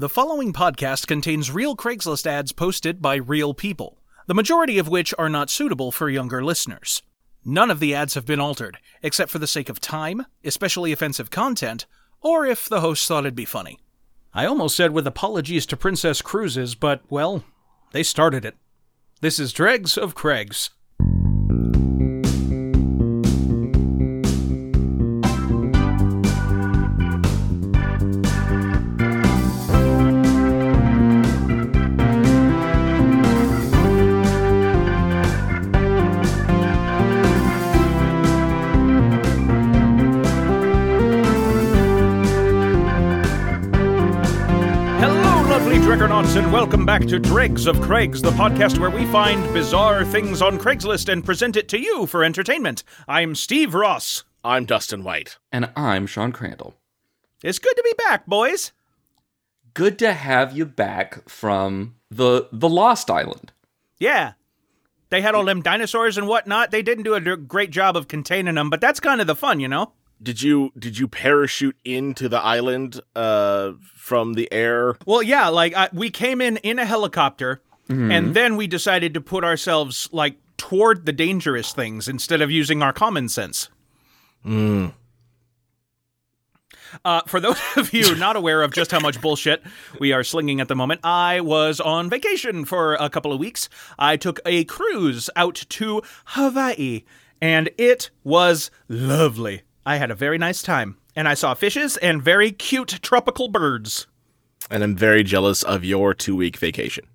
The 0.00 0.08
following 0.08 0.52
podcast 0.52 1.08
contains 1.08 1.50
real 1.50 1.74
Craigslist 1.74 2.24
ads 2.24 2.52
posted 2.52 3.02
by 3.02 3.16
real 3.16 3.52
people, 3.52 3.98
the 4.28 4.34
majority 4.34 4.78
of 4.78 4.86
which 4.86 5.12
are 5.18 5.28
not 5.28 5.50
suitable 5.50 5.90
for 5.90 6.08
younger 6.08 6.44
listeners. 6.44 7.02
None 7.44 7.68
of 7.68 7.80
the 7.80 7.96
ads 7.96 8.14
have 8.14 8.24
been 8.24 8.38
altered, 8.38 8.78
except 9.02 9.28
for 9.28 9.40
the 9.40 9.48
sake 9.48 9.68
of 9.68 9.80
time, 9.80 10.24
especially 10.44 10.92
offensive 10.92 11.32
content, 11.32 11.86
or 12.20 12.46
if 12.46 12.68
the 12.68 12.80
host 12.80 13.08
thought 13.08 13.24
it'd 13.24 13.34
be 13.34 13.44
funny. 13.44 13.80
I 14.32 14.46
almost 14.46 14.76
said 14.76 14.92
with 14.92 15.04
apologies 15.04 15.66
to 15.66 15.76
Princess 15.76 16.22
Cruises, 16.22 16.76
but, 16.76 17.02
well, 17.10 17.42
they 17.90 18.04
started 18.04 18.44
it. 18.44 18.54
This 19.20 19.40
is 19.40 19.52
Dregs 19.52 19.98
of 19.98 20.14
Craigs. 20.14 20.70
And 46.38 46.52
welcome 46.52 46.86
back 46.86 47.04
to 47.04 47.18
Dregs 47.18 47.66
of 47.66 47.80
Craigs, 47.80 48.22
the 48.22 48.30
podcast 48.30 48.78
where 48.78 48.90
we 48.90 49.04
find 49.06 49.42
bizarre 49.52 50.04
things 50.04 50.40
on 50.40 50.56
Craigslist 50.56 51.12
and 51.12 51.24
present 51.24 51.56
it 51.56 51.68
to 51.70 51.80
you 51.80 52.06
for 52.06 52.22
entertainment. 52.22 52.84
I'm 53.08 53.34
Steve 53.34 53.74
Ross. 53.74 54.22
I'm 54.44 54.64
Dustin 54.64 55.02
White. 55.02 55.38
And 55.50 55.68
I'm 55.74 56.06
Sean 56.06 56.30
Crandall. 56.30 56.76
It's 57.42 57.58
good 57.58 57.74
to 57.74 57.82
be 57.82 57.92
back, 58.04 58.26
boys. 58.26 58.70
Good 59.74 59.98
to 59.98 60.12
have 60.12 60.56
you 60.56 60.64
back 60.64 61.28
from 61.28 61.96
the 62.08 62.48
the 62.52 62.68
Lost 62.68 63.10
Island. 63.10 63.50
Yeah. 63.98 64.34
They 65.10 65.22
had 65.22 65.34
all 65.34 65.44
them 65.44 65.60
dinosaurs 65.60 66.16
and 66.16 66.28
whatnot. 66.28 66.70
They 66.70 66.82
didn't 66.82 67.02
do 67.02 67.14
a 67.14 67.36
great 67.36 67.72
job 67.72 67.96
of 67.96 68.06
containing 68.06 68.54
them, 68.54 68.70
but 68.70 68.80
that's 68.80 69.00
kind 69.00 69.20
of 69.20 69.26
the 69.26 69.34
fun, 69.34 69.58
you 69.58 69.66
know? 69.66 69.92
Did 70.22 70.42
you 70.42 70.72
did 70.78 70.98
you 70.98 71.08
parachute 71.08 71.76
into 71.84 72.28
the 72.28 72.40
island 72.40 73.00
uh 73.14 73.72
from 73.94 74.34
the 74.34 74.52
air? 74.52 74.96
Well, 75.06 75.22
yeah, 75.22 75.48
like 75.48 75.76
uh, 75.76 75.88
we 75.92 76.10
came 76.10 76.40
in 76.40 76.56
in 76.58 76.78
a 76.78 76.84
helicopter, 76.84 77.60
and 77.88 78.34
then 78.34 78.56
we 78.56 78.66
decided 78.66 79.14
to 79.14 79.20
put 79.20 79.44
ourselves 79.44 80.08
like 80.12 80.36
toward 80.56 81.06
the 81.06 81.12
dangerous 81.12 81.72
things 81.72 82.08
instead 82.08 82.42
of 82.42 82.50
using 82.50 82.82
our 82.82 82.92
common 82.92 83.28
sense. 83.28 83.70
Mm. 84.44 84.92
Uh, 87.04 87.22
for 87.26 87.40
those 87.40 87.58
of 87.76 87.92
you 87.92 88.14
not 88.16 88.36
aware 88.36 88.62
of 88.62 88.72
just 88.72 88.90
how 88.90 89.00
much 89.00 89.20
bullshit 89.20 89.62
we 90.00 90.12
are 90.12 90.24
slinging 90.24 90.60
at 90.60 90.68
the 90.68 90.76
moment, 90.76 91.00
I 91.04 91.40
was 91.40 91.80
on 91.80 92.10
vacation 92.10 92.64
for 92.64 92.94
a 92.94 93.08
couple 93.08 93.32
of 93.32 93.38
weeks. 93.38 93.68
I 93.98 94.16
took 94.16 94.40
a 94.44 94.64
cruise 94.64 95.30
out 95.36 95.64
to 95.68 96.02
Hawaii, 96.26 97.04
and 97.40 97.70
it 97.78 98.10
was 98.24 98.70
lovely. 98.88 99.62
I 99.88 99.96
had 99.96 100.10
a 100.10 100.14
very 100.14 100.36
nice 100.36 100.60
time, 100.60 100.98
and 101.16 101.26
I 101.26 101.32
saw 101.32 101.54
fishes 101.54 101.96
and 101.96 102.22
very 102.22 102.52
cute 102.52 102.98
tropical 103.00 103.48
birds. 103.48 104.06
And 104.70 104.82
I'm 104.84 104.94
very 104.94 105.24
jealous 105.24 105.62
of 105.62 105.82
your 105.82 106.12
two 106.12 106.36
week 106.36 106.58
vacation. 106.58 107.06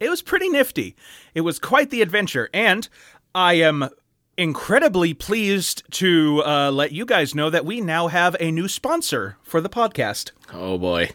It 0.00 0.10
was 0.10 0.20
pretty 0.20 0.48
nifty. 0.48 0.96
It 1.34 1.42
was 1.42 1.60
quite 1.60 1.90
the 1.90 2.02
adventure, 2.02 2.50
and 2.52 2.88
I 3.32 3.52
am 3.54 3.90
incredibly 4.36 5.14
pleased 5.14 5.84
to 5.92 6.42
uh, 6.44 6.72
let 6.72 6.90
you 6.90 7.06
guys 7.06 7.32
know 7.32 7.48
that 7.48 7.64
we 7.64 7.80
now 7.80 8.08
have 8.08 8.34
a 8.40 8.50
new 8.50 8.66
sponsor 8.66 9.36
for 9.44 9.60
the 9.60 9.68
podcast. 9.68 10.32
Oh 10.52 10.78
boy. 10.78 11.10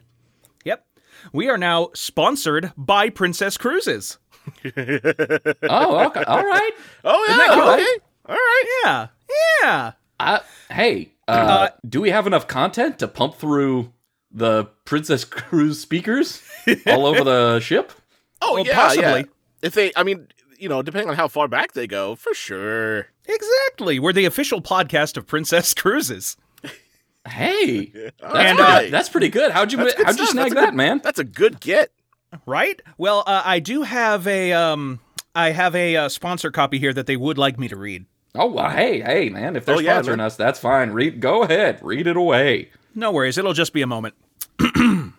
Yep. 0.63 0.85
We 1.33 1.49
are 1.49 1.57
now 1.57 1.89
sponsored 1.93 2.71
by 2.77 3.09
Princess 3.09 3.57
Cruises. 3.57 4.17
Oh, 4.63 6.05
okay. 6.05 6.23
All 6.23 6.45
right. 6.45 6.71
Oh 7.03 7.23
Isn't 7.25 7.37
that 7.37 7.47
yeah. 7.49 7.53
cool? 7.55 7.69
Okay. 7.73 7.97
All 8.27 8.35
right. 8.35 8.63
Yeah. 8.85 9.07
Yeah. 9.61 9.91
Uh, 10.19 10.39
hey, 10.71 11.11
uh, 11.27 11.69
do 11.87 12.01
we 12.01 12.09
have 12.09 12.27
enough 12.27 12.47
content 12.47 12.99
to 12.99 13.07
pump 13.07 13.35
through 13.35 13.91
the 14.31 14.65
Princess 14.85 15.23
Cruise 15.25 15.79
speakers 15.79 16.41
all 16.87 17.05
over 17.05 17.23
the 17.23 17.59
ship? 17.59 17.91
Oh 18.41 18.55
Well, 18.55 18.65
yeah. 18.65 18.75
possibly. 18.75 19.03
yeah. 19.21 19.23
If 19.61 19.73
they, 19.73 19.91
I 19.95 20.03
mean, 20.03 20.27
you 20.59 20.69
know, 20.69 20.81
depending 20.81 21.09
on 21.09 21.15
how 21.15 21.27
far 21.27 21.47
back 21.47 21.73
they 21.73 21.87
go, 21.87 22.15
for 22.15 22.33
sure. 22.33 23.07
Exactly. 23.27 23.99
We're 23.99 24.13
the 24.13 24.25
official 24.25 24.61
podcast 24.61 25.17
of 25.17 25.25
Princess 25.27 25.73
Cruises. 25.73 26.37
Hey, 27.27 27.85
that's, 28.19 28.35
And, 28.35 28.57
pretty, 28.59 28.87
uh, 28.87 28.91
that's 28.91 29.09
pretty 29.09 29.29
good. 29.29 29.51
How'd 29.51 29.71
you 29.71 29.79
how'd 29.79 30.19
you 30.19 30.27
snag 30.27 30.51
That's 30.51 30.53
that, 30.53 30.65
good- 30.67 30.73
man? 30.75 31.01
That's 31.03 31.19
a 31.19 31.23
good 31.23 31.59
get. 31.59 31.91
Right? 32.45 32.79
Well, 32.97 33.23
uh, 33.25 33.41
I 33.45 33.59
do 33.59 33.81
have 33.83 34.27
a 34.27 34.51
um 34.53 34.99
I 35.33 35.51
have 35.51 35.73
a 35.75 35.95
uh, 35.97 36.09
sponsor 36.09 36.51
copy 36.51 36.77
here 36.79 36.93
that 36.93 37.07
they 37.07 37.17
would 37.17 37.37
like 37.37 37.57
me 37.57 37.67
to 37.69 37.75
read. 37.75 38.05
Oh, 38.37 38.47
well, 38.51 38.69
hey, 38.69 39.01
hey, 39.01 39.29
man. 39.29 39.55
If 39.55 39.65
they're 39.65 39.75
Oh, 39.75 39.79
yeah, 39.79 40.01
sponsoring 40.01 40.19
us, 40.21 40.35
that's 40.35 40.59
fine. 40.59 40.91
Read, 40.91 41.19
go 41.19 41.43
ahead, 41.43 41.79
read 41.81 42.07
it 42.07 42.17
away. 42.17 42.69
No 42.93 43.11
worries, 43.11 43.37
it'll 43.37 43.53
just 43.53 43.73
be 43.73 43.81
a 43.81 43.87
moment. 43.87 44.15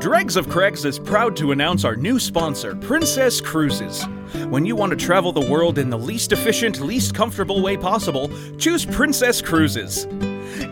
Dregs 0.00 0.36
of 0.36 0.48
Craigs 0.48 0.84
is 0.84 0.98
proud 1.00 1.36
to 1.36 1.50
announce 1.52 1.84
our 1.84 1.96
new 1.96 2.18
sponsor, 2.20 2.76
Princess 2.76 3.40
Cruises. 3.40 4.04
When 4.48 4.64
you 4.64 4.76
want 4.76 4.90
to 4.90 4.96
travel 4.96 5.32
the 5.32 5.50
world 5.50 5.78
in 5.78 5.90
the 5.90 5.98
least 5.98 6.32
efficient, 6.32 6.80
least 6.80 7.14
comfortable 7.14 7.60
way 7.62 7.76
possible, 7.76 8.30
choose 8.56 8.86
Princess 8.86 9.42
Cruises. 9.42 10.04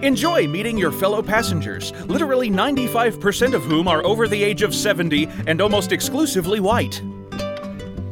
Enjoy 0.03 0.47
meeting 0.47 0.78
your 0.78 0.93
fellow 0.93 1.20
passengers, 1.22 1.93
literally 2.06 2.48
95% 2.48 3.54
of 3.54 3.64
whom 3.64 3.88
are 3.88 4.04
over 4.04 4.28
the 4.28 4.43
age 4.43 4.62
of 4.62 4.75
70 4.75 5.28
and 5.47 5.60
almost 5.60 5.91
exclusively 5.91 6.60
white. 6.60 7.03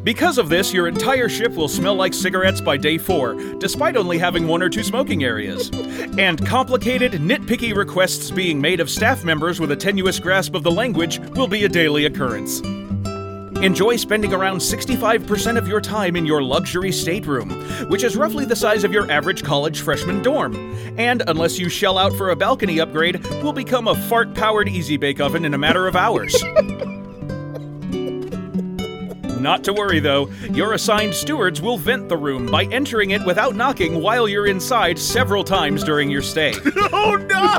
Because 0.05 0.37
of 0.37 0.49
this, 0.49 0.73
your 0.73 0.89
entire 0.89 1.29
ship 1.29 1.53
will 1.53 1.69
smell 1.69 1.95
like 1.95 2.13
cigarettes 2.13 2.61
by 2.61 2.77
day 2.77 2.99
four, 2.99 3.35
despite 3.59 3.97
only 3.97 4.19
having 4.19 4.49
one 4.49 4.61
or 4.61 4.69
two 4.69 4.83
smoking 4.83 5.23
areas. 5.23 5.71
And 6.19 6.45
complicated, 6.45 7.13
nitpicky 7.13 7.75
requests 7.75 8.31
being 8.31 8.61
made 8.61 8.81
of 8.81 8.91
staff 8.91 9.25
members 9.25 9.61
with 9.61 9.71
a 9.71 9.77
tenuous 9.77 10.19
grasp 10.19 10.57
of 10.57 10.65
the 10.65 10.73
language 10.73 11.21
will 11.37 11.47
be 11.47 11.65
a 11.65 11.69
daily 11.69 12.07
occurrence. 12.07 12.61
Enjoy 13.63 13.95
spending 13.95 14.33
around 14.33 14.59
65% 14.59 15.57
of 15.57 15.69
your 15.69 15.81
time 15.81 16.17
in 16.17 16.27
your 16.27 16.43
luxury 16.43 16.91
stateroom, 16.91 17.51
which 17.89 18.03
is 18.03 18.17
roughly 18.17 18.45
the 18.45 18.57
size 18.57 18.83
of 18.83 18.93
your 18.93 19.09
average 19.09 19.45
college 19.45 19.83
freshman 19.83 20.21
dorm. 20.21 20.57
And 20.99 21.23
unless 21.29 21.61
you 21.61 21.69
shell 21.69 21.97
out 21.97 22.13
for 22.17 22.31
a 22.31 22.37
balcony 22.37 22.81
upgrade, 22.81 23.25
will 23.41 23.53
become 23.53 23.87
a 23.87 23.95
fart 24.09 24.35
powered 24.35 24.69
easy 24.69 24.97
bake 24.97 25.21
oven 25.21 25.45
in 25.45 25.55
a 25.55 25.59
matter 25.59 25.87
of 25.87 25.95
hours. 25.95 26.43
Not 29.43 29.65
to 29.65 29.73
worry 29.73 29.99
though, 29.99 30.31
your 30.53 30.75
assigned 30.75 31.15
stewards 31.15 31.61
will 31.61 31.77
vent 31.77 32.09
the 32.09 32.17
room 32.17 32.47
by 32.47 32.65
entering 32.67 33.11
it 33.11 33.27
without 33.27 33.57
knocking 33.57 34.01
while 34.01 34.29
you're 34.29 34.47
inside 34.47 35.01
several 35.01 35.43
times 35.43 35.83
during 35.83 36.09
your 36.09 36.23
stay. 36.23 36.55
Oh 36.95 37.17
no! 37.17 37.59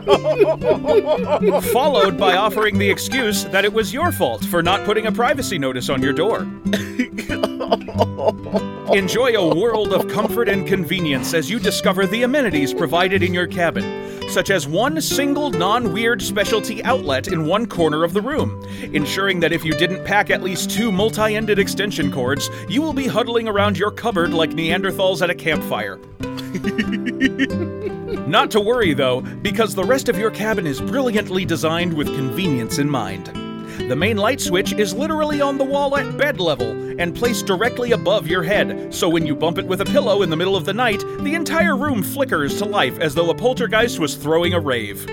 followed 1.73 2.17
by 2.17 2.37
offering 2.37 2.77
the 2.77 2.89
excuse 2.89 3.43
that 3.45 3.65
it 3.65 3.73
was 3.73 3.93
your 3.93 4.11
fault 4.11 4.45
for 4.45 4.63
not 4.63 4.85
putting 4.85 5.07
a 5.07 5.11
privacy 5.11 5.57
notice 5.57 5.89
on 5.89 6.01
your 6.01 6.13
door. 6.13 6.47
Enjoy 8.93 9.35
a 9.35 9.55
world 9.55 9.93
of 9.93 10.07
comfort 10.07 10.49
and 10.49 10.65
convenience 10.65 11.35
as 11.35 11.47
you 11.47 11.59
discover 11.59 12.07
the 12.07 12.23
amenities 12.23 12.73
provided 12.73 13.21
in 13.21 13.35
your 13.35 13.45
cabin, 13.45 14.19
such 14.29 14.49
as 14.49 14.67
one 14.67 14.99
single 14.99 15.51
non 15.51 15.93
weird 15.93 16.23
specialty 16.23 16.83
outlet 16.83 17.27
in 17.27 17.45
one 17.45 17.67
corner 17.67 18.03
of 18.03 18.13
the 18.13 18.21
room, 18.21 18.59
ensuring 18.93 19.39
that 19.41 19.51
if 19.51 19.63
you 19.63 19.73
didn't 19.73 20.03
pack 20.05 20.31
at 20.31 20.41
least 20.41 20.71
two 20.71 20.91
multi 20.91 21.35
ended 21.35 21.59
extension 21.59 22.11
cords, 22.11 22.49
you 22.67 22.81
will 22.81 22.93
be 22.93 23.05
huddling 23.05 23.47
around 23.47 23.77
your 23.77 23.91
cupboard 23.91 24.33
like 24.33 24.49
Neanderthals 24.49 25.21
at 25.21 25.29
a 25.29 25.35
campfire. 25.35 25.99
Not 28.27 28.49
to 28.51 28.59
worry 28.59 28.95
though, 28.95 29.21
because 29.21 29.75
the 29.75 29.83
rest 29.83 30.09
of 30.09 30.17
your 30.17 30.31
cabin 30.31 30.65
is 30.65 30.81
brilliantly 30.81 31.45
designed 31.45 31.93
with 31.93 32.07
convenience 32.07 32.79
in 32.79 32.89
mind. 32.89 33.52
The 33.77 33.95
main 33.95 34.17
light 34.17 34.39
switch 34.39 34.73
is 34.73 34.93
literally 34.93 35.41
on 35.41 35.57
the 35.57 35.63
wall 35.63 35.97
at 35.97 36.17
bed 36.17 36.39
level 36.39 36.71
and 36.99 37.15
placed 37.15 37.45
directly 37.45 37.91
above 37.91 38.27
your 38.27 38.43
head, 38.43 38.93
so 38.93 39.09
when 39.09 39.25
you 39.25 39.35
bump 39.35 39.57
it 39.57 39.65
with 39.65 39.81
a 39.81 39.85
pillow 39.85 40.21
in 40.21 40.29
the 40.29 40.37
middle 40.37 40.55
of 40.55 40.65
the 40.65 40.73
night, 40.73 41.03
the 41.19 41.33
entire 41.33 41.75
room 41.75 42.03
flickers 42.03 42.57
to 42.59 42.65
life 42.65 42.99
as 42.99 43.15
though 43.15 43.29
a 43.29 43.35
poltergeist 43.35 43.99
was 43.99 44.15
throwing 44.15 44.53
a 44.53 44.59
rave. 44.59 45.07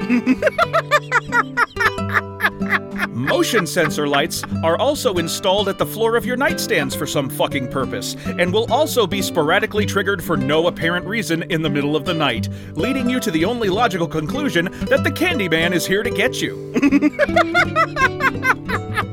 Motion 3.09 3.67
sensor 3.67 4.07
lights 4.07 4.43
are 4.63 4.77
also 4.77 5.15
installed 5.15 5.69
at 5.69 5.79
the 5.79 5.87
floor 5.87 6.17
of 6.17 6.25
your 6.27 6.37
nightstands 6.37 6.97
for 6.97 7.07
some 7.07 7.29
fucking 7.29 7.69
purpose, 7.71 8.17
and 8.39 8.53
will 8.53 8.71
also 8.73 9.07
be 9.07 9.23
sporadically 9.23 9.87
triggered 9.87 10.23
for 10.23 10.37
no 10.37 10.67
apparent 10.67 11.07
reason 11.07 11.43
in 11.51 11.63
the 11.63 11.71
middle 11.71 11.97
of 11.97 12.05
the 12.05 12.15
night, 12.15 12.49
leading 12.75 13.09
you 13.09 13.21
to 13.21 13.31
the 13.31 13.45
only 13.45 13.69
logical 13.69 14.07
conclusion 14.09 14.67
that 14.87 15.05
the 15.05 15.11
Candyman 15.11 15.73
is 15.73 15.87
here 15.87 16.03
to 16.03 16.11
get 16.11 16.41
you. 16.41 16.71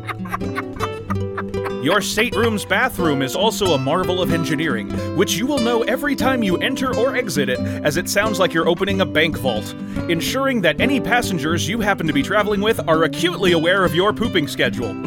Your 1.87 2.01
stateroom's 2.01 2.65
bathroom 2.65 3.21
is 3.21 3.33
also 3.33 3.67
a 3.67 3.77
marvel 3.77 4.21
of 4.21 4.33
engineering, 4.33 4.89
which 5.15 5.37
you 5.37 5.47
will 5.47 5.59
know 5.59 5.83
every 5.83 6.17
time 6.17 6.43
you 6.43 6.57
enter 6.57 6.93
or 6.93 7.15
exit 7.15 7.47
it, 7.47 7.59
as 7.59 7.95
it 7.95 8.09
sounds 8.09 8.39
like 8.39 8.53
you're 8.53 8.67
opening 8.67 8.99
a 8.99 9.05
bank 9.05 9.37
vault, 9.37 9.73
ensuring 10.09 10.59
that 10.63 10.81
any 10.81 10.99
passengers 10.99 11.65
you 11.65 11.79
happen 11.79 12.05
to 12.05 12.11
be 12.11 12.21
traveling 12.21 12.59
with 12.59 12.85
are 12.89 13.05
acutely 13.05 13.53
aware 13.53 13.85
of 13.85 13.95
your 13.95 14.11
pooping 14.11 14.49
schedule. 14.49 14.93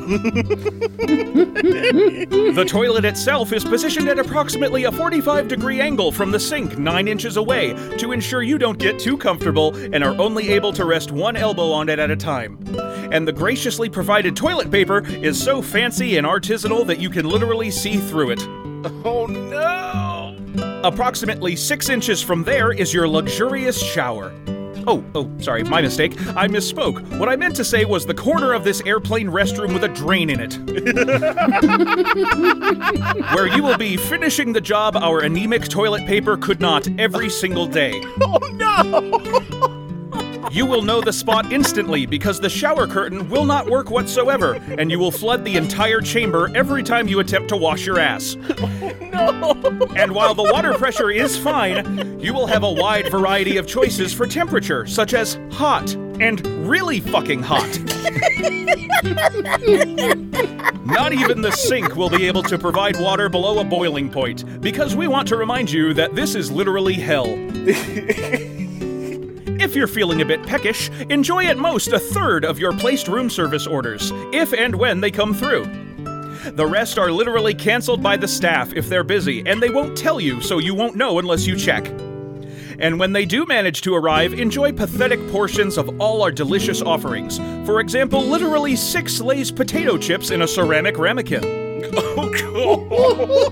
the 2.56 2.64
toilet 2.66 3.04
itself 3.04 3.52
is 3.52 3.62
positioned 3.62 4.08
at 4.08 4.18
approximately 4.18 4.84
a 4.84 4.92
45 4.92 5.48
degree 5.48 5.82
angle 5.82 6.10
from 6.10 6.30
the 6.30 6.40
sink 6.40 6.78
9 6.78 7.08
inches 7.08 7.36
away 7.36 7.74
to 7.98 8.12
ensure 8.12 8.42
you 8.42 8.56
don't 8.56 8.78
get 8.78 8.98
too 8.98 9.18
comfortable 9.18 9.76
and 9.76 10.02
are 10.02 10.18
only 10.18 10.48
able 10.48 10.72
to 10.72 10.86
rest 10.86 11.12
one 11.12 11.36
elbow 11.36 11.72
on 11.72 11.90
it 11.90 11.98
at 11.98 12.10
a 12.10 12.16
time. 12.16 12.58
And 13.12 13.28
the 13.28 13.32
graciously 13.32 13.90
provided 13.90 14.34
toilet 14.34 14.70
paper 14.70 15.04
is 15.06 15.38
so 15.38 15.60
fancy 15.60 16.16
and 16.16 16.26
artisanal 16.26 16.69
that 16.70 17.00
you 17.00 17.11
can 17.11 17.28
literally 17.28 17.70
see 17.70 17.96
through 17.96 18.31
it. 18.31 18.40
Oh 19.05 19.26
no! 19.26 20.37
Approximately 20.84 21.56
6 21.56 21.88
inches 21.88 22.22
from 22.22 22.44
there 22.44 22.72
is 22.72 22.94
your 22.94 23.06
luxurious 23.08 23.82
shower. 23.82 24.32
Oh, 24.87 25.05
oh, 25.14 25.31
sorry, 25.40 25.62
my 25.64 25.82
mistake. 25.82 26.12
I 26.37 26.49
misspoke. 26.49 27.19
What 27.19 27.28
I 27.28 27.37
meant 27.37 27.55
to 27.56 27.64
say 27.64 27.84
was 27.84 28.06
the 28.06 28.14
corner 28.14 28.55
of 28.55 28.64
this 28.64 28.81
airplane 28.87 29.28
restroom 29.28 29.75
with 29.75 29.84
a 29.84 29.88
drain 29.88 30.31
in 30.31 30.40
it. 30.40 30.55
Where 33.34 33.46
you 33.46 33.62
will 33.62 33.76
be 33.76 33.96
finishing 33.96 34.52
the 34.52 34.61
job 34.61 34.96
our 34.96 35.20
anemic 35.20 35.69
toilet 35.69 36.06
paper 36.06 36.37
could 36.37 36.61
not 36.61 36.88
every 36.99 37.28
single 37.28 37.66
day. 37.66 38.00
Oh 38.23 38.38
no! 38.55 39.76
You 40.50 40.66
will 40.66 40.82
know 40.82 41.00
the 41.00 41.12
spot 41.12 41.52
instantly 41.52 42.06
because 42.06 42.40
the 42.40 42.48
shower 42.48 42.87
curtain 42.87 43.28
will 43.28 43.44
not 43.44 43.69
work 43.69 43.90
whatsoever, 43.90 44.54
and 44.78 44.90
you 44.90 44.98
will 44.98 45.10
flood 45.10 45.44
the 45.44 45.56
entire 45.56 46.00
chamber 46.00 46.50
every 46.54 46.82
time 46.82 47.08
you 47.08 47.20
attempt 47.20 47.48
to 47.50 47.56
wash 47.56 47.87
your 47.87 47.98
ass. 47.98 48.37
Oh, 49.12 49.32
no! 49.52 49.87
And 49.96 50.12
while 50.12 50.34
the 50.34 50.44
water 50.44 50.72
pressure 50.75 51.10
is 51.10 51.37
fine, 51.37 52.19
you 52.20 52.32
will 52.32 52.46
have 52.46 52.62
a 52.62 52.70
wide 52.70 53.10
variety 53.10 53.58
of 53.58 53.66
choices 53.66 54.14
for 54.14 54.26
temperature, 54.26 54.87
such 54.87 55.12
as 55.12 55.38
hot 55.50 55.92
and 56.20 56.46
really 56.66 57.00
fucking 57.00 57.42
hot. 57.42 57.69
Not 60.87 61.12
even 61.12 61.42
the 61.42 61.50
sink 61.50 61.96
will 61.96 62.08
be 62.08 62.26
able 62.26 62.42
to 62.44 62.56
provide 62.56 62.98
water 62.98 63.28
below 63.28 63.58
a 63.58 63.64
boiling 63.64 64.10
point, 64.10 64.60
because 64.60 64.96
we 64.96 65.06
want 65.06 65.28
to 65.28 65.37
remind 65.37 65.70
you 65.70 65.92
that 65.94 66.14
this 66.14 66.34
is 66.34 66.50
literally 66.50 66.94
hell. 66.94 67.26
If 69.70 69.76
you're 69.76 69.87
feeling 69.87 70.20
a 70.20 70.25
bit 70.25 70.44
peckish, 70.44 70.90
enjoy 71.11 71.44
at 71.44 71.56
most 71.56 71.93
a 71.93 71.99
third 72.00 72.44
of 72.44 72.58
your 72.58 72.72
placed 72.72 73.06
room 73.06 73.31
service 73.31 73.69
orders, 73.69 74.11
if 74.32 74.52
and 74.52 74.75
when 74.75 75.00
they 75.00 75.12
come 75.12 75.32
through. 75.32 75.64
The 76.56 76.67
rest 76.67 76.99
are 76.99 77.12
literally 77.12 77.55
canceled 77.55 78.02
by 78.02 78.17
the 78.17 78.26
staff 78.26 78.72
if 78.72 78.88
they're 78.88 79.05
busy, 79.05 79.46
and 79.46 79.62
they 79.62 79.70
won't 79.70 79.96
tell 79.96 80.20
you, 80.20 80.40
so 80.40 80.58
you 80.58 80.75
won't 80.75 80.96
know 80.96 81.20
unless 81.20 81.46
you 81.46 81.55
check. 81.55 81.87
And 82.81 82.99
when 82.99 83.12
they 83.12 83.25
do 83.25 83.46
manage 83.46 83.82
to 83.82 83.94
arrive, 83.94 84.34
enjoy 84.34 84.72
pathetic 84.72 85.25
portions 85.31 85.78
of 85.78 86.00
all 86.00 86.20
our 86.25 86.32
delicious 86.32 86.82
offerings. 86.82 87.38
For 87.64 87.78
example, 87.78 88.23
literally 88.23 88.75
six 88.75 89.20
Lay's 89.20 89.52
potato 89.52 89.96
chips 89.96 90.32
in 90.32 90.43
a 90.43 90.49
ceramic 90.49 90.99
ramekin. 90.99 91.59
Oh, 91.92 93.50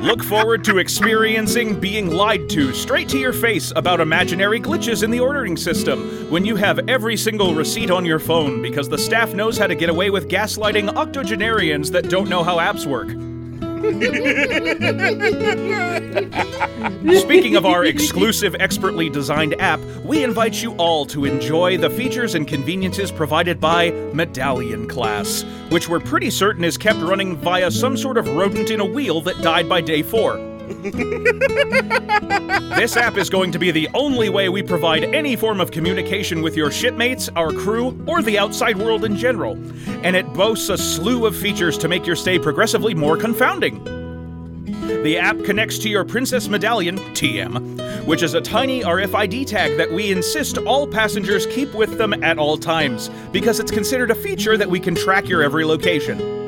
Look 0.00 0.22
forward 0.22 0.64
to 0.64 0.78
experiencing 0.78 1.78
being 1.78 2.10
lied 2.10 2.48
to 2.50 2.72
straight 2.72 3.08
to 3.10 3.18
your 3.18 3.32
face 3.32 3.72
about 3.76 4.00
imaginary 4.00 4.60
glitches 4.60 5.02
in 5.02 5.10
the 5.10 5.20
ordering 5.20 5.56
system 5.56 6.30
when 6.30 6.44
you 6.44 6.56
have 6.56 6.88
every 6.88 7.16
single 7.16 7.54
receipt 7.54 7.90
on 7.90 8.04
your 8.04 8.18
phone 8.18 8.62
because 8.62 8.88
the 8.88 8.98
staff 8.98 9.34
knows 9.34 9.58
how 9.58 9.66
to 9.66 9.74
get 9.74 9.90
away 9.90 10.10
with 10.10 10.28
gaslighting 10.28 10.94
octogenarians 10.94 11.90
that 11.90 12.08
don't 12.08 12.28
know 12.28 12.42
how 12.42 12.58
apps 12.58 12.86
work. 12.86 13.08
Speaking 17.20 17.56
of 17.56 17.64
our 17.64 17.84
exclusive, 17.84 18.54
expertly 18.58 19.08
designed 19.08 19.60
app, 19.60 19.80
we 20.04 20.24
invite 20.24 20.62
you 20.62 20.74
all 20.76 21.06
to 21.06 21.24
enjoy 21.24 21.76
the 21.78 21.90
features 21.90 22.34
and 22.34 22.46
conveniences 22.46 23.12
provided 23.12 23.60
by 23.60 23.90
Medallion 24.12 24.88
Class, 24.88 25.44
which 25.70 25.88
we're 25.88 26.00
pretty 26.00 26.30
certain 26.30 26.64
is 26.64 26.76
kept 26.78 26.98
running 27.00 27.36
via 27.36 27.70
some 27.70 27.96
sort 27.96 28.16
of 28.16 28.28
rodent 28.28 28.70
in 28.70 28.80
a 28.80 28.84
wheel 28.84 29.20
that 29.20 29.40
died 29.42 29.68
by 29.68 29.80
day 29.80 30.02
four. 30.02 30.47
This 32.76 32.96
app 32.96 33.16
is 33.16 33.28
going 33.30 33.52
to 33.52 33.58
be 33.58 33.70
the 33.70 33.88
only 33.94 34.28
way 34.28 34.48
we 34.48 34.62
provide 34.62 35.04
any 35.04 35.36
form 35.36 35.60
of 35.60 35.70
communication 35.70 36.42
with 36.42 36.56
your 36.56 36.70
shipmates, 36.70 37.28
our 37.36 37.52
crew, 37.52 37.98
or 38.06 38.22
the 38.22 38.38
outside 38.38 38.76
world 38.76 39.04
in 39.04 39.16
general. 39.16 39.52
And 40.04 40.14
it 40.16 40.32
boasts 40.34 40.68
a 40.68 40.78
slew 40.78 41.26
of 41.26 41.36
features 41.36 41.76
to 41.78 41.88
make 41.88 42.06
your 42.06 42.16
stay 42.16 42.38
progressively 42.38 42.94
more 42.94 43.16
confounding. 43.16 43.82
The 45.02 45.18
app 45.18 45.44
connects 45.44 45.78
to 45.80 45.88
your 45.88 46.04
Princess 46.04 46.48
Medallion, 46.48 46.98
TM, 47.14 48.06
which 48.06 48.22
is 48.22 48.34
a 48.34 48.40
tiny 48.40 48.82
RFID 48.82 49.46
tag 49.46 49.76
that 49.76 49.92
we 49.92 50.10
insist 50.12 50.56
all 50.58 50.86
passengers 50.86 51.46
keep 51.46 51.74
with 51.74 51.98
them 51.98 52.22
at 52.24 52.38
all 52.38 52.56
times, 52.56 53.10
because 53.32 53.60
it's 53.60 53.70
considered 53.70 54.10
a 54.10 54.14
feature 54.14 54.56
that 54.56 54.70
we 54.70 54.80
can 54.80 54.94
track 54.94 55.28
your 55.28 55.42
every 55.42 55.64
location. 55.64 56.47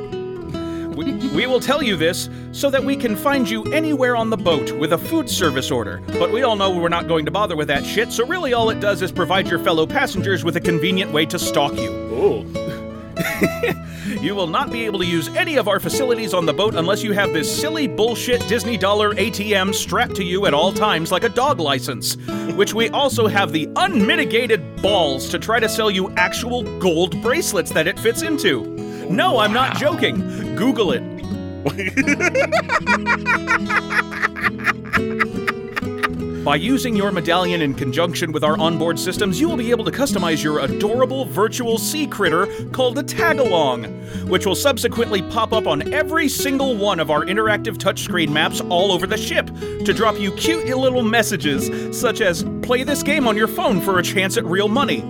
We, 1.00 1.14
we 1.28 1.46
will 1.46 1.60
tell 1.60 1.82
you 1.82 1.96
this 1.96 2.28
so 2.52 2.68
that 2.68 2.84
we 2.84 2.94
can 2.94 3.16
find 3.16 3.48
you 3.48 3.64
anywhere 3.72 4.16
on 4.16 4.28
the 4.28 4.36
boat 4.36 4.70
with 4.72 4.92
a 4.92 4.98
food 4.98 5.30
service 5.30 5.70
order. 5.70 6.02
But 6.18 6.30
we 6.30 6.42
all 6.42 6.56
know 6.56 6.70
we're 6.70 6.90
not 6.90 7.08
going 7.08 7.24
to 7.24 7.30
bother 7.30 7.56
with 7.56 7.68
that 7.68 7.86
shit, 7.86 8.12
so 8.12 8.26
really 8.26 8.52
all 8.52 8.68
it 8.68 8.80
does 8.80 9.00
is 9.00 9.10
provide 9.10 9.48
your 9.48 9.60
fellow 9.60 9.86
passengers 9.86 10.44
with 10.44 10.56
a 10.56 10.60
convenient 10.60 11.10
way 11.10 11.24
to 11.24 11.38
stalk 11.38 11.74
you. 11.76 11.90
Ooh. 11.90 12.46
You 14.20 14.34
will 14.34 14.48
not 14.48 14.70
be 14.70 14.84
able 14.84 14.98
to 14.98 15.06
use 15.06 15.28
any 15.28 15.56
of 15.56 15.68
our 15.68 15.78
facilities 15.78 16.34
on 16.34 16.44
the 16.44 16.52
boat 16.52 16.74
unless 16.74 17.02
you 17.02 17.12
have 17.12 17.32
this 17.32 17.60
silly 17.60 17.86
bullshit 17.86 18.46
Disney 18.48 18.76
dollar 18.76 19.14
ATM 19.14 19.74
strapped 19.74 20.16
to 20.16 20.24
you 20.24 20.46
at 20.46 20.52
all 20.52 20.72
times 20.72 21.12
like 21.12 21.24
a 21.24 21.28
dog 21.28 21.60
license, 21.60 22.16
which 22.56 22.74
we 22.74 22.90
also 22.90 23.28
have 23.28 23.52
the 23.52 23.68
unmitigated 23.76 24.82
balls 24.82 25.28
to 25.30 25.38
try 25.38 25.60
to 25.60 25.68
sell 25.68 25.90
you 25.90 26.10
actual 26.16 26.64
gold 26.80 27.22
bracelets 27.22 27.70
that 27.70 27.86
it 27.86 27.98
fits 27.98 28.22
into. 28.22 28.89
No, 29.10 29.38
I'm 29.38 29.52
not 29.52 29.76
joking. 29.76 30.54
Google 30.54 30.92
it. 30.92 31.02
By 36.44 36.54
using 36.54 36.94
your 36.96 37.10
medallion 37.10 37.60
in 37.60 37.74
conjunction 37.74 38.30
with 38.30 38.44
our 38.44 38.56
onboard 38.58 39.00
systems, 39.00 39.40
you 39.40 39.48
will 39.48 39.56
be 39.56 39.72
able 39.72 39.84
to 39.84 39.90
customize 39.90 40.44
your 40.44 40.60
adorable 40.60 41.24
virtual 41.24 41.76
sea 41.76 42.06
critter 42.06 42.46
called 42.70 42.98
a 42.98 43.02
tagalong, 43.02 44.28
which 44.28 44.46
will 44.46 44.54
subsequently 44.54 45.22
pop 45.22 45.52
up 45.52 45.66
on 45.66 45.92
every 45.92 46.28
single 46.28 46.76
one 46.76 47.00
of 47.00 47.10
our 47.10 47.24
interactive 47.24 47.76
touchscreen 47.78 48.30
maps 48.30 48.60
all 48.62 48.92
over 48.92 49.08
the 49.08 49.18
ship 49.18 49.46
to 49.84 49.92
drop 49.92 50.18
you 50.20 50.30
cute 50.36 50.66
little 50.68 51.02
messages 51.02 51.98
such 51.98 52.20
as 52.20 52.44
play 52.62 52.84
this 52.84 53.02
game 53.02 53.26
on 53.26 53.36
your 53.36 53.48
phone 53.48 53.80
for 53.80 53.98
a 53.98 54.02
chance 54.02 54.36
at 54.36 54.44
real 54.44 54.68
money. 54.68 55.00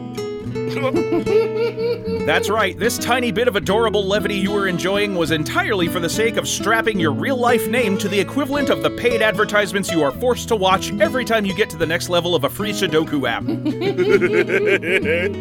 That's 2.27 2.49
right, 2.49 2.79
this 2.79 2.97
tiny 2.99 3.33
bit 3.33 3.49
of 3.49 3.57
adorable 3.57 4.07
levity 4.07 4.37
you 4.37 4.53
were 4.53 4.69
enjoying 4.69 5.17
was 5.17 5.33
entirely 5.33 5.89
for 5.89 5.99
the 5.99 6.09
sake 6.09 6.37
of 6.37 6.47
strapping 6.47 7.01
your 7.01 7.13
real 7.13 7.37
life 7.37 7.67
name 7.69 7.99
to 7.99 8.09
the 8.09 8.21
equivalent 8.21 8.71
of 8.71 8.83
the 8.83 8.91
paid 8.91 9.21
advertisements 9.21 9.91
you 9.91 10.03
are 10.03 10.13
forced 10.13 10.47
to 10.49 10.57
watch 10.57 10.93
every 11.01 11.25
time 11.25 11.45
you 11.45 11.55
get 11.55 11.69
to 11.71 11.77
the 11.77 11.87
next 11.87 12.09
level 12.09 12.37
of 12.37 12.45
a 12.45 12.49
free 12.49 12.73
Sudoku 12.73 13.29
app. 13.29 13.43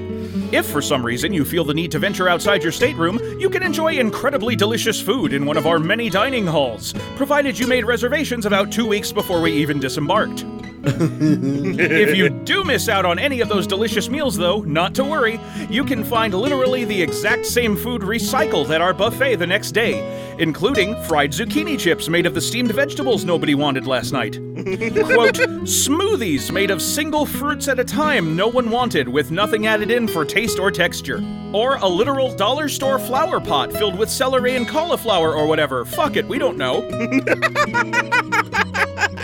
If 0.52 0.66
for 0.66 0.82
some 0.82 1.06
reason 1.06 1.32
you 1.32 1.46
feel 1.46 1.64
the 1.64 1.76
need 1.76 1.92
to 1.92 2.00
venture 2.00 2.28
outside 2.28 2.64
your 2.64 2.72
stateroom, 2.72 3.20
you 3.40 3.52
can 3.52 3.62
enjoy 3.62 4.00
incredibly 4.00 4.56
delicious 4.56 5.00
food 5.00 5.32
in 5.32 5.46
one 5.46 5.58
of 5.58 5.68
our 5.68 5.78
many 5.78 6.10
dining 6.10 6.48
halls, 6.48 6.94
provided 7.16 7.60
you 7.60 7.68
made 7.68 7.86
reservations 7.86 8.48
about 8.48 8.72
two 8.72 8.88
weeks 8.88 9.12
before 9.12 9.42
we 9.42 9.52
even 9.52 9.80
disembarked. 9.80 10.44
if 10.84 12.16
you 12.16 12.30
do 12.30 12.64
miss 12.64 12.88
out 12.88 13.06
on 13.06 13.20
any 13.20 13.42
of 13.42 13.50
those 13.50 13.68
delicious 13.68 14.10
meals, 14.10 14.38
though, 14.38 14.62
not 14.62 14.96
to 14.96 15.04
worry. 15.04 15.40
You 15.70 15.84
can 15.84 16.06
find 16.06 16.34
literally 16.34 16.86
the 16.86 17.02
exact 17.02 17.46
same 17.46 17.76
food 17.76 18.02
recycled 18.02 18.70
at 18.70 18.80
our 18.80 18.94
buffet 18.94 19.36
the 19.36 19.48
next 19.48 19.72
day, 19.72 20.36
including 20.40 20.96
fried 21.04 21.32
zucchini 21.32 21.78
chips 21.78 22.08
made 22.08 22.26
of 22.26 22.34
the 22.34 22.42
steamed 22.42 22.72
vegetables 22.72 23.26
nobody 23.26 23.56
wanted 23.56 23.88
last 23.88 24.14
night. 24.14 24.36
Quote, 24.60 25.36
smoothies 25.66 26.52
made 26.52 26.72
of 26.72 26.82
single 26.82 27.26
fruits 27.26 27.68
at 27.68 27.80
a 27.80 27.84
time 27.84 28.36
no 28.36 28.48
one 28.48 28.70
wanted 28.70 29.10
with 29.10 29.32
nothing 29.32 29.68
added 29.68 29.92
in 29.92 30.08
for 30.08 30.24
taste 30.24 30.60
or 30.60 30.72
texture. 30.72 31.22
Or 31.52 31.76
a 31.78 31.88
literal 31.88 32.34
dollar 32.36 32.70
store 32.70 33.00
flower 33.00 33.42
pot 33.42 33.74
filled 33.74 33.98
with 33.98 34.10
celery 34.10 34.56
and 34.56 34.68
cauliflower 34.68 35.34
or 35.34 35.48
whatever. 35.48 35.84
Fuck 35.84 36.16
it, 36.16 36.28
we 36.28 36.38
don't 36.38 36.58
know. 36.58 36.88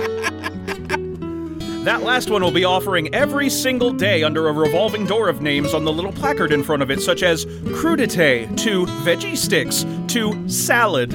That 1.86 2.02
last 2.02 2.30
one 2.30 2.42
will 2.42 2.50
be 2.50 2.64
offering 2.64 3.14
every 3.14 3.48
single 3.48 3.92
day 3.92 4.24
under 4.24 4.48
a 4.48 4.52
revolving 4.52 5.06
door 5.06 5.28
of 5.28 5.40
names 5.40 5.72
on 5.72 5.84
the 5.84 5.92
little 5.92 6.10
placard 6.10 6.50
in 6.50 6.64
front 6.64 6.82
of 6.82 6.90
it, 6.90 7.00
such 7.00 7.22
as 7.22 7.46
crudite 7.46 8.58
to 8.58 8.86
veggie 9.04 9.36
sticks 9.36 9.84
to 10.16 10.48
salad. 10.48 11.12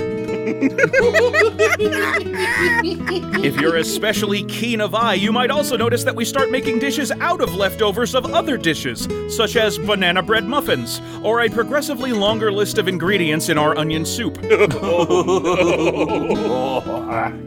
if 3.44 3.60
you're 3.60 3.78
especially 3.78 4.44
keen 4.44 4.80
of 4.80 4.94
eye, 4.94 5.16
you 5.16 5.32
might 5.32 5.50
also 5.50 5.76
notice 5.76 6.04
that 6.04 6.16
we 6.16 6.24
start 6.24 6.52
making 6.52 6.78
dishes 6.78 7.12
out 7.14 7.42
of 7.42 7.56
leftovers 7.56 8.14
of 8.14 8.28
other 8.28 8.58
dishes, 8.58 9.08
such 9.36 9.56
as 9.56 9.80
banana 9.80 10.22
bread 10.22 10.46
muffins, 10.46 11.02
or 11.24 11.42
a 11.42 11.50
progressively 11.50 12.12
longer 12.12 12.52
list 12.52 12.78
of 12.78 12.88
ingredients 12.88 13.50
in 13.50 13.58
our 13.58 13.76
onion 13.76 14.06
soup. 14.06 14.40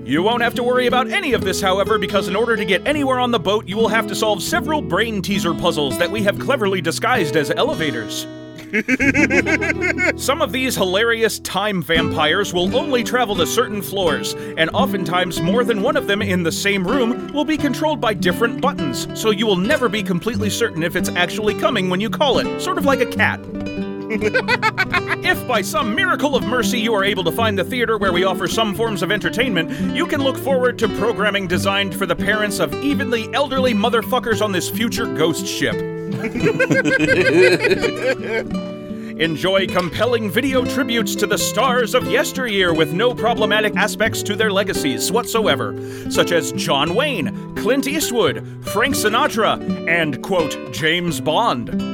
you 0.04 0.24
won't 0.24 0.42
have 0.42 0.54
to 0.54 0.64
worry 0.64 0.88
about 0.88 1.08
any 1.08 1.34
of 1.34 1.42
this, 1.42 1.60
however, 1.60 1.98
because 1.98 2.26
in 2.26 2.34
order 2.34 2.56
to 2.56 2.64
get 2.64 2.84
anywhere 2.84 3.20
on 3.20 3.30
the 3.30 3.38
boat, 3.38 3.68
you 3.68 3.76
will 3.76 3.86
have 3.86 4.08
to 4.08 4.16
solve 4.16 4.42
several 4.42 4.82
brain 4.82 5.22
teaser 5.22 5.54
puzzles 5.54 5.96
that 5.98 6.10
we 6.10 6.20
have 6.24 6.36
cleverly 6.40 6.80
disguised 6.80 7.36
as 7.36 7.52
elevators. 7.52 8.26
Some 10.16 10.42
of 10.42 10.50
these 10.50 10.74
hilarious 10.74 11.38
time 11.40 11.80
vampires 11.80 12.52
will 12.52 12.74
only 12.74 13.04
travel 13.04 13.36
to 13.36 13.46
certain 13.46 13.80
floors, 13.80 14.34
and 14.34 14.68
oftentimes 14.70 15.40
more 15.40 15.62
than 15.62 15.80
one 15.80 15.96
of 15.96 16.08
them 16.08 16.20
in 16.20 16.42
the 16.42 16.50
same 16.50 16.84
room 16.84 17.32
will 17.32 17.44
be 17.44 17.56
controlled 17.56 18.00
by 18.00 18.14
different 18.14 18.60
buttons, 18.60 19.06
so 19.14 19.30
you 19.30 19.46
will 19.46 19.54
never 19.56 19.88
be 19.88 20.02
completely 20.02 20.50
certain 20.50 20.82
if 20.82 20.96
it's 20.96 21.08
actually 21.10 21.54
coming 21.54 21.88
when 21.88 22.00
you 22.00 22.10
call 22.10 22.40
it, 22.40 22.60
sort 22.60 22.76
of 22.76 22.84
like 22.84 23.00
a 23.00 23.06
cat. 23.06 23.38
if 25.24 25.46
by 25.46 25.62
some 25.62 25.94
miracle 25.94 26.34
of 26.34 26.44
mercy 26.44 26.80
you 26.80 26.92
are 26.94 27.04
able 27.04 27.22
to 27.22 27.32
find 27.32 27.56
the 27.56 27.64
theater 27.64 27.96
where 27.96 28.12
we 28.12 28.24
offer 28.24 28.48
some 28.48 28.74
forms 28.74 29.02
of 29.02 29.12
entertainment, 29.12 29.70
you 29.94 30.04
can 30.04 30.20
look 30.20 30.36
forward 30.36 30.80
to 30.80 30.88
programming 30.98 31.46
designed 31.46 31.94
for 31.94 32.06
the 32.06 32.16
parents 32.16 32.58
of 32.58 32.74
even 32.82 33.08
the 33.08 33.32
elderly 33.34 33.72
motherfuckers 33.72 34.42
on 34.42 34.50
this 34.50 34.68
future 34.68 35.06
ghost 35.06 35.46
ship. 35.46 35.93
Enjoy 39.18 39.66
compelling 39.68 40.28
video 40.28 40.64
tributes 40.64 41.14
to 41.14 41.26
the 41.26 41.38
stars 41.38 41.94
of 41.94 42.10
yesteryear 42.10 42.74
with 42.74 42.92
no 42.92 43.14
problematic 43.14 43.76
aspects 43.76 44.24
to 44.24 44.34
their 44.34 44.50
legacies 44.50 45.12
whatsoever, 45.12 45.78
such 46.10 46.32
as 46.32 46.50
John 46.52 46.96
Wayne, 46.96 47.54
Clint 47.54 47.86
Eastwood, 47.86 48.44
Frank 48.72 48.96
Sinatra, 48.96 49.88
and, 49.88 50.20
quote, 50.22 50.58
James 50.72 51.20
Bond 51.20 51.93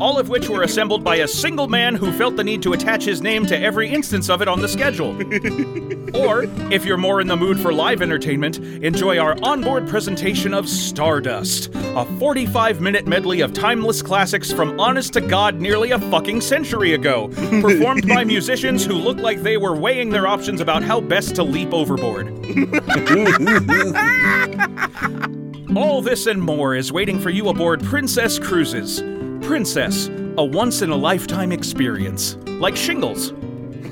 all 0.00 0.18
of 0.18 0.28
which 0.28 0.48
were 0.48 0.62
assembled 0.62 1.02
by 1.02 1.16
a 1.16 1.28
single 1.28 1.68
man 1.68 1.94
who 1.94 2.12
felt 2.12 2.36
the 2.36 2.44
need 2.44 2.62
to 2.62 2.72
attach 2.72 3.04
his 3.04 3.22
name 3.22 3.46
to 3.46 3.58
every 3.58 3.88
instance 3.88 4.28
of 4.28 4.42
it 4.42 4.48
on 4.48 4.60
the 4.60 4.68
schedule. 4.68 5.10
or, 6.14 6.44
if 6.72 6.84
you're 6.84 6.96
more 6.96 7.20
in 7.20 7.26
the 7.26 7.36
mood 7.36 7.58
for 7.58 7.72
live 7.72 8.02
entertainment, 8.02 8.58
enjoy 8.58 9.18
our 9.18 9.36
onboard 9.42 9.88
presentation 9.88 10.52
of 10.52 10.68
Stardust, 10.68 11.70
a 11.74 12.04
45 12.18 12.80
minute 12.80 13.06
medley 13.06 13.40
of 13.40 13.52
timeless 13.52 14.02
classics 14.02 14.52
from 14.52 14.78
honest 14.78 15.12
to 15.14 15.20
God 15.20 15.60
nearly 15.60 15.92
a 15.92 15.98
fucking 15.98 16.40
century 16.40 16.94
ago, 16.94 17.28
performed 17.60 18.06
by 18.06 18.24
musicians 18.24 18.84
who 18.84 18.94
look 18.94 19.18
like 19.18 19.42
they 19.42 19.56
were 19.56 19.74
weighing 19.74 20.10
their 20.10 20.26
options 20.26 20.60
about 20.60 20.82
how 20.82 21.00
best 21.00 21.34
to 21.36 21.42
leap 21.42 21.72
overboard. 21.72 22.26
All 25.76 26.00
this 26.00 26.26
and 26.26 26.40
more 26.40 26.74
is 26.74 26.92
waiting 26.92 27.18
for 27.18 27.30
you 27.30 27.48
aboard 27.48 27.82
Princess 27.82 28.38
Cruises. 28.38 29.02
Princess, 29.46 30.08
a 30.38 30.44
once 30.44 30.82
in 30.82 30.90
a 30.90 30.96
lifetime 30.96 31.52
experience, 31.52 32.36
like 32.58 32.74
shingles. 32.74 33.32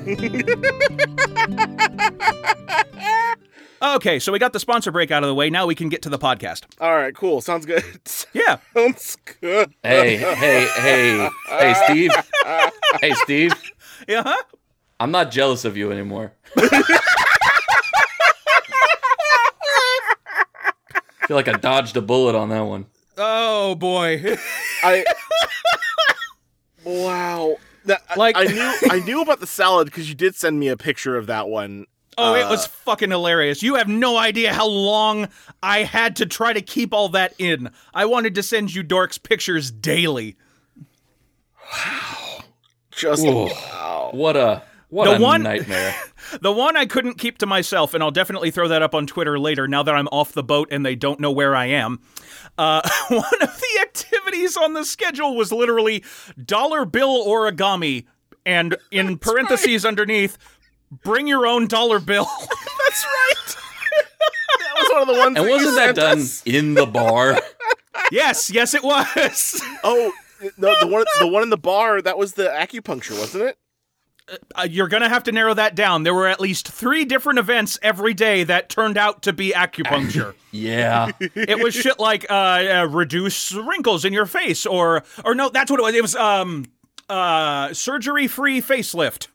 okay, 3.81 4.19
so 4.19 4.33
we 4.33 4.39
got 4.39 4.51
the 4.51 4.59
sponsor 4.59 4.91
break 4.91 5.11
out 5.11 5.23
of 5.23 5.27
the 5.27 5.33
way. 5.33 5.49
Now 5.49 5.65
we 5.65 5.73
can 5.73 5.87
get 5.87 6.01
to 6.01 6.09
the 6.09 6.19
podcast. 6.19 6.65
All 6.81 6.93
right, 6.93 7.15
cool. 7.15 7.39
Sounds 7.39 7.65
good. 7.65 7.83
Yeah. 8.33 8.57
Sounds 8.73 9.15
good. 9.39 9.73
Hey, 9.81 10.17
hey, 10.17 10.67
hey, 10.75 11.29
hey, 11.47 11.73
Steve. 11.85 12.11
Hey, 12.99 13.13
Steve. 13.23 13.53
Yeah. 14.09 14.23
Huh? 14.25 14.43
I'm 14.99 15.11
not 15.11 15.31
jealous 15.31 15.63
of 15.63 15.77
you 15.77 15.89
anymore. 15.89 16.33
I 16.57 16.83
feel 21.27 21.37
like 21.37 21.47
I 21.47 21.53
dodged 21.53 21.95
a 21.95 22.01
bullet 22.01 22.35
on 22.35 22.49
that 22.49 22.59
one. 22.59 22.87
Oh 23.17 23.75
boy. 23.75 24.35
I. 24.83 25.05
Wow. 26.85 27.57
That, 27.85 28.01
Like- 28.17 28.35
like 28.35 28.49
I 28.49 28.51
knew 28.53 28.73
I 28.91 28.99
knew 28.99 29.21
about 29.21 29.39
the 29.41 29.47
salad 29.47 29.85
because 29.85 30.07
you 30.09 30.15
did 30.15 30.35
send 30.35 30.59
me 30.59 30.69
a 30.69 30.77
picture 30.77 31.17
of 31.17 31.27
that 31.27 31.47
one. 31.49 31.85
Oh, 32.17 32.33
it 32.33 32.43
Uh, 32.43 32.49
was 32.49 32.65
fucking 32.65 33.09
hilarious. 33.11 33.61
You 33.61 33.75
have 33.75 33.89
no 33.89 34.17
idea 34.17 34.53
how 34.53 34.65
long 34.67 35.27
I 35.61 35.83
had 35.83 36.15
to 36.17 36.25
try 36.25 36.53
to 36.53 36.61
keep 36.61 36.93
all 36.93 37.09
that 37.09 37.33
in. 37.37 37.69
I 37.93 38.05
wanted 38.05 38.33
to 38.35 38.43
send 38.43 38.73
you 38.73 38.83
dorks 38.85 39.21
pictures 39.21 39.69
daily. 39.69 40.37
Wow. 41.71 42.39
just 42.91 43.23
Whoa. 43.25 43.45
wow. 43.47 44.09
What 44.13 44.37
a 44.37 44.63
what 44.89 45.05
The 45.05 45.15
a 45.17 45.19
one- 45.19 45.43
nightmare. 45.43 45.95
The 46.41 46.51
one 46.51 46.75
I 46.75 46.87
couldn't 46.87 47.19
keep 47.19 47.37
to 47.37 47.45
myself, 47.45 47.93
and 47.93 48.01
I'll 48.01 48.09
definitely 48.09 48.49
throw 48.49 48.67
that 48.69 48.81
up 48.81 48.95
on 48.95 49.05
Twitter 49.05 49.37
later 49.37 49.67
now 49.67 49.83
that 49.83 49.93
I'm 49.93 50.07
off 50.07 50.31
the 50.31 50.41
boat 50.43 50.69
and 50.71 50.83
they 50.83 50.95
don't 50.95 51.19
know 51.19 51.29
where 51.31 51.55
I 51.55 51.67
am. 51.67 51.99
Uh, 52.57 52.81
one 53.09 53.23
of 53.41 53.61
the 53.61 53.79
activities 53.81 54.14
on 54.57 54.73
the 54.73 54.85
schedule 54.85 55.35
was 55.35 55.51
literally 55.51 56.03
dollar 56.43 56.85
bill 56.85 57.25
origami, 57.25 58.05
and 58.45 58.77
in 58.91 59.17
parentheses 59.17 59.85
underneath, 59.85 60.37
bring 61.03 61.27
your 61.27 61.45
own 61.45 61.67
dollar 61.67 61.99
bill. 61.99 62.25
That's 62.39 63.05
right. 63.05 63.57
that 64.59 64.73
was 64.75 64.89
one 64.91 65.01
of 65.01 65.07
the 65.07 65.19
ones. 65.19 65.37
And 65.37 65.49
wasn't 65.49 65.75
that 65.75 65.95
done 65.95 66.19
us. 66.19 66.43
in 66.45 66.73
the 66.73 66.85
bar? 66.85 67.39
yes, 68.11 68.49
yes, 68.49 68.73
it 68.73 68.83
was. 68.83 69.61
Oh, 69.83 70.11
no, 70.57 70.73
the 70.79 70.87
one 70.87 71.05
the 71.19 71.27
one 71.27 71.43
in 71.43 71.49
the 71.49 71.57
bar 71.57 72.01
that 72.01 72.17
was 72.17 72.33
the 72.33 72.47
acupuncture, 72.47 73.17
wasn't 73.17 73.45
it? 73.45 73.57
Uh, 74.55 74.67
you're 74.69 74.87
gonna 74.87 75.07
have 75.09 75.23
to 75.23 75.31
narrow 75.31 75.53
that 75.53 75.75
down. 75.75 76.01
There 76.03 76.13
were 76.13 76.27
at 76.27 76.39
least 76.39 76.67
three 76.67 77.05
different 77.05 77.37
events 77.37 77.77
every 77.83 78.13
day 78.15 78.43
that 78.43 78.69
turned 78.69 78.97
out 78.97 79.21
to 79.23 79.33
be 79.33 79.51
acupuncture. 79.51 80.33
Yeah. 80.51 81.11
it 81.19 81.61
was 81.61 81.73
shit 81.75 81.99
like 81.99 82.25
uh, 82.29 82.33
uh, 82.33 82.87
reduce 82.89 83.51
wrinkles 83.53 84.05
in 84.05 84.13
your 84.13 84.25
face, 84.25 84.65
or 84.65 85.03
or 85.25 85.35
no, 85.35 85.49
that's 85.49 85.69
what 85.69 85.79
it 85.81 85.83
was. 85.83 85.93
It 85.95 86.01
was 86.01 86.15
um 86.15 86.65
uh 87.09 87.73
surgery 87.73 88.27
free 88.27 88.61
facelift, 88.61 89.27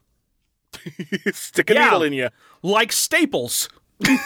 Stick 1.33 1.69
a 1.69 1.73
Yeah. 1.75 1.83
needle 1.85 2.03
in 2.03 2.13
you. 2.13 2.29
like 2.63 2.91
staples. 2.91 3.69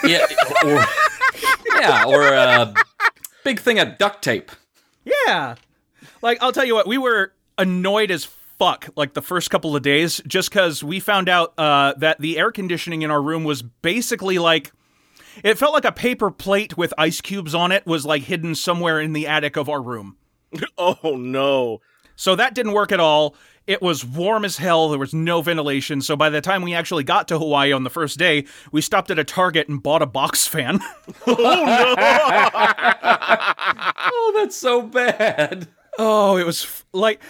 Yeah. 0.02 0.24
Or, 0.64 0.84
yeah, 1.78 2.04
or 2.06 2.22
a 2.32 2.74
big 3.44 3.60
thing 3.60 3.78
of 3.78 3.98
duct 3.98 4.24
tape. 4.24 4.50
Yeah, 5.04 5.56
like 6.22 6.38
I'll 6.42 6.52
tell 6.52 6.64
you 6.64 6.74
what, 6.74 6.86
we 6.88 6.96
were 6.98 7.32
annoyed 7.58 8.10
as 8.10 8.24
fuck 8.58 8.88
like 8.96 9.14
the 9.14 9.22
first 9.22 9.50
couple 9.50 9.76
of 9.76 9.82
days 9.82 10.20
just 10.26 10.50
because 10.50 10.82
we 10.82 11.00
found 11.00 11.28
out 11.28 11.52
uh, 11.58 11.94
that 11.98 12.20
the 12.20 12.38
air 12.38 12.50
conditioning 12.50 13.02
in 13.02 13.10
our 13.10 13.22
room 13.22 13.44
was 13.44 13.62
basically 13.62 14.38
like. 14.38 14.72
It 15.44 15.58
felt 15.58 15.74
like 15.74 15.84
a 15.84 15.92
paper 15.92 16.30
plate 16.30 16.78
with 16.78 16.94
ice 16.96 17.20
cubes 17.20 17.54
on 17.54 17.70
it 17.70 17.84
was 17.86 18.06
like 18.06 18.22
hidden 18.22 18.54
somewhere 18.54 18.98
in 18.98 19.12
the 19.12 19.26
attic 19.26 19.56
of 19.56 19.68
our 19.68 19.82
room. 19.82 20.16
Oh 20.78 21.16
no. 21.18 21.82
So 22.14 22.34
that 22.36 22.54
didn't 22.54 22.72
work 22.72 22.90
at 22.92 23.00
all. 23.00 23.34
It 23.66 23.82
was 23.82 24.02
warm 24.02 24.46
as 24.46 24.56
hell. 24.56 24.88
There 24.88 24.98
was 24.98 25.12
no 25.12 25.42
ventilation. 25.42 26.00
So 26.00 26.16
by 26.16 26.30
the 26.30 26.40
time 26.40 26.62
we 26.62 26.72
actually 26.72 27.04
got 27.04 27.28
to 27.28 27.38
Hawaii 27.38 27.72
on 27.72 27.84
the 27.84 27.90
first 27.90 28.18
day, 28.18 28.46
we 28.72 28.80
stopped 28.80 29.10
at 29.10 29.18
a 29.18 29.24
Target 29.24 29.68
and 29.68 29.82
bought 29.82 30.00
a 30.00 30.06
box 30.06 30.46
fan. 30.46 30.80
Oh, 31.26 31.34
no. 31.34 31.94
oh, 34.08 34.32
that's 34.36 34.56
so 34.56 34.82
bad. 34.82 35.68
oh, 35.98 36.36
it 36.36 36.46
was 36.46 36.64
f- 36.64 36.86
like, 36.92 37.20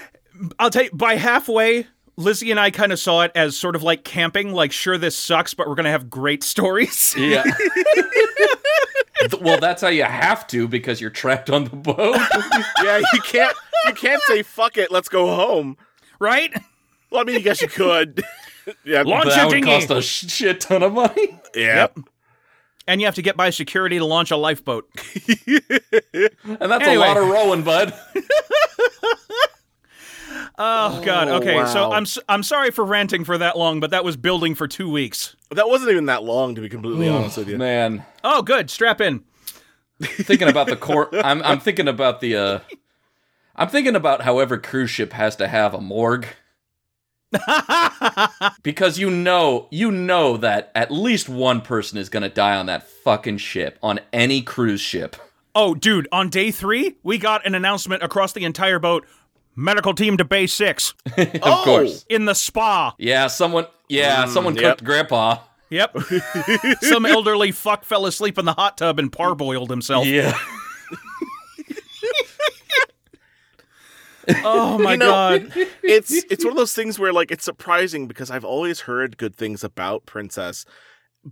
I'll 0.59 0.71
tell 0.71 0.85
you, 0.85 0.91
by 0.93 1.17
halfway, 1.17 1.87
Lizzie 2.17 2.51
and 2.51 2.59
I 2.61 2.71
kind 2.71 2.93
of 2.93 2.99
saw 2.99 3.23
it 3.23 3.33
as 3.35 3.57
sort 3.59 3.77
of 3.77 3.83
like 3.83 4.05
camping, 4.05 4.53
like, 4.53 4.73
sure, 4.73 4.97
this 4.99 5.17
sucks, 5.17 5.55
but 5.55 5.67
we're 5.69 5.75
going 5.75 5.85
to 5.85 5.91
have 5.91 6.09
great 6.11 6.43
stories. 6.55 7.15
Yeah. 7.19 7.45
well, 9.41 9.59
that's 9.61 9.83
how 9.83 9.89
you 9.89 10.05
have 10.05 10.47
to 10.49 10.69
because 10.69 11.01
you're 11.01 11.11
trapped 11.11 11.51
on 11.51 11.65
the 11.65 11.71
boat. 11.77 12.17
Yeah, 12.85 12.99
you 13.13 13.21
can't 13.23 13.57
you 13.87 13.93
can't 13.95 14.23
say 14.23 14.43
fuck 14.43 14.77
it, 14.77 14.91
let's 14.93 15.09
go 15.09 15.35
home. 15.35 15.77
right? 16.21 16.53
Well, 17.11 17.21
I 17.21 17.25
mean, 17.25 17.37
I 17.37 17.41
guess 17.41 17.61
you 17.63 17.69
could. 17.69 18.23
yeah, 18.85 19.03
Launch 19.03 19.25
But 19.25 19.33
a 19.33 19.37
that 19.37 19.47
would 19.47 19.55
dinghy. 19.55 19.67
cost 19.87 19.91
a 19.91 20.03
shit 20.03 20.61
ton 20.61 20.83
of 20.83 20.93
money. 20.93 21.39
yeah. 21.55 21.89
And 22.89 23.01
you 23.01 23.07
have 23.07 23.17
to 23.17 23.23
get 23.23 23.37
by 23.37 23.51
security 23.51 23.99
to 23.99 24.05
launch 24.05 24.31
a 24.31 24.37
lifeboat. 24.37 24.89
And 26.45 26.71
that's 26.71 26.85
Anyway. 26.87 26.95
a 26.95 27.09
lot 27.09 27.17
of 27.17 27.27
rowing, 27.29 27.63
bud. 27.63 27.93
Oh, 30.59 31.03
God. 31.05 31.29
Okay. 31.29 31.67
So. 31.67 31.93
I'm, 31.93 32.05
s- 32.05 32.19
I'm 32.29 32.43
sorry 32.43 32.71
for 32.71 32.85
ranting 32.85 33.25
for 33.25 33.37
that 33.39 33.59
long, 33.59 33.79
but 33.81 33.91
that 33.91 34.05
was 34.05 34.17
building 34.17 34.55
for 34.55 34.67
two 34.67 34.91
weeks. 34.91 35.37
That 35.51 35.69
wasn't 35.69 35.91
even 35.91 36.07
that 36.07 36.23
long, 36.23 36.55
to 36.55 36.61
be 36.63 36.69
completely 36.69 37.09
honest 37.09 37.37
with 37.37 37.49
you. 37.49 37.59
Man, 37.59 38.05
Oh, 38.25 38.41
good. 38.43 38.71
Strap 38.71 39.01
in. 39.01 39.23
thinking 40.01 40.49
about 40.49 40.67
the 40.67 40.77
court. 40.77 41.11
I'm 41.15 41.43
I'm 41.43 41.61
thinking 41.61 41.89
about 41.89 42.21
the. 42.21 42.37
uh 42.37 42.59
I'm 43.55 43.69
thinking 43.69 43.97
about 43.97 44.23
how 44.23 44.39
every 44.39 44.59
cruise 44.61 44.91
ship 44.91 45.13
has 45.15 45.37
to 45.37 45.49
have 45.49 45.73
a 45.73 45.81
morgue 45.81 46.27
because 48.63 48.99
you 48.99 49.11
know 49.11 49.67
you 49.71 49.91
know 49.91 50.37
that 50.37 50.71
at 50.75 50.91
least 50.91 51.29
one 51.29 51.61
person 51.61 51.99
is 51.99 52.09
gonna 52.09 52.29
die 52.29 52.57
on 52.57 52.67
that 52.67 52.87
fucking 52.89 53.39
ship 53.39 53.79
on 53.83 54.01
any 54.13 54.43
cruise 54.43 54.81
ship. 54.81 55.17
Oh, 55.55 55.75
dude, 55.75 56.07
on 56.13 56.29
day 56.29 56.51
three, 56.51 56.97
we 57.03 57.17
got 57.17 57.47
an 57.47 57.55
announcement 57.55 58.03
across 58.03 58.33
the 58.33 58.45
entire 58.45 58.79
boat 58.79 59.07
medical 59.57 59.95
team 59.95 60.17
to 60.19 60.25
Bay 60.25 60.47
6 60.47 60.95
of 61.17 61.29
Oh. 61.43 61.63
course. 61.65 62.05
in 62.09 62.27
the 62.27 62.35
spa. 62.35 62.95
Yeah, 62.99 63.27
someone 63.27 63.67
Yeah, 63.89 64.25
mm, 64.25 64.29
someone 64.29 64.55
yep. 64.55 64.63
cooked 64.79 64.85
Grandpa. 64.85 65.39
Yep. 65.71 65.97
Some 66.83 67.05
elderly 67.07 67.51
fuck 67.51 67.85
fell 67.85 68.07
asleep 68.07 68.39
in 68.39 68.45
the 68.45 68.53
hot 68.53 68.79
tub 68.79 69.01
and 69.01 69.11
parboiled 69.11 69.69
himself. 69.69 70.07
Yeah. 70.07 70.39
Oh 74.45 74.77
my 74.79 74.93
You 74.93 74.99
know- 74.99 75.07
god. 75.07 75.53
it's 75.85 76.11
it's 76.13 76.45
one 76.45 76.51
of 76.53 76.57
those 76.57 76.73
things 76.75 76.99
where 76.99 77.13
like 77.13 77.31
it's 77.31 77.45
surprising 77.45 78.09
because 78.09 78.29
I've 78.31 78.45
always 78.45 78.81
heard 78.81 79.17
good 79.19 79.37
things 79.37 79.63
about 79.63 80.05
Princess, 80.05 80.65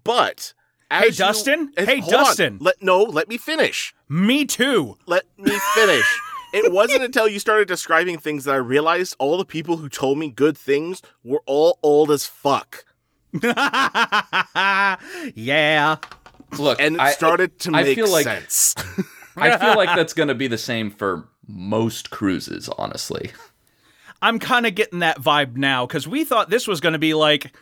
but 0.04 0.54
Hey, 0.90 1.08
as 1.08 1.18
you- 1.18 1.24
Dustin? 1.24 1.72
as- 1.76 1.88
Hey, 1.88 1.98
hold 1.98 2.14
on. 2.14 2.24
Dustin. 2.24 2.58
let 2.60 2.80
no, 2.80 3.02
let 3.02 3.28
me 3.28 3.36
finish. 3.36 3.92
Me 4.08 4.44
too. 4.44 4.96
Let 5.06 5.24
me 5.36 5.58
finish. 5.74 6.20
It 6.54 6.72
wasn't 6.72 7.02
until 7.08 7.28
you 7.28 7.38
started 7.38 7.68
describing 7.68 8.18
things 8.18 8.44
that 8.44 8.54
I 8.54 8.58
realized 8.58 9.16
all 9.18 9.36
the 9.36 9.44
people 9.44 9.76
who 9.78 9.88
told 9.88 10.18
me 10.18 10.28
good 10.30 10.56
things 10.56 11.02
were 11.22 11.42
all 11.46 11.78
old 11.82 12.10
as 12.10 12.26
fuck, 12.26 12.84
yeah. 15.34 15.96
Look, 16.58 16.80
and 16.80 16.96
it 16.96 17.00
I, 17.00 17.10
started 17.12 17.58
to 17.60 17.70
I 17.70 17.82
make 17.82 17.96
feel 17.96 18.08
like- 18.08 18.24
sense. 18.24 18.74
I 19.36 19.58
feel 19.58 19.74
like 19.74 19.96
that's 19.96 20.12
going 20.12 20.28
to 20.28 20.34
be 20.36 20.46
the 20.46 20.56
same 20.58 20.92
for 20.92 21.28
most 21.48 22.10
cruises, 22.10 22.68
honestly. 22.78 23.32
I'm 24.22 24.38
kind 24.38 24.64
of 24.64 24.76
getting 24.76 25.00
that 25.00 25.20
vibe 25.20 25.56
now 25.56 25.86
because 25.86 26.06
we 26.06 26.24
thought 26.24 26.50
this 26.50 26.68
was 26.68 26.80
going 26.80 26.92
to 26.92 27.00
be 27.00 27.14
like 27.14 27.52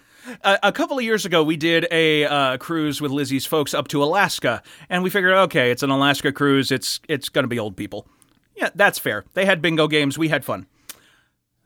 a, 0.44 0.58
a 0.64 0.72
couple 0.72 0.98
of 0.98 1.02
years 1.04 1.24
ago. 1.24 1.42
We 1.42 1.56
did 1.56 1.86
a 1.90 2.26
uh, 2.26 2.56
cruise 2.58 3.00
with 3.00 3.10
Lizzie's 3.10 3.46
folks 3.46 3.72
up 3.72 3.88
to 3.88 4.04
Alaska, 4.04 4.62
and 4.90 5.02
we 5.02 5.08
figured, 5.08 5.32
okay, 5.32 5.70
it's 5.70 5.82
an 5.82 5.88
Alaska 5.88 6.30
cruise. 6.30 6.70
It's 6.70 7.00
it's 7.08 7.30
going 7.30 7.44
to 7.44 7.48
be 7.48 7.58
old 7.58 7.74
people. 7.74 8.06
Yeah, 8.54 8.70
that's 8.74 8.98
fair. 8.98 9.24
They 9.34 9.44
had 9.44 9.62
bingo 9.62 9.88
games. 9.88 10.18
We 10.18 10.28
had 10.28 10.44
fun. 10.44 10.66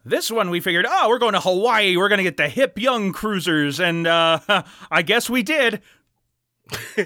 This 0.04 0.30
one, 0.30 0.50
we 0.50 0.60
figured, 0.60 0.86
oh, 0.88 1.08
we're 1.08 1.18
going 1.18 1.32
to 1.32 1.40
Hawaii. 1.40 1.96
We're 1.96 2.08
going 2.08 2.18
to 2.18 2.24
get 2.24 2.36
the 2.36 2.48
hip 2.48 2.78
young 2.78 3.12
cruisers, 3.12 3.80
and 3.80 4.06
uh, 4.06 4.38
I 4.90 5.02
guess 5.02 5.28
we 5.28 5.42
did. 5.42 5.82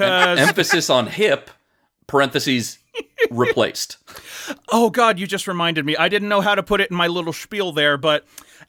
Emphasis 0.00 0.88
on 0.88 1.08
hip, 1.08 1.50
parentheses, 2.06 2.78
replaced. 3.30 3.96
Oh 4.70 4.88
God, 4.90 5.18
you 5.18 5.26
just 5.26 5.48
reminded 5.48 5.84
me. 5.84 5.96
I 5.96 6.08
didn't 6.08 6.28
know 6.28 6.40
how 6.40 6.54
to 6.54 6.62
put 6.62 6.80
it 6.80 6.92
in 6.92 6.96
my 6.96 7.08
little 7.08 7.32
spiel 7.32 7.72
there, 7.72 7.96
but 7.96 8.24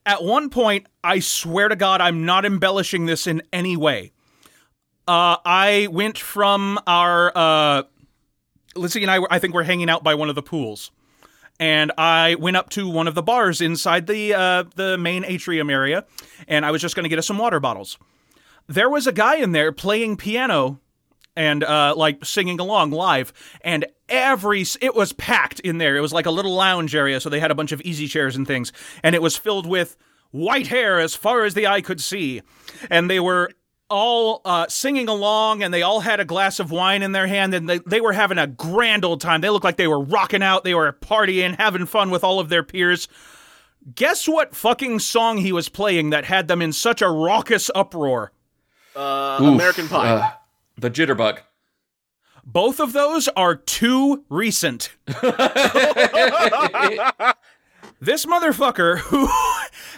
at 0.06 0.24
one 0.24 0.50
point, 0.50 0.88
I 1.04 1.20
swear 1.20 1.68
to 1.68 1.76
God, 1.76 2.02
I'm 2.02 2.26
not 2.26 2.44
embellishing 2.44 3.06
this 3.06 3.28
in 3.28 3.44
any 3.54 3.78
way. 3.78 4.14
Uh, 5.08 5.38
I 5.46 5.88
went 5.92 6.18
from 6.18 6.80
our 6.88 7.32
uh, 7.36 7.84
Lizzie 8.78 9.04
and 9.04 9.12
I. 9.12 9.20
I 9.30 9.40
think 9.40 9.54
we're 9.54 9.64
hanging 9.64 9.90
out 9.90 10.04
by 10.04 10.16
one 10.16 10.30
of 10.30 10.36
the 10.36 10.42
pools, 10.42 10.92
and 11.60 11.92
I 11.98 12.36
went 12.36 12.58
up 12.58 12.70
to 12.72 12.90
one 12.90 13.08
of 13.08 13.16
the 13.16 13.24
bars 13.24 13.62
inside 13.62 14.08
the 14.08 14.34
uh, 14.34 14.64
the 14.76 14.98
main 14.98 15.26
atrium 15.26 15.70
area, 15.70 16.06
and 16.48 16.66
I 16.66 16.72
was 16.72 16.82
just 16.82 16.96
going 16.96 17.04
to 17.04 17.10
get 17.10 17.20
us 17.20 17.28
some 17.28 17.38
water 17.38 17.60
bottles. 17.60 17.98
There 18.68 18.90
was 18.90 19.08
a 19.08 19.14
guy 19.14 19.38
in 19.38 19.54
there 19.54 19.72
playing 19.72 20.18
piano 20.18 20.80
and 21.38 21.64
uh, 21.64 21.94
like 21.96 22.26
singing 22.26 22.60
along 22.60 22.92
live, 22.92 23.32
and 23.62 23.86
every 24.10 24.66
it 24.82 24.96
was 24.96 25.14
packed 25.14 25.60
in 25.62 25.78
there. 25.78 25.96
It 25.96 26.02
was 26.02 26.12
like 26.12 26.26
a 26.26 26.32
little 26.32 26.54
lounge 26.54 26.96
area, 26.96 27.20
so 27.20 27.30
they 27.30 27.40
had 27.40 27.52
a 27.52 27.56
bunch 27.56 27.72
of 27.72 27.82
easy 27.82 28.08
chairs 28.08 28.36
and 28.36 28.46
things, 28.46 28.74
and 29.04 29.16
it 29.16 29.22
was 29.22 29.38
filled 29.38 29.68
with 29.68 29.96
white 30.32 30.68
hair 30.68 31.00
as 31.00 31.16
far 31.16 31.46
as 31.46 31.54
the 31.54 31.68
eye 31.68 31.82
could 31.82 32.02
see, 32.02 32.42
and 32.90 33.10
they 33.10 33.20
were 33.20 33.52
all 33.90 34.42
uh, 34.46 34.68
singing 34.68 35.08
along, 35.08 35.64
and 35.64 35.74
they 35.74 35.82
all 35.82 36.00
had 36.02 36.20
a 36.20 36.26
glass 36.26 36.60
of 36.60 36.72
wine 36.72 37.02
in 37.04 37.12
their 37.12 37.28
hand, 37.28 37.54
and 37.54 37.70
they, 37.70 37.80
they 37.80 38.02
were 38.02 38.14
having 38.14 38.38
a 38.38 38.48
grand 38.48 39.06
old 39.06 39.22
time. 39.22 39.42
They 39.42 39.50
looked 39.50 39.64
like 39.66 39.78
they 39.78 39.88
were 39.88 40.02
rocking 40.02 40.44
out, 40.44 40.64
they 40.64 40.74
were 40.74 40.92
partying, 40.94 41.56
having 41.58 41.86
fun 41.86 42.10
with 42.10 42.24
all 42.24 42.40
of 42.40 42.50
their 42.50 42.64
peers. 42.64 43.08
Guess 43.96 44.28
what 44.28 44.56
fucking 44.56 45.00
song 45.00 45.38
he 45.38 45.52
was 45.52 45.70
playing 45.70 46.10
that 46.10 46.26
had 46.26 46.48
them 46.48 46.62
in 46.62 46.74
such 46.74 47.02
a 47.02 47.08
raucous 47.10 47.72
uproar? 47.74 48.32
Uh, 48.96 49.40
Oof, 49.42 49.54
American 49.54 49.88
Pie. 49.88 50.10
uh, 50.10 50.32
the 50.78 50.90
jitterbug. 50.90 51.40
Both 52.44 52.80
of 52.80 52.94
those 52.94 53.28
are 53.30 53.56
too 53.56 54.24
recent. 54.30 54.96
This 58.00 58.28
motherfucker, 58.28 59.00
who 59.00 59.28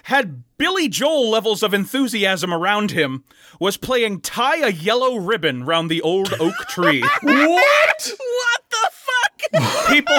had 0.09 0.43
Billy 0.57 0.89
Joel 0.89 1.29
levels 1.29 1.61
of 1.61 1.71
enthusiasm 1.71 2.51
around 2.51 2.89
him, 2.89 3.23
was 3.59 3.77
playing 3.77 4.21
Tie 4.21 4.57
a 4.57 4.71
Yellow 4.71 5.17
Ribbon 5.17 5.65
round 5.65 5.89
the 5.89 6.01
old 6.01 6.33
oak 6.39 6.55
tree. 6.67 7.01
what? 7.21 8.11
what 8.17 8.61
the 8.71 8.89
fuck? 8.91 9.87
People. 9.87 10.17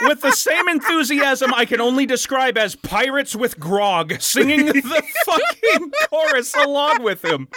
With 0.00 0.22
the 0.22 0.32
same 0.32 0.66
enthusiasm 0.68 1.52
I 1.52 1.66
can 1.66 1.82
only 1.82 2.06
describe 2.06 2.56
as 2.56 2.74
pirates 2.74 3.36
with 3.36 3.60
grog, 3.60 4.18
singing 4.18 4.64
the 4.64 5.02
fucking 5.26 5.92
chorus 6.08 6.54
along 6.54 7.02
with 7.02 7.22
him. 7.22 7.48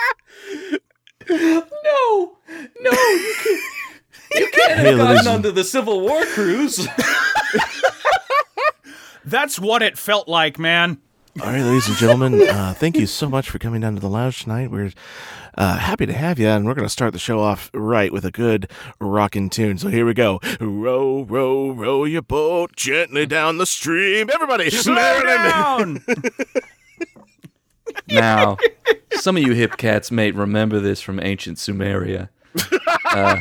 No, 1.29 2.37
no, 2.81 2.91
you 2.91 3.35
can't, 3.43 3.63
you 4.35 4.51
can't 4.53 4.79
have 4.79 4.97
gotten 4.97 5.27
onto 5.27 5.51
the 5.51 5.63
Civil 5.63 6.01
War 6.01 6.25
cruise. 6.25 6.85
That's 9.27 9.59
what 9.59 9.81
it 9.81 9.97
felt 9.97 10.29
like, 10.29 10.57
man. 10.57 10.99
All 11.41 11.47
right, 11.47 11.61
ladies 11.61 11.87
and 11.89 11.97
gentlemen, 11.97 12.41
uh, 12.49 12.73
thank 12.73 12.97
you 12.97 13.05
so 13.05 13.27
much 13.29 13.49
for 13.49 13.59
coming 13.59 13.81
down 13.81 13.93
to 13.95 13.99
the 13.99 14.07
lounge 14.07 14.43
tonight. 14.43 14.71
We're 14.71 14.93
uh, 15.57 15.77
happy 15.77 16.05
to 16.05 16.13
have 16.13 16.39
you, 16.39 16.47
and 16.47 16.65
we're 16.65 16.73
going 16.73 16.85
to 16.85 16.89
start 16.89 17.11
the 17.11 17.19
show 17.19 17.41
off 17.41 17.69
right 17.73 18.13
with 18.13 18.23
a 18.23 18.31
good 18.31 18.71
rockin' 19.01 19.49
tune. 19.49 19.77
So 19.79 19.89
here 19.89 20.05
we 20.05 20.13
go. 20.13 20.39
Row, 20.61 21.23
row, 21.23 21.71
row 21.71 22.05
your 22.05 22.21
boat 22.21 22.77
gently 22.77 23.25
down 23.25 23.57
the 23.57 23.65
stream. 23.65 24.29
Everybody, 24.33 24.69
Slow 24.69 24.95
Marilyn- 24.95 25.51
down! 25.51 26.05
now, 28.07 28.57
some 29.15 29.35
of 29.35 29.43
you 29.43 29.51
hip 29.53 29.75
cats 29.75 30.09
may 30.09 30.31
remember 30.31 30.79
this 30.79 31.01
from 31.01 31.19
ancient 31.19 31.57
Sumeria. 31.57 32.29
Uh, 33.05 33.39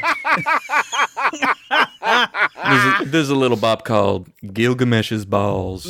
there's, 1.33 3.01
a, 3.01 3.05
there's 3.07 3.31
a 3.31 3.35
little 3.35 3.57
bop 3.57 3.85
called 3.85 4.29
Gilgamesh's 4.53 5.25
Balls. 5.25 5.85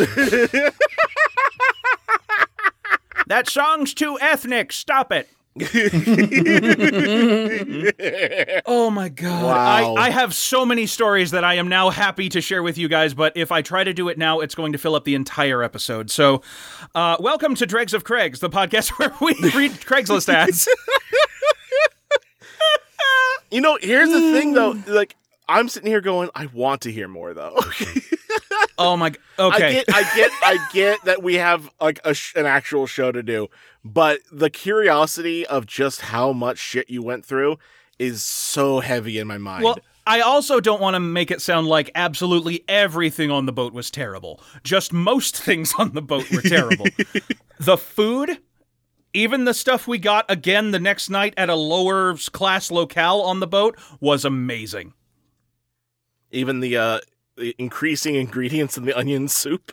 That 3.29 3.49
song's 3.49 3.93
too 3.93 4.19
ethnic. 4.21 4.73
Stop 4.73 5.13
it. 5.13 5.29
oh 8.67 8.91
my 8.91 9.09
god. 9.09 9.43
Wow. 9.43 9.95
I, 9.95 10.07
I 10.07 10.11
have 10.11 10.35
so 10.35 10.67
many 10.67 10.87
stories 10.87 11.31
that 11.31 11.43
I 11.43 11.55
am 11.55 11.67
now 11.67 11.89
happy 11.91 12.29
to 12.29 12.41
share 12.43 12.63
with 12.63 12.77
you 12.79 12.89
guys, 12.89 13.15
but 13.15 13.33
if 13.37 13.51
I 13.51 13.63
try 13.63 13.83
to 13.83 13.93
do 13.95 14.09
it 14.09 14.19
now, 14.19 14.41
it's 14.41 14.55
going 14.55 14.73
to 14.73 14.79
fill 14.79 14.95
up 14.95 15.05
the 15.05 15.15
entire 15.15 15.63
episode. 15.63 16.11
So, 16.11 16.43
uh, 16.95 17.17
welcome 17.19 17.55
to 17.57 17.67
Dregs 17.67 17.95
of 17.95 18.05
Craigs, 18.05 18.41
the 18.41 18.51
podcast 18.51 18.91
where 18.99 19.13
we 19.21 19.35
read 19.51 19.73
Craigslist 19.73 20.29
ads. 20.29 20.69
You 23.49 23.61
know, 23.61 23.79
here's 23.81 24.11
the 24.11 24.33
thing 24.33 24.55
though. 24.55 24.75
Like, 24.89 25.15
I'm 25.49 25.69
sitting 25.69 25.89
here 25.89 26.01
going, 26.01 26.31
I 26.35 26.47
want 26.47 26.83
to 26.83 26.93
hear 26.93 27.09
more 27.09 27.35
though. 27.35 27.57
oh 28.79 28.97
my. 28.97 29.13
Okay. 29.39 29.69
I 29.69 29.73
get, 29.73 29.85
I 29.95 30.17
get, 30.17 30.31
I 30.43 30.69
get 30.73 31.05
that 31.05 31.23
we 31.23 31.35
have 31.35 31.71
like 31.81 32.01
a 32.05 32.15
sh- 32.15 32.35
an 32.35 32.47
actual 32.47 32.87
show 32.87 33.13
to 33.13 33.23
do, 33.23 33.49
but 33.85 34.21
the 34.33 34.51
curiosity 34.51 35.47
of 35.47 35.67
just 35.67 36.03
how 36.03 36.33
much 36.33 36.59
shit 36.59 36.91
you 36.91 37.03
went 37.03 37.25
through 37.25 37.59
is 37.99 38.23
so 38.23 38.81
heavy 38.81 39.19
in 39.19 39.27
my 39.27 39.39
mind. 39.39 39.65
Well, 39.65 39.79
I 40.07 40.21
also 40.21 40.61
don't 40.61 40.81
want 40.81 40.95
to 40.95 41.01
make 41.01 41.31
it 41.31 41.43
sound 41.43 41.67
like 41.67 41.91
absolutely 41.95 42.65
everything 42.69 43.31
on 43.31 43.47
the 43.47 43.53
boat 43.53 43.73
was 43.73 43.91
terrible. 43.91 44.41
Just 44.63 44.93
most 44.93 45.37
things 45.43 45.75
on 45.79 45.93
the 45.93 46.03
boat 46.03 46.31
were 46.31 46.43
terrible. 46.43 46.87
the 47.59 47.77
food, 47.77 48.39
even 49.13 49.45
the 49.45 49.55
stuff 49.55 49.89
we 49.89 49.99
got 49.99 50.25
again 50.29 50.71
the 50.71 50.79
next 50.79 51.09
night 51.09 51.35
at 51.37 51.49
a 51.49 51.55
lower 51.55 52.17
class 52.33 52.71
locale 52.71 53.21
on 53.23 53.41
the 53.41 53.47
boat 53.47 53.79
was 54.01 54.25
amazing. 54.25 54.93
Even 56.37 56.61
the 56.61 56.77
uh, 56.77 57.01
the 57.37 57.55
increasing 57.59 58.15
ingredients 58.15 58.77
in 58.77 58.85
the 58.85 58.97
onion 58.97 59.29
soup. 59.29 59.73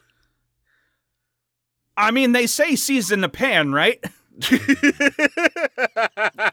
I 1.96 2.12
mean, 2.12 2.32
they 2.32 2.48
say 2.48 2.76
season 2.76 3.22
the 3.22 3.30
pan, 3.30 3.72
right? 3.72 4.04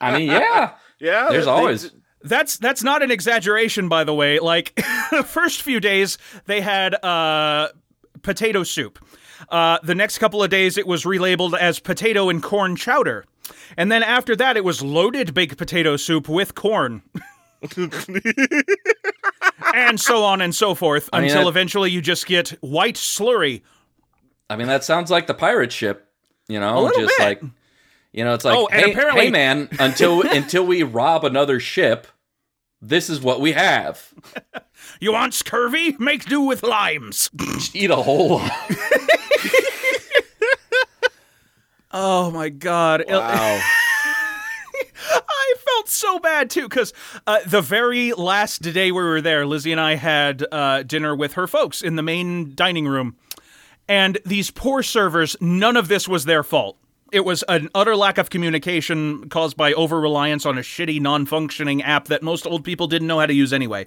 I 0.00 0.18
mean, 0.18 0.28
yeah, 0.28 0.74
yeah, 0.98 1.28
there's 1.30 1.46
they- 1.46 1.50
always. 1.50 1.92
That's 2.22 2.58
that's 2.58 2.82
not 2.82 3.02
an 3.02 3.10
exaggeration, 3.10 3.88
by 3.88 4.04
the 4.04 4.12
way. 4.12 4.38
Like 4.40 4.74
the 5.10 5.24
first 5.26 5.62
few 5.62 5.80
days, 5.80 6.18
they 6.44 6.60
had 6.60 7.02
uh, 7.02 7.68
potato 8.20 8.62
soup. 8.62 8.98
Uh, 9.48 9.78
the 9.82 9.94
next 9.94 10.18
couple 10.18 10.42
of 10.42 10.50
days, 10.50 10.76
it 10.76 10.86
was 10.86 11.04
relabeled 11.04 11.56
as 11.58 11.80
potato 11.80 12.28
and 12.28 12.42
corn 12.42 12.76
chowder, 12.76 13.24
and 13.78 13.90
then 13.90 14.02
after 14.02 14.36
that, 14.36 14.58
it 14.58 14.64
was 14.64 14.82
loaded 14.82 15.32
baked 15.32 15.56
potato 15.56 15.96
soup 15.96 16.28
with 16.28 16.54
corn, 16.54 17.00
and 19.74 20.00
so 20.00 20.24
on 20.24 20.40
and 20.40 20.54
so 20.54 20.74
forth 20.74 21.08
I 21.12 21.20
mean, 21.20 21.30
until 21.30 21.44
that- 21.44 21.48
eventually 21.50 21.90
you 21.90 22.00
just 22.00 22.26
get 22.26 22.50
white 22.60 22.96
slurry. 22.96 23.62
I 24.48 24.56
mean, 24.56 24.66
that 24.68 24.82
sounds 24.84 25.10
like 25.10 25.26
the 25.26 25.34
pirate 25.34 25.72
ship. 25.72 26.06
You 26.48 26.58
know, 26.60 26.82
little 26.82 27.00
just 27.02 27.16
bit. 27.18 27.24
like 27.24 27.42
you 28.12 28.24
know, 28.24 28.34
it's 28.34 28.44
like, 28.44 28.56
Oh, 28.58 28.66
and 28.66 28.84
hey, 28.86 28.90
apparently- 28.92 29.24
hey, 29.26 29.30
man, 29.30 29.68
until 29.78 30.22
until 30.30 30.66
we 30.66 30.82
rob 30.82 31.24
another 31.24 31.60
ship, 31.60 32.06
this 32.82 33.08
is 33.08 33.20
what 33.20 33.40
we 33.40 33.52
have. 33.52 34.12
You 34.98 35.12
want 35.12 35.34
scurvy? 35.34 35.94
Make 35.98 36.24
do 36.24 36.40
with 36.40 36.62
limes. 36.62 37.30
Eat 37.74 37.90
a 37.90 37.96
whole 37.96 38.38
lot. 38.38 38.50
Oh 41.92 42.30
my 42.30 42.48
god. 42.50 43.04
Wow. 43.08 43.60
Felt 45.80 45.88
so 45.88 46.18
bad 46.18 46.50
too 46.50 46.68
because 46.68 46.92
uh, 47.26 47.38
the 47.46 47.62
very 47.62 48.12
last 48.12 48.60
day 48.60 48.92
we 48.92 49.02
were 49.02 49.22
there, 49.22 49.46
Lizzie 49.46 49.72
and 49.72 49.80
I 49.80 49.94
had 49.94 50.44
uh, 50.52 50.82
dinner 50.82 51.16
with 51.16 51.32
her 51.32 51.46
folks 51.46 51.80
in 51.80 51.96
the 51.96 52.02
main 52.02 52.54
dining 52.54 52.86
room. 52.86 53.16
And 53.88 54.18
these 54.26 54.50
poor 54.50 54.82
servers, 54.82 55.38
none 55.40 55.78
of 55.78 55.88
this 55.88 56.06
was 56.06 56.26
their 56.26 56.42
fault. 56.42 56.76
It 57.12 57.20
was 57.20 57.44
an 57.44 57.70
utter 57.74 57.96
lack 57.96 58.18
of 58.18 58.28
communication 58.28 59.30
caused 59.30 59.56
by 59.56 59.72
over 59.72 59.98
reliance 59.98 60.44
on 60.44 60.58
a 60.58 60.60
shitty, 60.60 61.00
non 61.00 61.24
functioning 61.24 61.82
app 61.82 62.08
that 62.08 62.22
most 62.22 62.46
old 62.46 62.62
people 62.62 62.86
didn't 62.86 63.08
know 63.08 63.18
how 63.18 63.24
to 63.24 63.32
use 63.32 63.54
anyway. 63.54 63.86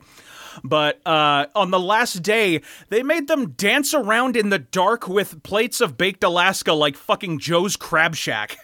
But 0.64 1.00
uh, 1.06 1.46
on 1.54 1.70
the 1.70 1.80
last 1.80 2.24
day, 2.24 2.62
they 2.90 3.04
made 3.04 3.28
them 3.28 3.52
dance 3.52 3.94
around 3.94 4.36
in 4.36 4.50
the 4.50 4.58
dark 4.58 5.08
with 5.08 5.44
plates 5.44 5.80
of 5.80 5.96
baked 5.96 6.24
Alaska 6.24 6.74
like 6.74 6.96
fucking 6.96 7.38
Joe's 7.38 7.76
Crab 7.76 8.16
Shack. 8.16 8.58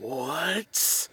what? 0.00 1.08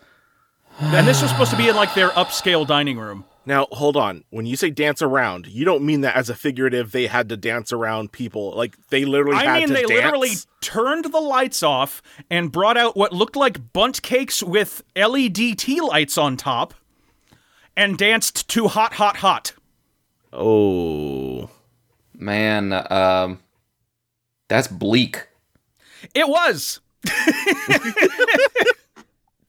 And 0.80 1.08
this 1.08 1.22
was 1.22 1.32
supposed 1.32 1.52
to 1.52 1.58
be 1.58 1.70
in 1.70 1.76
like 1.76 1.94
their 1.96 2.10
upscale 2.10 2.66
dining 2.66 2.98
room. 3.00 3.26
Now, 3.46 3.68
hold 3.72 3.96
on. 3.96 4.26
When 4.30 4.46
you 4.46 4.56
say 4.56 4.70
dance 4.70 5.02
around, 5.02 5.48
you 5.48 5.64
don't 5.66 5.84
mean 5.84 6.02
that 6.02 6.16
as 6.16 6.30
a 6.30 6.36
figurative. 6.36 6.92
They 6.92 7.08
had 7.08 7.30
to 7.30 7.38
dance 7.38 7.72
around 7.72 8.12
people. 8.12 8.52
Like 8.52 8.76
they 8.90 9.06
literally. 9.06 9.38
I 9.38 9.44
had 9.46 9.60
mean, 9.60 9.68
to 9.70 9.74
they 9.74 9.84
dance? 9.84 9.92
literally 9.92 10.32
turned 10.62 11.06
the 11.06 11.20
lights 11.20 11.64
off 11.64 12.02
and 12.30 12.52
brought 12.52 12.78
out 12.78 12.96
what 12.96 13.14
looked 13.14 13.36
like 13.36 13.74
Bundt 13.74 14.02
cakes 14.02 14.44
with 14.44 14.84
LED 14.96 15.58
tea 15.58 15.82
lights 15.82 16.18
on 16.18 16.38
top 16.38 16.74
and 17.76 17.98
danced 17.98 18.48
to 18.50 18.68
Hot, 18.68 18.94
Hot, 18.96 19.18
Hot. 19.18 19.54
Oh. 20.34 21.50
Man, 22.14 22.74
um, 22.92 23.40
that's 24.48 24.68
bleak. 24.68 25.28
It 26.14 26.28
was. 26.28 26.82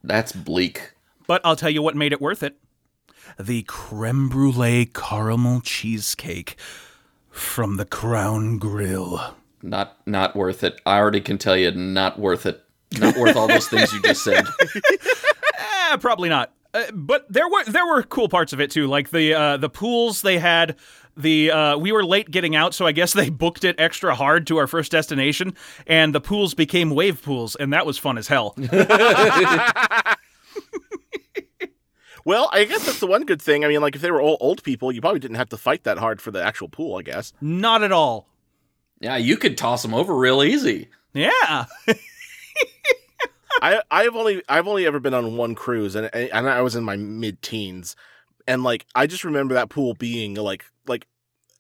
That's 0.05 0.33
bleak. 0.33 0.93
But 1.29 1.41
I'll 1.45 1.55
tell 1.55 1.71
you 1.71 1.83
what 1.83 1.95
made 1.95 2.13
it 2.13 2.21
worth 2.21 2.43
it 2.43 2.57
the 3.39 3.63
creme 3.65 4.29
brulee 4.29 4.87
caramel 4.87 5.61
cheesecake 5.61 6.57
from 7.31 7.77
the 7.77 7.85
Crown 7.85 8.59
Grill. 8.59 9.35
Not 9.63 9.97
not 10.07 10.35
worth 10.35 10.65
it. 10.65 10.81
I 10.87 10.99
already 10.99 11.21
can 11.21 11.39
tell 11.39 11.57
you, 11.57 11.71
not 11.71 12.19
worth 12.19 12.47
it. 12.47 12.63
Not 12.99 13.17
worth 13.17 13.37
all 13.37 13.49
those 13.49 13.69
things 13.69 13.93
you 13.93 14.03
just 14.03 14.25
said. 14.25 14.45
Eh, 15.91 15.97
probably 15.97 16.29
not. 16.29 16.53
Uh, 16.75 16.85
but 16.93 17.31
there 17.33 17.49
were 17.49 17.65
there 17.65 17.87
were 17.87 18.03
cool 18.03 18.29
parts 18.29 18.53
of 18.53 18.61
it 18.61 18.71
too, 18.71 18.87
like 18.87 19.11
the 19.11 19.35
uh, 19.35 19.57
the 19.57 19.71
pools 19.71 20.23
they 20.23 20.39
had. 20.39 20.77
The 21.17 21.51
uh, 21.51 21.79
we 21.79 21.91
were 21.91 22.05
late 22.05 22.31
getting 22.31 22.55
out, 22.55 22.75
so 22.75 22.87
I 22.87 22.93
guess 22.93 23.13
they 23.13 23.29
booked 23.31 23.65
it 23.65 23.75
extra 23.81 24.15
hard 24.15 24.47
to 24.49 24.59
our 24.59 24.67
first 24.67 24.93
destination, 24.93 25.55
and 25.87 26.15
the 26.15 26.21
pools 26.21 26.55
became 26.55 26.91
wave 26.91 27.23
pools, 27.23 27.57
and 27.57 27.73
that 27.73 27.87
was 27.87 27.99
fun 27.99 28.19
as 28.19 28.29
hell. 28.29 28.55
Well, 32.29 32.51
I 32.53 32.65
guess 32.65 32.85
that's 32.85 33.01
the 33.01 33.07
one 33.07 33.25
good 33.25 33.41
thing. 33.41 33.65
I 33.65 33.69
mean, 33.69 33.81
like 33.81 33.97
if 33.97 34.03
they 34.03 34.11
were 34.11 34.21
all 34.21 34.37
old 34.39 34.63
people, 34.63 34.93
you 34.93 35.01
probably 35.01 35.19
didn't 35.19 35.39
have 35.39 35.49
to 35.49 35.57
fight 35.57 35.85
that 35.85 35.97
hard 35.97 36.21
for 36.21 36.31
the 36.31 36.45
actual 36.45 36.69
pool. 36.69 36.99
I 36.99 37.03
guess. 37.03 37.33
Not 37.41 37.83
at 37.83 37.91
all. 37.91 38.29
Yeah, 39.01 39.17
you 39.17 39.39
could 39.39 39.57
toss 39.57 39.81
them 39.81 39.95
over 39.95 40.15
real 40.15 40.43
easy. 40.43 40.91
Yeah. 41.15 41.65
I 43.63 43.81
I've 43.91 44.15
only 44.15 44.43
I've 44.47 44.69
only 44.69 44.85
ever 44.85 45.01
been 45.01 45.15
on 45.15 45.39
one 45.39 45.55
cruise, 45.55 45.95
and 45.95 46.15
and 46.15 46.51
I 46.51 46.61
was 46.61 46.77
in 46.77 46.85
my 46.85 46.97
mid 46.97 47.41
teens, 47.41 47.97
and 48.47 48.63
like 48.63 48.85
I 48.95 49.07
just 49.07 49.25
remember 49.25 49.55
that 49.55 49.71
pool 49.71 49.95
being 49.95 50.35
like 50.35 50.67
like 50.87 51.07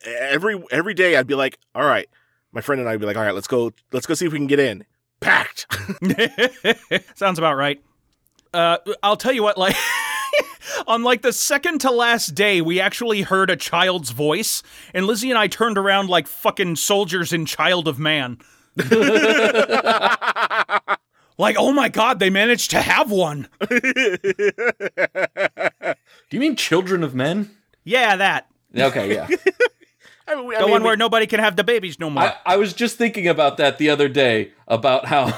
every 0.04 0.62
every 0.70 0.92
day 0.92 1.16
I'd 1.16 1.26
be 1.26 1.34
like, 1.34 1.58
all 1.74 1.86
right, 1.86 2.10
my 2.52 2.60
friend 2.60 2.78
and 2.78 2.90
I'd 2.90 3.00
be 3.00 3.06
like, 3.06 3.16
all 3.16 3.24
right, 3.24 3.34
let's 3.34 3.48
go 3.48 3.72
let's 3.90 4.04
go 4.04 4.12
see 4.12 4.26
if 4.26 4.32
we 4.32 4.38
can 4.38 4.46
get 4.46 4.60
in. 4.60 4.84
Packed. 5.20 5.66
Sounds 7.14 7.38
about 7.38 7.56
right. 7.56 7.82
Uh, 8.52 8.78
I'll 9.02 9.16
tell 9.16 9.32
you 9.32 9.42
what, 9.42 9.58
like, 9.58 9.76
on 10.86 11.02
like 11.02 11.22
the 11.22 11.32
second 11.32 11.80
to 11.80 11.90
last 11.90 12.34
day, 12.34 12.60
we 12.60 12.80
actually 12.80 13.22
heard 13.22 13.50
a 13.50 13.56
child's 13.56 14.10
voice, 14.10 14.62
and 14.94 15.06
Lizzie 15.06 15.30
and 15.30 15.38
I 15.38 15.46
turned 15.46 15.78
around 15.78 16.08
like 16.08 16.26
fucking 16.26 16.76
soldiers 16.76 17.32
in 17.32 17.46
Child 17.46 17.88
of 17.88 17.98
Man. 17.98 18.38
like, 21.38 21.56
oh 21.58 21.72
my 21.72 21.88
god, 21.88 22.18
they 22.20 22.30
managed 22.30 22.70
to 22.72 22.80
have 22.80 23.10
one. 23.10 23.48
Do 23.68 23.84
you 26.30 26.40
mean 26.40 26.56
Children 26.56 27.02
of 27.02 27.14
Men? 27.14 27.50
Yeah, 27.84 28.16
that. 28.16 28.46
Okay, 28.76 29.14
yeah. 29.14 29.26
I 30.28 30.34
mean, 30.34 30.46
we- 30.46 30.56
I 30.56 30.58
The 30.60 30.64
mean, 30.66 30.72
one 30.72 30.82
we- 30.82 30.86
where 30.88 30.96
nobody 30.96 31.26
can 31.26 31.40
have 31.40 31.56
the 31.56 31.64
babies 31.64 31.98
no 31.98 32.10
more. 32.10 32.22
I, 32.24 32.34
I 32.44 32.56
was 32.56 32.72
just 32.74 32.98
thinking 32.98 33.26
about 33.26 33.56
that 33.56 33.78
the 33.78 33.88
other 33.90 34.08
day 34.08 34.52
about 34.66 35.06
how 35.06 35.32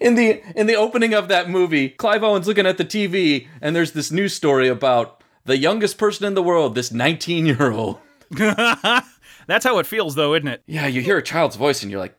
in 0.00 0.14
the 0.14 0.42
in 0.58 0.66
the 0.66 0.74
opening 0.76 1.14
of 1.14 1.28
that 1.28 1.48
movie, 1.48 1.88
Clive 1.88 2.22
Owen's 2.24 2.46
looking 2.46 2.66
at 2.66 2.78
the 2.78 2.84
TV 2.84 3.46
and 3.60 3.74
there's 3.76 3.92
this 3.92 4.10
news 4.10 4.34
story 4.34 4.68
about 4.68 5.22
the 5.44 5.56
youngest 5.58 5.98
person 5.98 6.26
in 6.26 6.34
the 6.34 6.42
world, 6.42 6.74
this 6.74 6.92
19 6.92 7.46
year 7.46 7.70
old. 7.72 7.98
That's 8.30 9.64
how 9.64 9.78
it 9.78 9.86
feels, 9.86 10.14
though, 10.14 10.34
isn't 10.34 10.48
it? 10.48 10.62
Yeah, 10.66 10.86
you 10.86 11.00
hear 11.02 11.18
a 11.18 11.22
child's 11.22 11.56
voice 11.56 11.82
and 11.82 11.90
you're 11.90 12.00
like, 12.00 12.16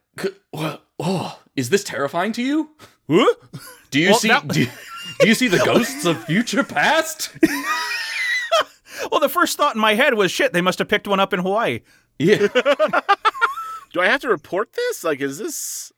what? 0.51 0.86
Oh, 0.99 1.39
is 1.56 1.69
this 1.69 1.84
terrifying 1.84 2.34
to 2.34 2.41
you? 2.43 2.69
Huh? 3.10 3.34
Do 3.91 3.99
you 3.99 4.10
Well, 4.12 4.19
see 4.19 4.27
that- 4.27 4.47
do, 4.47 4.65
do 5.19 5.27
you 5.27 5.34
see 5.36 5.47
the 5.47 5.58
ghosts 5.60 6.06
of 6.06 6.23
future 6.25 6.63
past? 6.63 7.29
Well, 9.12 9.19
the 9.19 9.27
first 9.27 9.58
thought 9.58 9.75
in 9.75 9.82
my 9.82 9.95
head 9.95 10.13
was, 10.13 10.32
shit, 10.32 10.53
they 10.53 10.62
must 10.62 10.79
have 10.79 10.88
picked 10.88 11.08
one 11.08 11.19
up 11.19 11.34
in 11.34 11.39
Hawaii. 11.39 11.82
Yeah. 12.19 12.38
do 13.91 13.99
I 13.99 14.06
have 14.08 14.21
to 14.21 14.29
report 14.29 14.71
this? 14.73 15.03
Like, 15.03 15.19
is 15.19 15.39
this? 15.39 15.91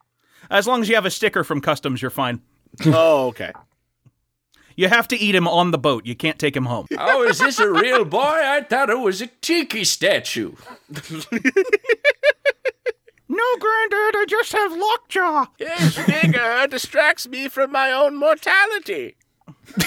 As 0.50 0.68
long 0.68 0.82
as 0.82 0.90
you 0.90 0.96
have 0.96 1.06
a 1.06 1.12
sticker 1.12 1.44
from 1.44 1.62
customs, 1.62 2.02
you're 2.02 2.12
fine. 2.12 2.42
Oh, 2.86 3.28
okay. 3.28 3.52
You 4.78 4.90
have 4.90 5.08
to 5.08 5.16
eat 5.16 5.34
him 5.34 5.48
on 5.48 5.72
the 5.72 5.78
boat. 5.78 6.06
You 6.06 6.16
can't 6.18 6.38
take 6.38 6.54
him 6.54 6.66
home. 6.66 6.88
Oh, 7.00 7.24
is 7.24 7.40
this 7.40 7.60
a 7.60 7.72
real 7.72 8.04
boy? 8.04 8.20
I 8.20 8.60
thought 8.60 8.90
it 8.90 9.00
was 9.00 9.22
a 9.22 9.28
tiki 9.28 9.86
statue. 9.86 10.52
No, 13.28 13.44
Granddad, 13.60 14.16
I 14.16 14.26
just 14.28 14.52
have 14.52 14.72
lockjaw. 14.72 15.46
His 15.58 15.98
figure 15.98 16.68
distracts 16.68 17.28
me 17.28 17.48
from 17.48 17.72
my 17.72 17.92
own 17.92 18.18
mortality. 18.18 19.16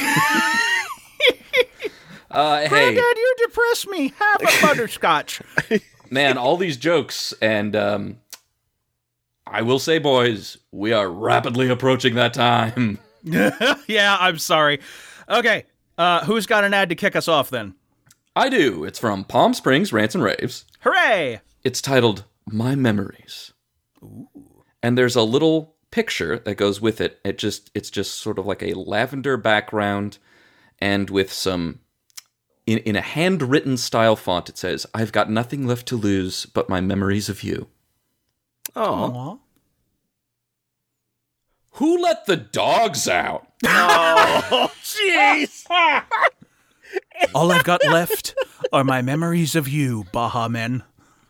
Uh, 2.31 2.61
hey, 2.61 2.68
Granddad, 2.68 3.16
you 3.16 3.35
depress 3.38 3.87
me. 3.87 4.12
Have 4.18 4.42
a 4.42 4.66
butterscotch. 4.66 5.40
man, 6.11 6.37
all 6.37 6.59
these 6.59 6.77
jokes, 6.77 7.33
and 7.40 7.75
um, 7.75 8.18
I 9.50 9.62
will 9.62 9.78
say, 9.78 9.98
boys, 9.98 10.58
we 10.72 10.92
are 10.92 11.08
rapidly 11.08 11.68
approaching 11.68 12.14
that 12.14 12.34
time. 12.34 12.98
yeah, 13.22 14.16
I'm 14.20 14.38
sorry. 14.38 14.80
Okay, 15.28 15.64
uh, 15.96 16.24
who's 16.24 16.46
got 16.46 16.64
an 16.64 16.74
ad 16.74 16.90
to 16.90 16.94
kick 16.94 17.16
us 17.16 17.28
off 17.28 17.50
then? 17.50 17.74
I 18.37 18.48
do. 18.48 18.84
It's 18.84 18.98
from 18.98 19.24
Palm 19.24 19.54
Springs 19.54 19.92
Rants 19.92 20.14
and 20.14 20.22
Raves. 20.22 20.64
Hooray! 20.80 21.40
It's 21.64 21.82
titled 21.82 22.24
My 22.50 22.74
Memories. 22.74 23.52
And 24.82 24.96
there's 24.96 25.16
a 25.16 25.22
little 25.22 25.74
picture 25.90 26.38
that 26.38 26.54
goes 26.54 26.80
with 26.80 27.00
it. 27.00 27.18
It 27.24 27.38
just 27.38 27.70
it's 27.74 27.90
just 27.90 28.14
sort 28.16 28.38
of 28.38 28.46
like 28.46 28.62
a 28.62 28.74
lavender 28.74 29.37
background 29.37 30.18
and 30.78 31.11
with 31.11 31.32
some 31.32 31.80
in, 32.66 32.78
in 32.78 32.94
a 32.96 33.00
handwritten 33.00 33.76
style 33.76 34.14
font 34.14 34.48
it 34.48 34.58
says, 34.58 34.87
I've 34.94 35.11
got 35.11 35.30
nothing 35.30 35.66
left 35.66 35.88
to 35.88 35.96
lose 35.96 36.46
but 36.46 36.68
my 36.68 36.80
memories 36.80 37.28
of 37.28 37.42
you. 37.42 37.68
Oh. 38.79 39.12
Aw. 39.12 39.38
Who 41.73 42.01
let 42.03 42.27
the 42.27 42.37
dogs 42.37 43.09
out? 43.09 43.47
Oh, 43.64 44.71
jeez. 44.83 45.64
All 47.35 47.51
I've 47.53 47.64
got 47.64 47.85
left 47.85 48.35
are 48.73 48.85
my 48.85 49.03
memories 49.03 49.57
of 49.57 49.69
you, 49.69 50.05
Baha 50.12 50.49
Men. 50.49 50.85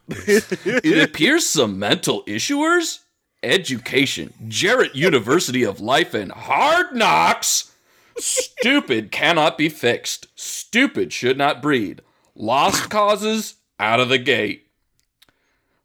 it 0.08 1.02
appears 1.02 1.46
some 1.46 1.78
mental 1.78 2.22
issuers, 2.24 3.00
education, 3.42 4.32
Jarrett 4.48 4.94
University 4.94 5.64
of 5.64 5.80
Life 5.80 6.14
and 6.14 6.32
Hard 6.32 6.94
Knocks. 6.94 7.72
Stupid 8.18 9.10
cannot 9.10 9.56
be 9.58 9.68
fixed. 9.68 10.26
Stupid 10.34 11.12
should 11.12 11.38
not 11.38 11.62
breed. 11.62 12.00
Lost 12.34 12.90
causes 12.90 13.54
out 13.80 14.00
of 14.00 14.08
the 14.08 14.18
gate. 14.18 14.66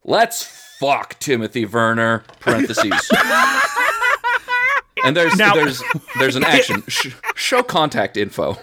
Let's 0.04 0.44
fuck 0.78 1.18
Timothy 1.20 1.64
Werner. 1.64 2.24
Parentheses. 2.40 3.10
And 5.04 5.14
there's 5.16 5.36
Now- 5.36 5.54
there's 5.54 5.82
there's 6.18 6.36
an 6.36 6.44
action. 6.44 6.82
Sh- 6.88 7.08
show 7.36 7.62
contact 7.62 8.16
info. 8.16 8.56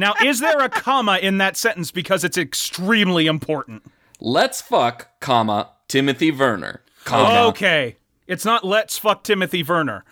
Now, 0.00 0.14
is 0.24 0.38
there 0.38 0.60
a 0.60 0.68
comma 0.68 1.18
in 1.20 1.38
that 1.38 1.56
sentence 1.56 1.90
because 1.90 2.22
it's 2.22 2.38
extremely 2.38 3.26
important? 3.26 3.82
Let's 4.20 4.60
fuck, 4.60 5.08
comma 5.20 5.70
Timothy 5.88 6.30
Werner. 6.30 6.82
Comma. 7.04 7.48
Okay. 7.48 7.96
It's 8.28 8.44
not 8.44 8.62
let's 8.64 8.96
fuck 8.96 9.24
Timothy 9.24 9.62
Werner. 9.64 10.04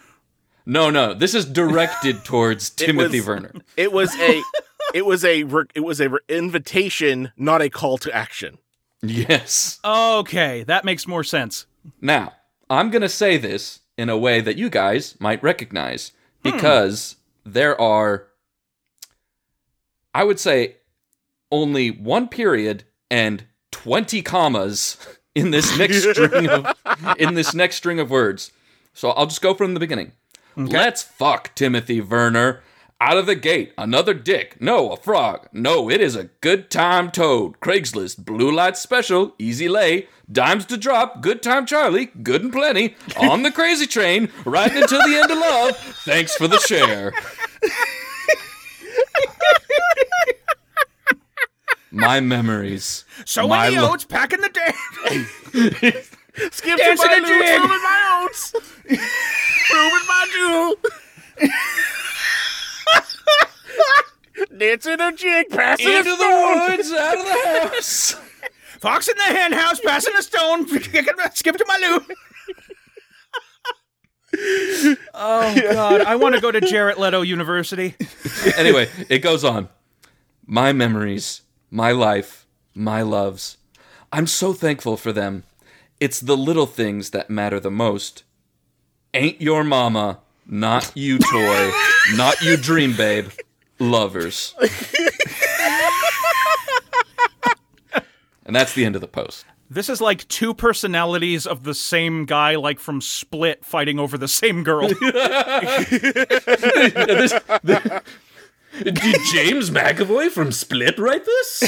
No, 0.64 0.90
no. 0.90 1.14
This 1.14 1.34
is 1.36 1.44
directed 1.44 2.24
towards 2.24 2.70
Timothy 2.76 3.20
was- 3.20 3.28
Werner. 3.28 3.52
It 3.76 3.92
was 3.92 4.12
a, 4.18 4.42
it 4.92 5.06
was 5.06 5.24
a, 5.24 5.44
it 5.74 5.80
was 5.84 6.00
a 6.00 6.08
re- 6.10 6.18
invitation, 6.28 7.30
not 7.36 7.62
a 7.62 7.70
call 7.70 7.96
to 7.98 8.12
action. 8.12 8.58
Yes. 9.10 9.78
Okay, 9.84 10.62
that 10.64 10.84
makes 10.84 11.06
more 11.06 11.24
sense. 11.24 11.66
Now, 12.00 12.32
I'm 12.68 12.90
going 12.90 13.02
to 13.02 13.08
say 13.08 13.36
this 13.36 13.80
in 13.96 14.08
a 14.08 14.18
way 14.18 14.40
that 14.40 14.56
you 14.56 14.68
guys 14.68 15.16
might 15.20 15.42
recognize 15.42 16.12
because 16.42 17.16
there 17.44 17.80
are, 17.80 18.26
I 20.14 20.24
would 20.24 20.38
say, 20.40 20.76
only 21.50 21.90
one 21.90 22.28
period 22.28 22.84
and 23.10 23.44
20 23.72 24.22
commas 24.22 24.96
in 25.34 25.50
this 25.50 25.76
next 25.78 26.02
string 26.10 26.48
of 26.48 26.66
in 27.18 27.34
this 27.34 27.54
next 27.54 27.76
string 27.76 28.00
of 28.00 28.10
words. 28.10 28.52
So 28.94 29.10
I'll 29.10 29.26
just 29.26 29.42
go 29.42 29.54
from 29.54 29.74
the 29.74 29.80
beginning. 29.80 30.12
Let's 30.56 31.02
fuck 31.02 31.54
Timothy 31.54 32.00
Werner. 32.00 32.62
Out 32.98 33.18
of 33.18 33.26
the 33.26 33.34
gate, 33.34 33.74
another 33.76 34.14
dick. 34.14 34.58
No, 34.58 34.90
a 34.92 34.96
frog. 34.96 35.48
No, 35.52 35.90
it 35.90 36.00
is 36.00 36.16
a 36.16 36.24
good 36.40 36.70
time 36.70 37.10
toad. 37.10 37.60
Craigslist, 37.60 38.24
blue 38.24 38.50
light 38.50 38.78
special, 38.78 39.34
easy 39.38 39.68
lay, 39.68 40.08
dimes 40.32 40.64
to 40.66 40.78
drop, 40.78 41.20
good 41.20 41.42
time 41.42 41.66
Charlie, 41.66 42.06
good 42.22 42.42
and 42.42 42.52
plenty. 42.52 42.96
On 43.18 43.42
the 43.42 43.52
crazy 43.52 43.86
train, 43.86 44.30
riding 44.46 44.78
until 44.82 45.00
the 45.06 45.14
end 45.14 45.30
of 45.30 45.36
love. 45.38 45.76
Thanks 46.06 46.34
for 46.36 46.48
the 46.48 46.58
share. 46.60 47.12
My 51.90 52.20
memories. 52.20 53.04
So 53.26 53.46
my 53.46 53.64
many 53.70 53.78
lo- 53.80 53.92
oats 53.92 54.04
packing 54.04 54.40
the 54.40 54.48
day. 54.48 54.72
Skip 56.50 56.78
to 56.78 56.94
my 56.96 57.14
a 57.14 57.20
roots, 57.20 57.28
jig. 57.28 57.60
moving 57.60 57.82
my 57.82 58.22
oats. 58.24 58.54
moving 59.72 60.06
my 60.08 60.26
jewel. 60.32 60.74
Dancing 64.56 65.00
a 65.00 65.12
jig, 65.12 65.48
passing 65.50 65.86
a 65.88 65.98
Into 65.98 66.10
the 66.10 66.16
stone. 66.16 66.70
woods, 66.70 66.92
out 66.92 67.18
of 67.18 67.24
the 67.24 67.68
house. 67.74 68.16
Fox 68.80 69.08
in 69.08 69.16
the 69.16 69.22
hen 69.24 69.52
house, 69.52 69.80
passing 69.80 70.14
a 70.18 70.22
stone, 70.22 70.68
skip 71.34 71.56
to 71.56 71.64
my 71.66 71.78
loo. 71.80 72.04
oh 75.14 75.54
God, 75.72 76.02
I 76.02 76.16
want 76.16 76.34
to 76.34 76.40
go 76.40 76.50
to 76.52 76.60
Jared 76.60 76.98
Leto 76.98 77.22
University. 77.22 77.94
anyway, 78.56 78.88
it 79.08 79.20
goes 79.20 79.44
on. 79.44 79.68
My 80.44 80.72
memories, 80.72 81.42
my 81.70 81.92
life, 81.92 82.46
my 82.74 83.02
loves. 83.02 83.56
I'm 84.12 84.26
so 84.26 84.52
thankful 84.52 84.96
for 84.96 85.12
them. 85.12 85.44
It's 86.00 86.20
the 86.20 86.36
little 86.36 86.66
things 86.66 87.10
that 87.10 87.30
matter 87.30 87.58
the 87.58 87.70
most. 87.70 88.24
Ain't 89.14 89.40
your 89.40 89.64
mama, 89.64 90.18
not 90.46 90.92
you 90.94 91.18
toy, 91.18 91.72
not 92.14 92.40
you 92.42 92.56
dream 92.58 92.94
babe, 92.94 93.30
lovers. 93.78 94.54
and 98.44 98.54
that's 98.54 98.74
the 98.74 98.84
end 98.84 98.94
of 98.94 99.00
the 99.00 99.08
post. 99.08 99.44
This 99.68 99.88
is 99.88 100.00
like 100.00 100.28
two 100.28 100.54
personalities 100.54 101.46
of 101.46 101.64
the 101.64 101.74
same 101.74 102.24
guy, 102.24 102.54
like 102.54 102.78
from 102.78 103.00
Split, 103.00 103.64
fighting 103.64 103.98
over 103.98 104.16
the 104.16 104.28
same 104.28 104.62
girl. 104.62 104.88
Did 104.88 105.00
James 109.32 109.70
McAvoy 109.70 110.30
from 110.30 110.52
Split 110.52 110.98
write 110.98 111.24
this? 111.24 111.62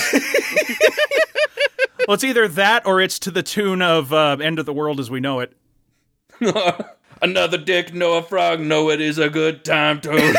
well, 2.06 2.14
it's 2.14 2.24
either 2.24 2.46
that 2.46 2.86
or 2.86 3.00
it's 3.00 3.18
to 3.20 3.30
the 3.32 3.42
tune 3.42 3.82
of 3.82 4.12
uh, 4.12 4.36
"End 4.40 4.60
of 4.60 4.66
the 4.66 4.72
World 4.72 5.00
as 5.00 5.10
We 5.10 5.18
Know 5.18 5.40
It." 5.40 5.56
Another 7.20 7.58
dick, 7.58 7.92
no 7.92 8.18
a 8.18 8.22
frog, 8.22 8.60
no 8.60 8.90
it 8.90 9.00
is 9.00 9.18
a 9.18 9.28
good 9.28 9.64
time 9.64 10.00
to. 10.02 10.10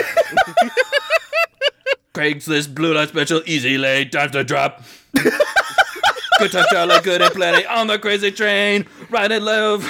Craigslist 2.19 2.75
blue 2.75 2.93
light 2.93 3.07
special, 3.07 3.41
easy 3.45 3.77
lay, 3.77 4.03
time 4.03 4.29
to 4.31 4.43
drop. 4.43 4.83
good 5.13 6.51
time, 6.51 6.65
Charlie, 6.69 6.99
good 7.01 7.21
and 7.21 7.33
plenty 7.33 7.65
on 7.65 7.87
the 7.87 7.97
crazy 7.97 8.29
train, 8.29 8.85
ride 9.09 9.31
and 9.31 9.45
love. 9.45 9.89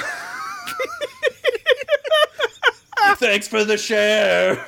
Thanks 3.16 3.48
for 3.48 3.64
the 3.64 3.76
share. 3.76 4.64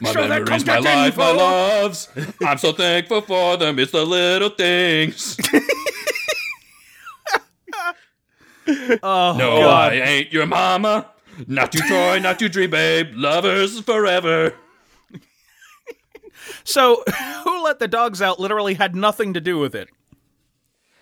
My 0.00 0.12
Show 0.12 0.26
memories, 0.26 0.64
my 0.64 0.78
life, 0.78 1.18
my 1.18 1.30
loves. 1.32 2.08
I'm 2.42 2.56
so 2.56 2.72
thankful 2.72 3.20
for 3.20 3.58
them. 3.58 3.78
It's 3.78 3.92
the 3.92 4.06
little 4.06 4.48
things. 4.48 5.36
Oh 8.68 9.36
No, 9.38 9.60
God! 9.60 9.92
I 9.92 9.96
ain't 9.96 10.32
your 10.32 10.44
mama. 10.44 11.06
Not 11.46 11.72
you, 11.72 11.82
Troy. 11.86 12.18
Not 12.18 12.40
you, 12.40 12.48
Dream 12.48 12.70
Babe. 12.70 13.12
Lovers 13.14 13.78
forever. 13.78 14.54
So, 16.64 17.02
who 17.44 17.64
let 17.64 17.78
the 17.78 17.88
dogs 17.88 18.22
out? 18.22 18.40
Literally 18.40 18.74
had 18.74 18.94
nothing 18.94 19.34
to 19.34 19.40
do 19.40 19.58
with 19.58 19.74
it. 19.74 19.88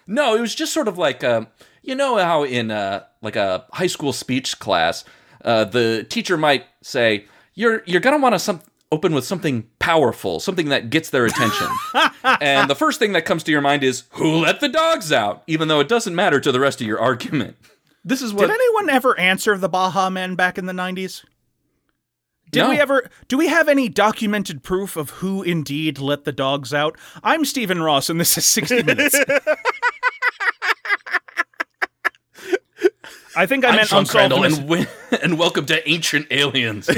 No, 0.06 0.36
it 0.36 0.40
was 0.40 0.54
just 0.54 0.72
sort 0.72 0.88
of 0.88 0.98
like, 0.98 1.24
um, 1.24 1.48
you 1.82 1.94
know 1.94 2.16
how 2.18 2.44
in 2.44 2.70
uh, 2.70 3.04
like 3.22 3.36
a 3.36 3.64
high 3.72 3.86
school 3.86 4.12
speech 4.12 4.58
class, 4.58 5.04
uh, 5.44 5.64
the 5.64 6.06
teacher 6.08 6.36
might 6.36 6.64
say, 6.82 7.26
"You're 7.54 7.82
you're 7.86 8.00
gonna 8.00 8.18
want 8.18 8.34
to 8.34 8.38
some 8.38 8.60
open 8.92 9.14
with 9.14 9.24
something 9.24 9.68
powerful, 9.78 10.40
something 10.40 10.68
that 10.68 10.90
gets 10.90 11.10
their 11.10 11.26
attention." 11.26 11.68
and 12.40 12.68
the 12.68 12.74
first 12.74 12.98
thing 12.98 13.12
that 13.12 13.24
comes 13.24 13.42
to 13.44 13.52
your 13.52 13.60
mind 13.60 13.84
is, 13.84 14.04
"Who 14.12 14.36
let 14.36 14.60
the 14.60 14.68
dogs 14.68 15.12
out?" 15.12 15.42
Even 15.46 15.68
though 15.68 15.80
it 15.80 15.88
doesn't 15.88 16.14
matter 16.14 16.40
to 16.40 16.52
the 16.52 16.60
rest 16.60 16.80
of 16.80 16.86
your 16.86 17.00
argument. 17.00 17.56
This 18.04 18.20
is 18.20 18.34
what 18.34 18.48
Did 18.48 18.54
anyone 18.54 18.90
ever 18.90 19.18
answer 19.18 19.56
the 19.56 19.68
Baha 19.68 20.10
Men 20.10 20.34
back 20.34 20.58
in 20.58 20.66
the 20.66 20.74
nineties? 20.74 21.24
Did 22.54 22.60
No. 22.62 22.68
we 22.70 22.80
ever? 22.80 23.10
Do 23.28 23.36
we 23.36 23.48
have 23.48 23.68
any 23.68 23.88
documented 23.88 24.62
proof 24.62 24.96
of 24.96 25.10
who 25.10 25.42
indeed 25.42 25.98
let 25.98 26.24
the 26.24 26.32
dogs 26.32 26.72
out? 26.72 26.96
I'm 27.22 27.44
Stephen 27.44 27.82
Ross, 27.82 28.08
and 28.08 28.20
this 28.20 28.38
is 28.38 28.46
60 28.46 28.82
Minutes. 28.84 29.16
I 33.36 33.46
think 33.46 33.64
I 33.64 33.70
I'm 33.70 33.76
meant 33.76 33.88
Sean 33.88 33.98
unsolved. 34.00 34.10
Crandall, 34.32 34.44
and, 34.44 34.54
wi- 34.56 34.86
and 35.22 35.36
welcome 35.38 35.66
to 35.66 35.88
Ancient 35.90 36.28
Aliens. 36.30 36.86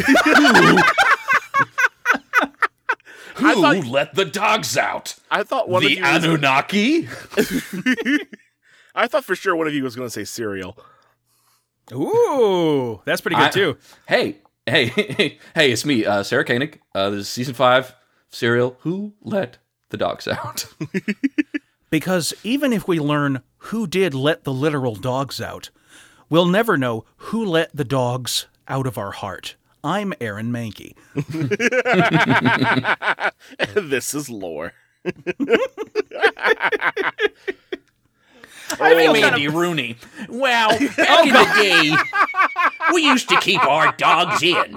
Who, 3.37 3.47
Who 3.47 3.63
thought- 3.63 3.87
let 3.87 4.15
the 4.15 4.25
dogs 4.27 4.77
out? 4.77 5.17
I 5.31 5.43
thought 5.43 5.69
one 5.69 5.81
the 5.83 5.87
of 5.87 5.93
you. 5.93 6.03
Was, 6.03 6.25
Anunnaki? 6.25 7.09
I 8.95 9.07
thought 9.07 9.25
for 9.25 9.35
sure 9.37 9.55
one 9.57 9.67
of 9.67 9.75
you 9.75 9.83
was 9.85 9.95
going 9.97 10.07
to 10.07 10.11
say 10.11 10.25
Serial. 10.25 10.77
Ooh, 11.93 13.01
that's 13.05 13.21
pretty 13.21 13.37
good 13.37 13.45
I- 13.45 13.51
too. 13.51 13.77
Hey, 14.07 14.37
hey, 14.67 14.87
hey, 14.87 15.39
hey, 15.55 15.73
it's 15.73 15.85
me, 15.85 16.05
uh, 16.05 16.23
Sarah 16.23 16.45
Koenig. 16.45 16.81
Uh, 16.95 17.11
this 17.11 17.21
is 17.21 17.29
season 17.29 17.55
five 17.55 17.95
serial. 18.29 18.77
Who 18.81 19.15
let 19.23 19.59
the 19.91 19.97
dogs 19.97 20.29
out? 20.29 20.67
Because 21.89 22.35
even 22.43 22.73
if 22.73 22.89
we 22.89 22.99
learn 22.99 23.43
who 23.59 23.87
did 23.87 24.13
let 24.13 24.43
the 24.43 24.53
literal 24.53 24.97
dogs 24.97 25.41
out, 25.41 25.71
we'll 26.29 26.47
never 26.47 26.77
know 26.77 27.05
who 27.17 27.45
let 27.45 27.75
the 27.75 27.85
dogs 27.85 28.47
out 28.67 28.89
of 28.89 28.99
our 28.99 29.13
heart. 29.13 29.55
I'm 29.85 30.13
Aaron 30.21 30.51
Mahnke. 30.51 30.95
this 33.89 34.15
is 34.15 34.29
lore. 34.29 34.73
I 38.81 38.95
feel 38.95 39.11
I'm 39.11 39.21
kind 39.21 39.35
Andy 39.35 39.49
Rooney. 39.49 39.97
Well, 40.29 40.71
back 40.97 41.09
oh, 41.09 41.23
in 41.23 41.33
the 41.33 41.45
day, 41.57 41.95
we 42.93 43.03
used 43.03 43.29
to 43.29 43.39
keep 43.41 43.65
our 43.65 43.93
dogs 43.93 44.43
in. 44.43 44.77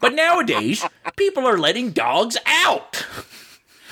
But 0.00 0.12
nowadays, 0.14 0.84
people 1.16 1.46
are 1.46 1.56
letting 1.56 1.92
dogs 1.92 2.36
out. 2.46 3.06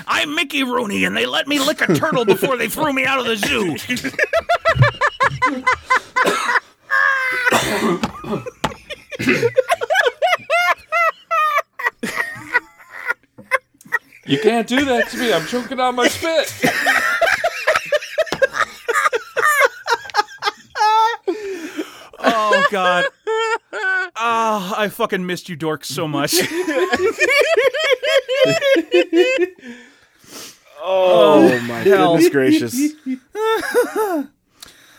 I'm 0.07 0.35
Mickey 0.35 0.65
Rooney, 0.65 1.05
and 1.05 1.17
they 1.17 1.25
let 1.25 1.49
me 1.49 1.59
lick 1.59 1.81
a 1.81 1.95
turtle 1.95 2.27
before 2.27 2.59
they 2.59 2.69
threw 2.69 2.93
me 2.93 3.07
out 3.07 3.21
of 3.21 3.27
the 3.27 3.37
zoo. 3.37 3.79
you 14.27 14.39
can't 14.41 14.67
do 14.67 14.85
that 14.85 15.09
to 15.09 15.17
me. 15.17 15.33
I'm 15.33 15.47
choking 15.47 15.81
on 15.81 15.95
my 15.95 16.09
spit. 16.09 16.53
Oh 22.69 22.71
God. 22.71 23.05
Oh, 24.21 24.75
I 24.77 24.89
fucking 24.89 25.25
missed 25.25 25.49
you, 25.49 25.57
dork, 25.57 25.85
so 25.85 26.09
much. 26.09 26.35
Oh, 30.81 31.51
oh, 31.53 31.61
my 31.63 31.81
hell. 31.81 32.15
goodness 32.17 32.31
gracious. 32.31 32.93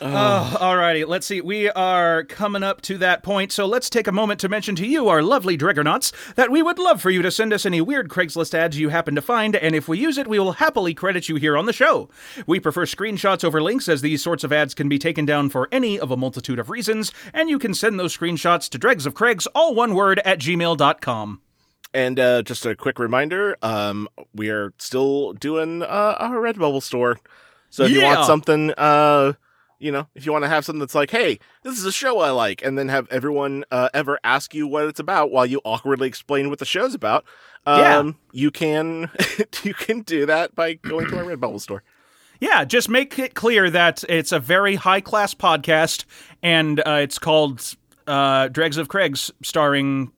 Oh, 0.02 0.58
alrighty, 0.60 1.08
let's 1.08 1.28
see. 1.28 1.42
We 1.42 1.70
are 1.70 2.24
coming 2.24 2.64
up 2.64 2.82
to 2.84 2.98
that 3.00 3.24
point, 3.24 3.52
so 3.52 3.66
let's 3.66 3.90
take 3.90 4.08
a 4.08 4.12
moment 4.12 4.40
to 4.42 4.50
mention 4.50 4.76
to 4.78 4.88
you, 4.88 5.10
our 5.10 5.22
lovely 5.22 5.58
Dragonauts, 5.58 6.36
that 6.36 6.52
we 6.52 6.62
would 6.62 6.80
love 6.80 7.02
for 7.02 7.10
you 7.10 7.22
to 7.22 7.32
send 7.32 7.52
us 7.52 7.66
any 7.66 7.82
weird 7.82 8.08
Craigslist 8.10 8.54
ads 8.54 8.80
you 8.80 8.90
happen 8.90 9.16
to 9.16 9.22
find, 9.22 9.56
and 9.56 9.76
if 9.76 9.88
we 9.88 10.00
use 10.00 10.18
it, 10.18 10.28
we 10.28 10.40
will 10.40 10.54
happily 10.54 10.94
credit 10.94 11.28
you 11.28 11.36
here 11.36 11.58
on 11.58 11.66
the 11.66 11.74
show. 11.74 12.10
We 12.48 12.60
prefer 12.60 12.86
screenshots 12.86 13.44
over 13.44 13.62
links, 13.62 13.90
as 13.90 14.02
these 14.02 14.24
sorts 14.24 14.44
of 14.44 14.54
ads 14.54 14.74
can 14.74 14.88
be 14.88 15.00
taken 15.00 15.26
down 15.26 15.50
for 15.50 15.68
any 15.72 16.00
of 16.00 16.12
a 16.12 16.18
multitude 16.18 16.60
of 16.60 16.70
reasons, 16.70 17.12
and 17.34 17.50
you 17.50 17.60
can 17.60 17.74
send 17.74 18.00
those 18.00 18.18
screenshots 18.18 18.70
to 18.70 18.78
dregs 18.78 19.06
of 19.06 19.14
Craigs, 19.14 19.48
all 19.48 19.76
one 19.76 19.94
word, 19.94 20.20
at 20.24 20.40
gmail.com. 20.40 21.42
And 21.94 22.20
uh, 22.20 22.44
just 22.44 22.66
a 22.66 22.76
quick 22.76 23.00
reminder, 23.00 23.58
um, 23.62 24.08
we 24.34 24.50
are 24.50 24.74
still 24.78 25.34
doing 25.34 25.82
uh, 25.82 26.16
our 26.20 26.38
Redbubble 26.38 26.84
store. 26.84 27.20
So 27.72 27.84
if 27.84 27.92
you 27.92 28.04
want 28.04 28.26
something 28.26 28.72
uh, 28.78 29.34
you 29.80 29.92
know, 29.92 30.08
if 30.16 30.26
you 30.26 30.32
want 30.32 30.44
to 30.44 30.50
have 30.50 30.66
something 30.66 30.80
that's 30.80 30.96
like, 30.96 31.10
hey, 31.12 31.40
this 31.64 31.78
is 31.78 31.86
a 31.86 31.92
show 31.92 32.20
I 32.20 32.32
like, 32.32 32.64
and 32.64 32.78
then 32.78 32.90
have 32.90 33.08
everyone 33.10 33.64
uh, 33.72 33.90
ever 33.94 34.20
ask 34.24 34.54
you 34.54 34.68
what 34.68 34.86
it's 34.86 35.00
about 35.00 35.32
while 35.32 35.46
you 35.46 35.62
awkwardly 35.64 36.08
explain 36.08 36.50
what 36.50 36.60
the 36.60 36.66
show's 36.66 36.94
about, 36.94 37.26
um, 37.66 37.80
Yeah. 37.80 38.12
you 38.32 38.52
can 38.52 39.10
you 39.64 39.74
can 39.74 40.02
do 40.02 40.26
that 40.26 40.54
by 40.56 40.74
going 40.74 41.08
to 41.10 41.18
our 41.18 41.24
Redbubble 41.24 41.62
store. 41.62 41.84
Yeah, 42.42 42.64
just 42.64 42.88
make 42.88 43.20
it 43.20 43.34
clear 43.34 43.70
that 43.70 44.04
it's 44.08 44.32
a 44.32 44.40
very 44.40 44.76
high 44.76 45.02
class 45.02 45.34
podcast, 45.34 46.06
and 46.42 46.80
uh, 46.86 47.00
it's 47.02 47.20
called 47.20 47.76
uh, 48.08 48.48
Dregs 48.48 48.78
of 48.78 48.88
Craigs, 48.88 49.30
starring. 49.44 50.12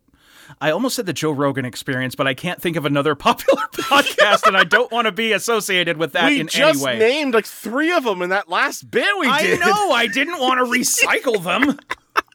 I 0.59 0.71
almost 0.71 0.95
said 0.95 1.05
the 1.05 1.13
Joe 1.13 1.31
Rogan 1.31 1.65
Experience, 1.65 2.15
but 2.15 2.27
I 2.27 2.33
can't 2.33 2.61
think 2.61 2.75
of 2.75 2.85
another 2.85 3.15
popular 3.15 3.61
podcast, 3.73 4.45
and 4.47 4.57
I 4.57 4.63
don't 4.63 4.91
want 4.91 5.05
to 5.05 5.11
be 5.11 5.31
associated 5.33 5.97
with 5.97 6.13
that 6.13 6.29
we 6.29 6.39
in 6.39 6.47
just 6.47 6.85
any 6.85 6.97
way. 6.97 6.99
named 6.99 7.33
like 7.33 7.45
three 7.45 7.91
of 7.91 8.03
them 8.03 8.21
in 8.21 8.29
that 8.29 8.49
last 8.49 8.89
bit 8.91 9.05
we 9.19 9.27
I 9.27 9.41
did. 9.41 9.59
know. 9.59 9.91
I 9.91 10.07
didn't 10.13 10.39
want 10.39 10.59
to 10.59 10.65
recycle 10.65 11.43
them. 11.43 11.79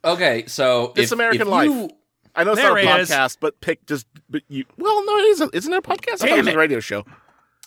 Okay, 0.04 0.44
so 0.46 0.92
This 0.94 1.06
if, 1.06 1.12
American 1.12 1.42
if 1.42 1.48
Life. 1.48 1.68
you- 1.68 1.90
I 2.34 2.44
know 2.44 2.52
it's 2.52 2.60
There 2.60 2.68
not 2.70 2.78
a 2.78 2.82
it 2.98 3.00
is. 3.00 3.10
podcast, 3.10 3.38
but 3.40 3.60
pick 3.60 3.86
just 3.86 4.06
but 4.28 4.42
you. 4.48 4.64
Well, 4.76 5.04
no, 5.06 5.16
it 5.16 5.22
is. 5.22 5.40
A, 5.40 5.48
isn't 5.54 5.72
it 5.72 5.76
a 5.78 5.80
podcast? 5.82 6.14
I 6.22 6.28
thought 6.28 6.28
it 6.30 6.36
was 6.38 6.46
it. 6.48 6.54
a 6.54 6.58
radio 6.58 6.80
show. 6.80 7.04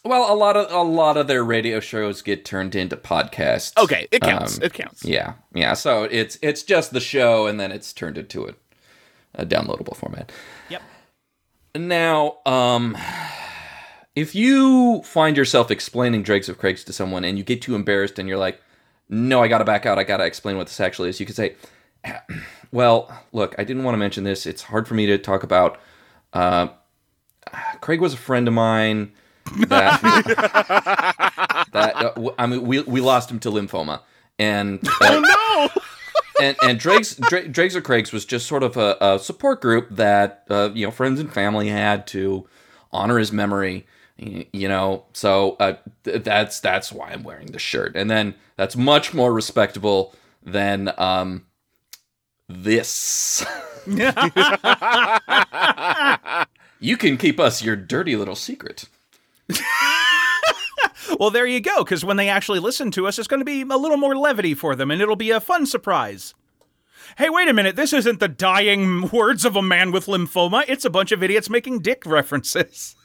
well, 0.05 0.31
a 0.31 0.35
lot 0.37 0.55
of 0.55 0.71
a 0.71 0.83
lot 0.87 1.17
of 1.17 1.25
their 1.27 1.43
radio 1.43 1.79
shows 1.79 2.21
get 2.21 2.45
turned 2.45 2.75
into 2.75 2.95
podcasts. 2.95 3.75
Okay, 3.81 4.07
it 4.11 4.21
counts. 4.21 4.57
Um, 4.59 4.63
it 4.65 4.73
counts. 4.73 5.03
Yeah, 5.03 5.33
yeah. 5.55 5.73
So 5.73 6.03
it's 6.03 6.37
it's 6.43 6.61
just 6.61 6.93
the 6.93 6.99
show, 6.99 7.47
and 7.47 7.59
then 7.59 7.71
it's 7.71 7.91
turned 7.93 8.17
into 8.19 8.45
a, 8.47 8.53
a 9.35 9.45
downloadable 9.45 9.95
format. 9.95 10.31
Yep. 10.69 10.81
Now, 11.75 12.37
um, 12.45 12.97
if 14.15 14.33
you 14.35 15.01
find 15.03 15.37
yourself 15.37 15.69
explaining 15.71 16.23
Dregs 16.23 16.49
of 16.49 16.57
Craigs 16.57 16.83
to 16.85 16.93
someone, 16.93 17.23
and 17.23 17.37
you 17.37 17.43
get 17.43 17.61
too 17.61 17.75
embarrassed, 17.75 18.17
and 18.19 18.27
you're 18.27 18.37
like, 18.39 18.59
"No, 19.07 19.41
I 19.43 19.47
got 19.47 19.59
to 19.59 19.65
back 19.65 19.85
out. 19.85 19.99
I 19.99 20.03
got 20.03 20.17
to 20.17 20.25
explain 20.25 20.57
what 20.57 20.67
this 20.67 20.79
actually 20.79 21.09
is," 21.09 21.19
you 21.19 21.25
could 21.25 21.35
say, 21.35 21.55
"Well, 22.71 23.11
look, 23.31 23.55
I 23.57 23.63
didn't 23.63 23.83
want 23.83 23.93
to 23.93 23.99
mention 23.99 24.23
this. 24.23 24.45
It's 24.45 24.63
hard 24.63 24.87
for 24.87 24.95
me 24.95 25.05
to 25.07 25.17
talk 25.17 25.43
about. 25.43 25.79
Uh, 26.33 26.69
Craig 27.81 28.01
was 28.01 28.13
a 28.13 28.17
friend 28.17 28.47
of 28.47 28.53
mine." 28.53 29.11
That 29.67 30.01
that 31.73 31.95
uh, 31.95 32.09
w- 32.13 32.35
I 32.37 32.45
mean, 32.47 32.63
we 32.63 32.81
we 32.81 33.01
lost 33.01 33.31
him 33.31 33.39
to 33.41 33.49
lymphoma, 33.49 34.01
and 34.37 34.79
uh, 35.01 35.19
No. 35.21 35.69
and 36.41 36.57
and 36.63 36.79
Drake's 36.79 37.15
Dra- 37.15 37.47
Drake's 37.47 37.75
or 37.75 37.81
Craig's 37.81 38.11
was 38.11 38.25
just 38.25 38.47
sort 38.47 38.63
of 38.63 38.77
a, 38.77 38.97
a 39.01 39.19
support 39.19 39.61
group 39.61 39.87
that 39.91 40.45
uh, 40.49 40.69
you 40.73 40.85
know 40.85 40.91
friends 40.91 41.19
and 41.19 41.31
family 41.31 41.69
had 41.69 42.07
to 42.07 42.47
honor 42.91 43.17
his 43.19 43.31
memory. 43.31 43.85
You 44.17 44.67
know, 44.67 45.05
so 45.13 45.55
uh, 45.59 45.77
th- 46.03 46.23
that's 46.23 46.59
that's 46.59 46.91
why 46.91 47.11
I'm 47.11 47.23
wearing 47.23 47.53
the 47.53 47.59
shirt, 47.59 47.95
and 47.95 48.11
then 48.11 48.35
that's 48.57 48.75
much 48.75 49.13
more 49.13 49.33
respectable 49.33 50.13
than 50.43 50.91
um 50.97 51.45
this. 52.49 53.45
you 56.79 56.97
can 56.97 57.17
keep 57.17 57.39
us 57.39 57.63
your 57.63 57.75
dirty 57.75 58.15
little 58.15 58.35
secret. 58.35 58.85
Well, 61.19 61.29
there 61.31 61.45
you 61.47 61.61
go. 61.61 61.83
Because 61.83 62.03
when 62.03 62.17
they 62.17 62.27
actually 62.29 62.59
listen 62.59 62.91
to 62.91 63.07
us, 63.07 63.17
it's 63.17 63.27
going 63.27 63.39
to 63.41 63.45
be 63.45 63.61
a 63.61 63.77
little 63.77 63.97
more 63.97 64.15
levity 64.17 64.53
for 64.53 64.75
them, 64.75 64.91
and 64.91 65.01
it'll 65.01 65.15
be 65.15 65.31
a 65.31 65.39
fun 65.39 65.65
surprise. 65.65 66.33
Hey, 67.17 67.29
wait 67.29 67.47
a 67.47 67.53
minute. 67.53 67.75
This 67.75 67.93
isn't 67.93 68.19
the 68.19 68.27
dying 68.27 69.09
words 69.09 69.45
of 69.45 69.55
a 69.55 69.61
man 69.61 69.91
with 69.91 70.05
lymphoma. 70.05 70.63
It's 70.67 70.85
a 70.85 70.89
bunch 70.89 71.11
of 71.11 71.23
idiots 71.23 71.49
making 71.49 71.79
dick 71.79 72.05
references. 72.05 72.95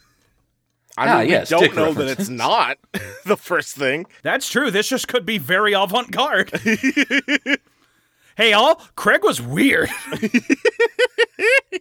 I 0.97 1.09
Ah, 1.09 1.19
mean, 1.21 1.31
yes, 1.31 1.51
we 1.51 1.57
don't 1.57 1.63
dick 1.65 1.75
know 1.75 1.93
that 1.95 2.21
it's 2.21 2.29
not 2.29 2.79
the 3.25 3.37
first 3.37 3.75
thing. 3.77 4.07
That's 4.23 4.49
true. 4.49 4.71
This 4.71 4.89
just 4.89 5.09
could 5.09 5.25
be 5.27 5.39
very 5.39 5.73
avant 5.73 6.11
garde. 6.11 6.51
hey, 8.37 8.53
all. 8.53 8.77
Craig 8.95 9.25
was 9.25 9.41
weird. 9.41 9.89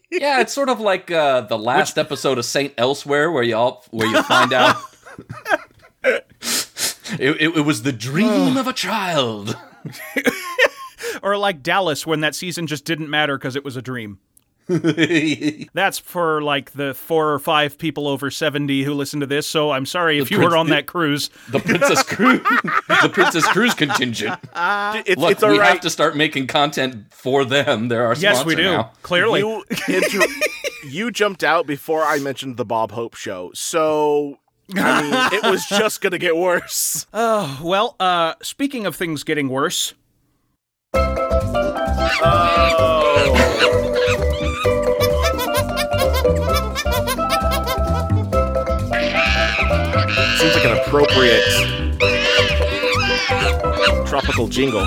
Yeah, 0.10 0.42
it's 0.42 0.54
sort 0.54 0.70
of 0.70 0.80
like 0.80 1.10
uh, 1.12 1.42
the 1.42 1.58
last 1.58 1.98
episode 1.98 2.38
of 2.38 2.46
Saint 2.46 2.74
Elsewhere, 2.78 3.32
where 3.32 3.44
you 3.44 3.56
all 3.56 3.84
where 3.92 4.08
you 4.08 4.22
find 4.24 4.54
out 4.54 4.78
it, 5.18 5.60
it, 7.20 7.42
it 7.58 7.66
was 7.66 7.84
the 7.84 7.92
dream 7.92 8.58
of 8.58 8.68
a 8.68 8.74
child. 8.74 9.58
or 11.24 11.38
like 11.38 11.62
Dallas 11.64 12.06
when 12.08 12.22
that 12.22 12.36
season 12.36 12.68
just 12.68 12.86
didn't 12.86 13.10
matter 13.10 13.38
because 13.38 13.56
it 13.56 13.64
was 13.64 13.76
a 13.76 13.82
dream. 13.82 14.20
That's 14.68 16.00
for 16.00 16.42
like 16.42 16.72
the 16.72 16.94
four 16.94 17.34
or 17.34 17.40
five 17.40 17.78
people 17.78 18.08
over 18.08 18.32
70 18.32 18.84
who 18.84 18.94
listen 18.94 19.20
to 19.20 19.26
this. 19.26 19.46
So 19.46 19.72
I'm 19.72 19.86
sorry 19.86 20.20
if 20.20 20.32
you 20.32 20.38
prince- 20.38 20.52
were 20.52 20.58
on 20.58 20.68
the- 20.68 20.76
that 20.76 20.86
cruise. 20.86 21.30
the 21.50 21.60
Princess 21.60 22.02
Cruise, 22.04 22.40
the 23.02 23.10
Princess 23.12 23.46
Cruise 23.48 23.74
contingent. 23.74 24.40
It's, 24.56 25.20
Look, 25.20 25.32
it's 25.34 25.44
all 25.44 25.52
we 25.52 25.60
right. 25.60 25.68
have 25.68 25.82
to 25.82 25.90
start 25.90 26.16
making 26.16 26.48
content 26.48 27.14
for 27.14 27.44
them. 27.44 27.90
They're 27.90 28.06
our 28.06 28.16
Yes, 28.16 28.46
we 28.46 28.56
do. 28.56 28.64
now. 28.64 28.92
Clearly. 29.02 29.42
You, 29.42 29.66
inter- 29.90 30.26
you 30.88 31.12
jumped 31.12 31.44
out 31.44 31.68
before 31.68 32.04
I 32.04 32.20
mentioned 32.20 32.56
the 32.56 32.66
Bob 32.66 32.92
Hope 32.92 33.16
show, 33.16 33.52
so 33.54 34.38
I 34.76 35.02
mean, 35.02 35.44
it 35.44 35.50
was 35.52 35.66
just 35.66 36.02
gonna 36.02 36.18
get 36.18 36.36
worse. 36.36 37.06
Oh, 37.14 37.60
well, 37.64 37.96
uh, 38.00 38.34
speaking 38.42 38.86
of 38.86 38.96
things 38.96 39.24
getting 39.24 39.50
worse, 39.50 39.94
Seems 50.38 50.56
like 50.56 50.66
an 50.66 50.78
appropriate 50.78 51.44
tropical 54.06 54.48
jingle. 54.48 54.86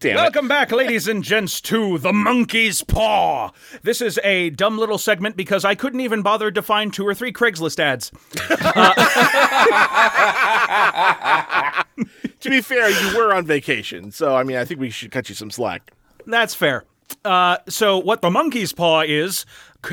Damn 0.00 0.16
it. 0.16 0.16
Welcome 0.16 0.48
back, 0.48 0.72
ladies 0.72 1.08
and 1.08 1.22
gents, 1.22 1.60
to 1.60 1.98
The 1.98 2.10
Monkey's 2.10 2.82
Paw. 2.82 3.50
This 3.82 4.00
is 4.00 4.18
a 4.24 4.48
dumb 4.48 4.78
little 4.78 4.96
segment 4.96 5.36
because 5.36 5.62
I 5.62 5.74
couldn't 5.74 6.00
even 6.00 6.22
bother 6.22 6.50
to 6.50 6.62
find 6.62 6.90
two 6.90 7.06
or 7.06 7.14
three 7.14 7.32
Craigslist 7.32 7.78
ads. 7.78 8.10
To 12.40 12.48
be 12.48 12.62
fair, 12.62 12.88
you 12.88 13.18
were 13.18 13.34
on 13.34 13.44
vacation, 13.44 14.10
so 14.10 14.34
I 14.34 14.44
mean, 14.44 14.56
I 14.56 14.64
think 14.64 14.80
we 14.80 14.88
should 14.88 15.10
cut 15.10 15.28
you 15.28 15.34
some 15.34 15.50
slack. 15.50 15.92
That's 16.26 16.54
fair. 16.54 16.84
Uh, 17.22 17.58
so 17.68 17.98
what 17.98 18.22
the 18.22 18.30
monkey's 18.30 18.72
paw 18.72 19.02
is 19.02 19.44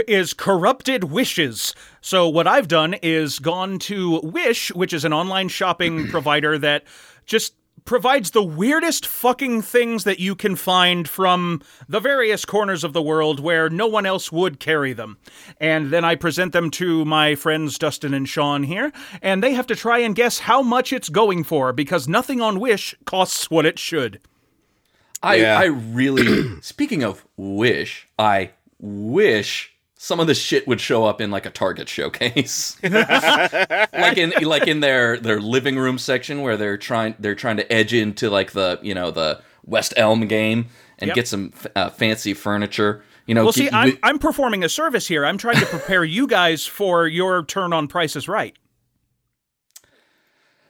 is 0.08 0.34
corrupted 0.34 1.06
wishes. 1.06 1.76
So 2.00 2.30
what 2.30 2.48
I've 2.48 2.70
done 2.70 2.93
is 3.04 3.39
gone 3.39 3.80
to 3.80 4.22
Wish, 4.22 4.74
which 4.74 4.93
is 4.93 5.04
an 5.04 5.12
online 5.12 5.50
shopping 5.50 6.08
provider 6.10 6.58
that 6.58 6.86
just 7.26 7.54
provides 7.88 8.32
the 8.32 8.43
weirdest 8.43 9.08
fucking 9.08 9.63
things 9.63 10.04
that 10.04 10.19
you 10.19 10.36
can 10.36 10.56
find 10.56 11.08
from 11.08 11.62
the 11.88 12.02
various 12.02 12.45
corners 12.45 12.84
of 12.84 12.93
the 12.93 13.02
world 13.02 13.39
where 13.39 13.69
no 13.69 13.88
one 13.88 14.06
else 14.06 14.32
would 14.32 14.60
carry 14.60 14.93
them. 14.93 15.17
And 15.60 15.89
then 15.89 16.06
I 16.06 16.15
present 16.15 16.52
them 16.54 16.69
to 16.71 17.06
my 17.06 17.34
friends 17.34 17.80
Dustin 17.80 18.13
and 18.13 18.28
Sean 18.28 18.63
here, 18.63 18.91
and 19.21 19.41
they 19.41 19.54
have 19.54 19.65
to 19.67 19.76
try 19.76 20.00
and 20.00 20.13
guess 20.13 20.39
how 20.39 20.62
much 20.62 20.93
it's 20.93 21.10
going 21.10 21.43
for 21.45 21.73
because 21.73 22.08
nothing 22.08 22.41
on 22.41 22.60
Wish 22.60 22.93
costs 23.06 23.50
what 23.50 23.65
it 23.65 23.80
should. 23.80 24.19
I, 25.23 25.36
Yeah. 25.36 25.58
I 25.58 25.65
really, 25.65 26.58
speaking 26.62 27.04
of 27.04 27.26
wish, 27.38 28.08
I 28.19 28.52
wish 28.80 29.76
some 29.97 30.19
of 30.19 30.27
this 30.27 30.38
shit 30.39 30.67
would 30.67 30.79
show 30.79 31.05
up 31.05 31.19
in 31.21 31.31
like 31.31 31.45
a 31.45 31.49
Target 31.49 31.89
showcase, 31.89 32.77
like 32.83 34.17
in 34.17 34.31
like 34.43 34.67
in 34.67 34.79
their 34.79 35.17
their 35.17 35.39
living 35.41 35.77
room 35.77 35.97
section 35.97 36.41
where 36.41 36.55
they're 36.57 36.77
trying 36.77 37.15
they're 37.19 37.36
trying 37.36 37.57
to 37.57 37.71
edge 37.73 37.93
into 37.93 38.29
like 38.29 38.51
the 38.51 38.79
you 38.83 38.93
know 38.93 39.10
the 39.12 39.41
West 39.65 39.93
Elm 39.97 40.27
game 40.27 40.67
and 40.99 41.07
Yep. 41.10 41.15
get 41.15 41.27
some 41.27 41.51
uh, 41.75 41.89
fancy 41.89 42.33
furniture. 42.33 43.03
You 43.25 43.36
know, 43.36 43.43
Well, 43.43 43.53
keep- 43.53 43.69
see, 43.69 43.75
I'm, 43.75 43.89
we- 43.89 43.99
I'm 44.03 44.19
performing 44.19 44.63
a 44.63 44.69
service 44.69 45.07
here. 45.07 45.25
I'm 45.25 45.38
trying 45.38 45.57
to 45.60 45.65
prepare 45.65 46.03
you 46.03 46.27
guys 46.27 46.65
for 46.65 47.05
your 47.07 47.43
turn 47.43 47.73
on 47.73 47.88
Price 47.89 48.15
is 48.15 48.27
Right. 48.29 48.55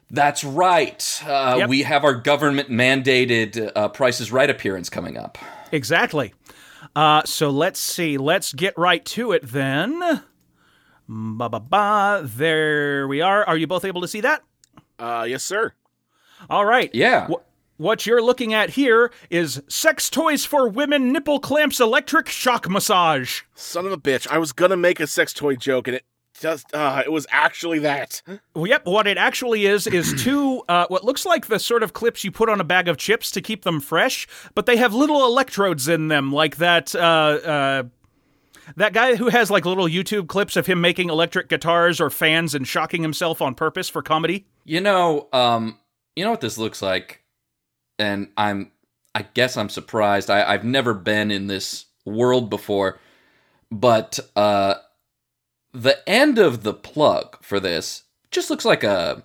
that's 0.10 0.44
right. 0.44 1.22
Uh, 1.26 1.56
Yep. 1.60 1.70
We 1.70 1.84
have 1.84 2.04
our 2.04 2.14
government 2.16 2.70
mandated 2.70 3.72
uh, 3.76 3.90
Price 3.90 4.20
is 4.22 4.32
Right 4.32 4.50
appearance 4.50 4.90
coming 4.90 5.18
up. 5.18 5.38
Exactly. 5.72 6.34
Uh, 6.96 7.24
so 7.26 7.50
let's 7.50 7.80
see. 7.80 8.18
Let's 8.18 8.54
get 8.54 8.78
right 8.78 9.04
to 9.06 9.32
it 9.32 9.44
then. 9.44 10.00
Ba 11.08 11.50
ba 11.50 11.60
ba. 11.60 12.22
There 12.24 13.08
we 13.08 13.22
are. 13.22 13.44
Are 13.46 13.58
you 13.58 13.68
both 13.68 13.86
able 13.86 14.02
to 14.02 14.08
see 14.08 14.22
that? 14.22 14.44
Uh, 15.00 15.26
yes, 15.28 15.44
sir. 15.44 15.74
All 16.50 16.66
right. 16.66 16.94
Yeah. 16.94 17.28
Wh- 17.28 17.80
what 17.80 18.06
you're 18.06 18.22
looking 18.22 18.54
at 18.54 18.72
here 18.72 19.12
is 19.30 19.62
sex 19.68 20.10
toys 20.10 20.46
for 20.46 20.68
women 20.68 21.12
nipple 21.14 21.40
clamps 21.40 21.80
electric 21.80 22.28
shock 22.28 22.68
massage. 22.70 23.42
Son 23.54 23.86
of 23.86 23.92
a 23.92 23.98
bitch. 23.98 24.28
I 24.28 24.38
was 24.40 24.52
gonna 24.52 24.78
make 24.78 25.00
a 25.00 25.08
sex 25.08 25.32
toy 25.34 25.56
joke, 25.56 25.88
and 25.88 25.98
it 25.98 26.06
just, 26.40 26.74
uh, 26.74 27.04
it 27.06 27.12
was 27.12 27.28
actually 27.30 27.80
that. 27.80 28.22
Well, 28.54 28.68
yep, 28.68 28.86
what 28.86 29.08
it 29.08 29.18
actually 29.18 29.66
is 29.66 29.88
is 29.88 30.14
two 30.24 30.64
uh, 30.70 30.86
what 30.88 31.04
looks 31.04 31.26
like 31.26 31.48
the 31.48 31.60
sort 31.60 31.84
of 31.84 31.94
clips 31.94 32.24
you 32.24 32.32
put 32.32 32.50
on 32.50 32.60
a 32.62 32.64
bag 32.64 32.88
of 32.88 32.98
chips 32.98 33.32
to 33.32 33.42
keep 33.42 33.64
them 33.64 33.80
fresh, 33.80 34.28
but 34.56 34.66
they 34.66 34.78
have 34.78 34.94
little 34.94 35.24
electrodes 35.26 35.88
in 35.88 36.08
them, 36.08 36.32
like 36.32 36.58
that. 36.58 36.94
Uh, 36.96 37.00
uh, 37.00 37.84
That 38.76 38.92
guy 38.92 39.16
who 39.16 39.30
has 39.30 39.50
like 39.50 39.66
little 39.66 39.88
YouTube 39.88 40.28
clips 40.28 40.58
of 40.58 40.66
him 40.68 40.82
making 40.82 41.10
electric 41.10 41.48
guitars 41.48 42.02
or 42.02 42.10
fans 42.10 42.54
and 42.54 42.68
shocking 42.68 43.02
himself 43.02 43.42
on 43.42 43.56
purpose 43.56 43.88
for 43.88 44.02
comedy. 44.02 44.46
You 44.66 44.82
know, 44.82 45.30
um, 45.32 45.80
you 46.18 46.26
know 46.26 46.32
what 46.32 46.42
this 46.42 46.58
looks 46.58 46.82
like, 46.82 47.24
and 47.98 48.28
I'm, 48.36 48.72
I 49.16 49.22
guess 49.34 49.56
I'm 49.56 49.70
surprised. 49.70 50.30
I, 50.30 50.44
I've 50.44 50.66
never 50.66 50.94
been 50.94 51.32
in 51.32 51.48
this 51.48 51.86
world 52.06 52.50
before, 52.50 53.00
but 53.72 54.20
uh, 54.36 54.76
the 55.82 56.08
end 56.10 56.38
of 56.40 56.64
the 56.64 56.74
plug 56.74 57.38
for 57.44 57.60
this 57.60 58.04
just 58.32 58.50
looks 58.50 58.66
like 58.66 58.84
a, 58.84 59.24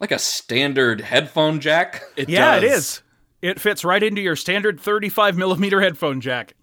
like 0.00 0.12
a 0.12 0.18
standard 0.18 1.00
headphone 1.00 1.60
jack. 1.60 2.02
It 2.16 2.28
yeah, 2.28 2.54
does. 2.60 2.62
it 2.62 2.66
is. 2.66 3.02
It 3.42 3.60
fits 3.60 3.84
right 3.84 4.02
into 4.02 4.20
your 4.20 4.36
standard 4.36 4.78
35 4.80 5.36
millimeter 5.36 5.80
headphone 5.80 6.20
jack. 6.20 6.54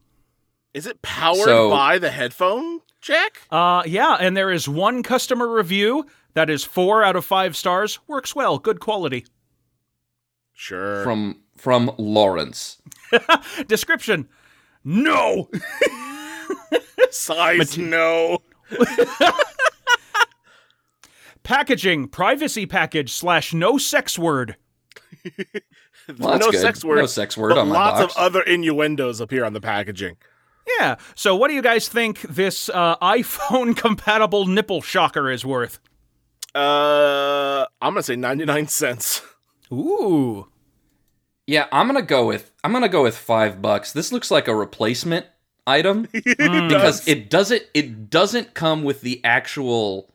Is 0.73 0.85
it 0.87 1.01
powered 1.01 1.39
So- 1.43 1.69
by 1.69 1.97
the 1.97 2.11
headphone 2.11 2.79
jack? 3.01 3.41
Uh, 3.51 3.83
yeah, 3.85 4.15
and 4.19 4.37
there 4.37 4.51
is 4.51 4.67
one 4.69 5.03
customer 5.03 5.47
review 5.51 6.05
that 6.35 6.49
is 6.49 6.63
four 6.63 7.03
out 7.03 7.15
of 7.15 7.25
five 7.25 7.57
stars. 7.57 7.99
Works 8.07 8.35
well, 8.35 8.59
good 8.59 8.79
quality. 8.79 9.25
Sure. 10.53 11.03
from 11.03 11.41
from 11.57 11.91
Lawrence. 11.97 12.81
Description: 13.67 14.27
No. 14.83 15.49
size, 17.11 17.77
no. 17.77 18.39
Packaging: 21.43 22.09
privacy 22.09 22.65
package 22.65 23.11
slash 23.11 23.53
no 23.53 23.77
sex 23.77 24.19
word. 24.19 24.55
Well, 26.17 26.31
that's 26.31 26.45
no 26.45 26.51
good. 26.51 26.61
sex 26.61 26.83
word. 26.83 26.97
No 26.97 27.05
sex 27.05 27.37
word 27.37 27.49
but 27.49 27.57
on 27.59 27.69
my 27.69 27.75
lots 27.75 28.01
box. 28.01 28.15
of 28.15 28.21
other 28.21 28.41
innuendos 28.41 29.19
appear 29.19 29.45
on 29.45 29.53
the 29.53 29.61
packaging. 29.61 30.17
Yeah. 30.79 30.95
So, 31.15 31.35
what 31.35 31.49
do 31.49 31.53
you 31.53 31.61
guys 31.61 31.87
think 31.87 32.21
this 32.21 32.69
uh, 32.69 32.95
iPhone 32.97 33.75
compatible 33.77 34.45
nipple 34.45 34.81
shocker 34.81 35.29
is 35.29 35.45
worth? 35.45 35.79
Uh, 36.55 37.65
I'm 37.81 37.93
gonna 37.93 38.03
say 38.03 38.15
99 38.15 38.67
cents. 38.67 39.21
Ooh. 39.71 40.47
Yeah, 41.45 41.67
I'm 41.71 41.87
gonna 41.87 42.01
go 42.01 42.25
with 42.27 42.51
I'm 42.63 42.71
gonna 42.73 42.89
go 42.89 43.03
with 43.03 43.17
five 43.17 43.61
bucks. 43.61 43.91
This 43.91 44.11
looks 44.11 44.29
like 44.31 44.47
a 44.47 44.55
replacement 44.55 45.27
item 45.67 46.07
because 46.13 47.07
it 47.07 47.29
doesn't 47.29 47.63
it 47.73 48.09
doesn't 48.09 48.53
come 48.53 48.83
with 48.83 49.01
the 49.01 49.21
actual. 49.23 50.11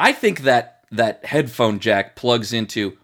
I 0.00 0.12
think 0.12 0.40
that 0.40 0.84
that 0.90 1.24
headphone 1.24 1.78
jack 1.78 2.16
plugs 2.16 2.52
into 2.52 2.96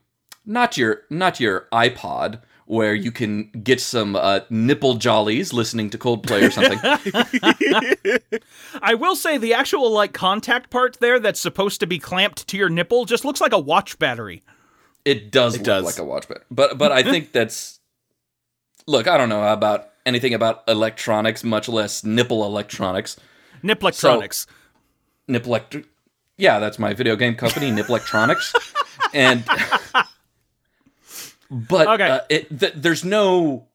not 0.44 0.76
your 0.76 1.02
not 1.10 1.40
your 1.40 1.66
iPod 1.72 2.40
where 2.66 2.94
you 2.94 3.10
can 3.10 3.50
get 3.62 3.80
some 3.80 4.14
uh, 4.14 4.40
nipple 4.50 4.94
jollies 4.96 5.54
listening 5.54 5.88
to 5.88 5.96
Coldplay 5.96 6.46
or 6.46 6.50
something. 6.50 6.78
I 8.82 8.92
will 8.94 9.16
say 9.16 9.38
the 9.38 9.54
actual 9.54 9.90
like 9.90 10.12
contact 10.12 10.68
part 10.68 10.98
there 11.00 11.18
that's 11.18 11.40
supposed 11.40 11.80
to 11.80 11.86
be 11.86 11.98
clamped 11.98 12.46
to 12.48 12.58
your 12.58 12.68
nipple 12.68 13.06
just 13.06 13.24
looks 13.24 13.40
like 13.40 13.52
a 13.54 13.58
watch 13.58 13.98
battery. 13.98 14.42
It 15.06 15.30
does 15.32 15.54
It 15.54 15.58
look 15.58 15.64
does. 15.64 15.84
like 15.84 15.98
a 15.98 16.04
watch 16.04 16.28
band. 16.28 16.40
But 16.50 16.76
but 16.76 16.92
I 16.92 17.02
think 17.02 17.32
that's 17.32 17.80
look, 18.86 19.06
I 19.08 19.16
don't 19.16 19.30
know 19.30 19.50
about 19.50 19.88
anything 20.09 20.34
about 20.34 20.64
electronics, 20.66 21.44
much 21.44 21.68
less 21.68 22.02
nipple 22.02 22.44
electronics. 22.44 23.16
Nip 23.62 23.80
electronics. 23.82 24.46
Nip 25.28 25.44
Electr- 25.44 25.84
Yeah, 26.36 26.59
that's 26.59 26.78
my 26.78 26.94
video 26.94 27.14
game 27.16 27.34
company, 27.36 27.70
Nip 27.70 27.88
Electronics. 27.88 28.52
and 29.14 29.44
but 31.50 31.88
Okay. 31.88 32.09
uh, 32.11 32.20
it, 32.28 32.59
th- 32.61 32.74
there's 32.76 33.04
no 33.04 33.66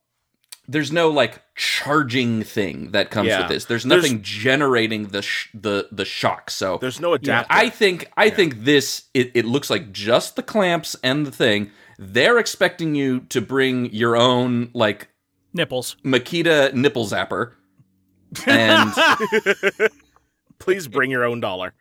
there's 0.66 0.90
no 0.92 1.10
like 1.10 1.42
charging 1.56 2.42
thing 2.42 2.92
that 2.92 3.10
comes 3.10 3.28
Yeah. 3.28 3.40
with 3.40 3.48
this. 3.48 3.64
There's 3.66 3.84
There's- 3.84 4.02
nothing 4.02 4.22
generating 4.22 5.08
the 5.08 5.22
sh- 5.22 5.48
the 5.52 5.88
the 5.92 6.04
shock. 6.04 6.50
So 6.50 6.78
There's 6.80 7.00
no 7.00 7.12
adapter. 7.14 7.46
I 7.52 7.68
think 7.68 8.10
I 8.16 8.30
think 8.30 8.64
this 8.64 9.04
it, 9.12 9.30
it 9.34 9.44
looks 9.44 9.68
like 9.70 9.92
just 9.92 10.36
the 10.36 10.42
clamps 10.42 10.96
and 11.02 11.26
the 11.26 11.30
thing. 11.30 11.70
They're 11.98 12.38
expecting 12.38 12.94
you 12.94 13.20
to 13.28 13.40
bring 13.40 13.92
your 13.92 14.16
own 14.16 14.70
like 14.72 15.08
Nipples. 15.54 15.96
Makita 16.04 16.74
nipple 16.74 17.06
zapper. 17.06 17.52
And 18.46 18.92
Please 20.58 20.88
bring 20.88 21.10
your 21.10 21.24
own 21.24 21.40
dollar. 21.40 21.72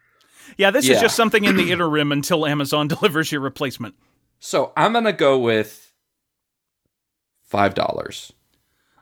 Yeah, 0.58 0.72
this 0.72 0.88
is 0.88 1.00
just 1.02 1.16
something 1.16 1.46
in 1.46 1.58
the 1.58 1.72
interim 1.72 2.12
until 2.12 2.46
Amazon 2.46 2.88
delivers 2.90 3.32
your 3.32 3.42
replacement. 3.42 3.96
so 4.40 4.72
I'm 4.78 4.94
gonna 4.94 5.14
go 5.14 5.40
with 5.40 5.92
five 7.42 7.74
dollars. 7.74 8.32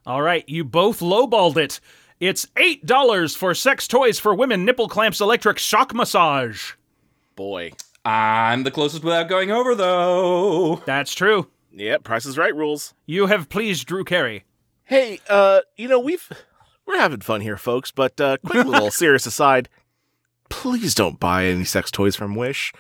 All 0.06 0.22
right, 0.22 0.48
you 0.48 0.64
both 0.64 1.00
lowballed 1.00 1.58
it. 1.58 1.80
It's 2.20 2.48
eight 2.58 2.86
dollars 2.86 3.36
for 3.36 3.54
sex 3.54 3.88
toys 3.88 4.20
for 4.20 4.34
women, 4.34 4.64
nipple 4.66 4.88
clamps, 4.88 5.20
electric 5.20 5.58
shock 5.58 5.94
massage. 5.94 6.74
Boy. 7.36 7.72
I'm 8.06 8.64
the 8.64 8.72
closest 8.72 9.04
without 9.04 9.30
going 9.30 9.52
over 9.52 9.76
though. 9.76 10.78
That's 10.86 11.14
true. 11.14 11.48
Yep, 11.74 12.04
Price 12.04 12.26
is 12.26 12.38
Right 12.38 12.56
rules. 12.56 12.94
You 13.06 13.28
have 13.28 13.50
pleased 13.50 13.88
Drew 13.88 14.04
Carey. 14.04 14.44
Hey, 14.92 15.22
uh, 15.30 15.62
you 15.78 15.88
know, 15.88 16.02
we've 16.02 16.30
we're 16.86 17.00
having 17.00 17.22
fun 17.22 17.40
here, 17.40 17.56
folks, 17.56 17.92
but 17.92 18.20
uh 18.20 18.36
quick 18.46 18.66
little 18.68 18.92
serious 18.92 19.26
aside. 19.26 19.70
Please 20.50 20.94
don't 20.94 21.18
buy 21.18 21.46
any 21.46 21.64
sex 21.64 21.90
toys 21.90 22.18
from 22.18 22.36
Wish 22.36 22.74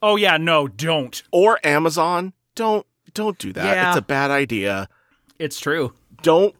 Oh 0.00 0.16
yeah, 0.16 0.38
no, 0.38 0.66
don't. 0.66 1.22
or 1.30 1.60
Amazon. 1.62 2.32
Don't 2.54 2.86
don't 3.12 3.36
do 3.36 3.52
that. 3.52 3.64
Yeah. 3.64 3.90
It's 3.90 3.98
a 3.98 4.02
bad 4.02 4.30
idea. 4.30 4.88
It's 5.38 5.60
true. 5.60 5.92
Don't 6.22 6.54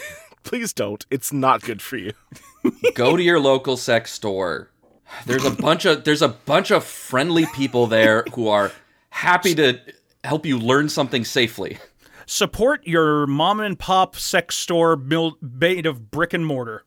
please 0.44 0.72
don't. 0.72 1.04
It's 1.10 1.30
not 1.30 1.60
good 1.60 1.82
for 1.82 1.98
you. 1.98 2.12
go 2.94 3.18
to 3.18 3.22
your 3.22 3.40
local 3.40 3.76
sex 3.76 4.12
store. 4.12 4.70
There's 5.26 5.44
a 5.44 5.50
bunch 5.50 5.84
of 5.84 6.04
there's 6.04 6.22
a 6.22 6.28
bunch 6.28 6.70
of 6.70 6.84
friendly 6.84 7.44
people 7.54 7.86
there 7.86 8.24
who 8.32 8.48
are 8.48 8.72
happy 9.10 9.54
to 9.56 9.78
help 10.24 10.46
you 10.46 10.58
learn 10.58 10.88
something 10.88 11.22
safely. 11.26 11.76
Support 12.26 12.86
your 12.86 13.26
mom 13.26 13.60
and 13.60 13.78
pop 13.78 14.16
sex 14.16 14.56
store 14.56 14.96
built 14.96 15.36
made 15.42 15.86
of 15.86 16.10
brick 16.10 16.32
and 16.32 16.46
mortar. 16.46 16.84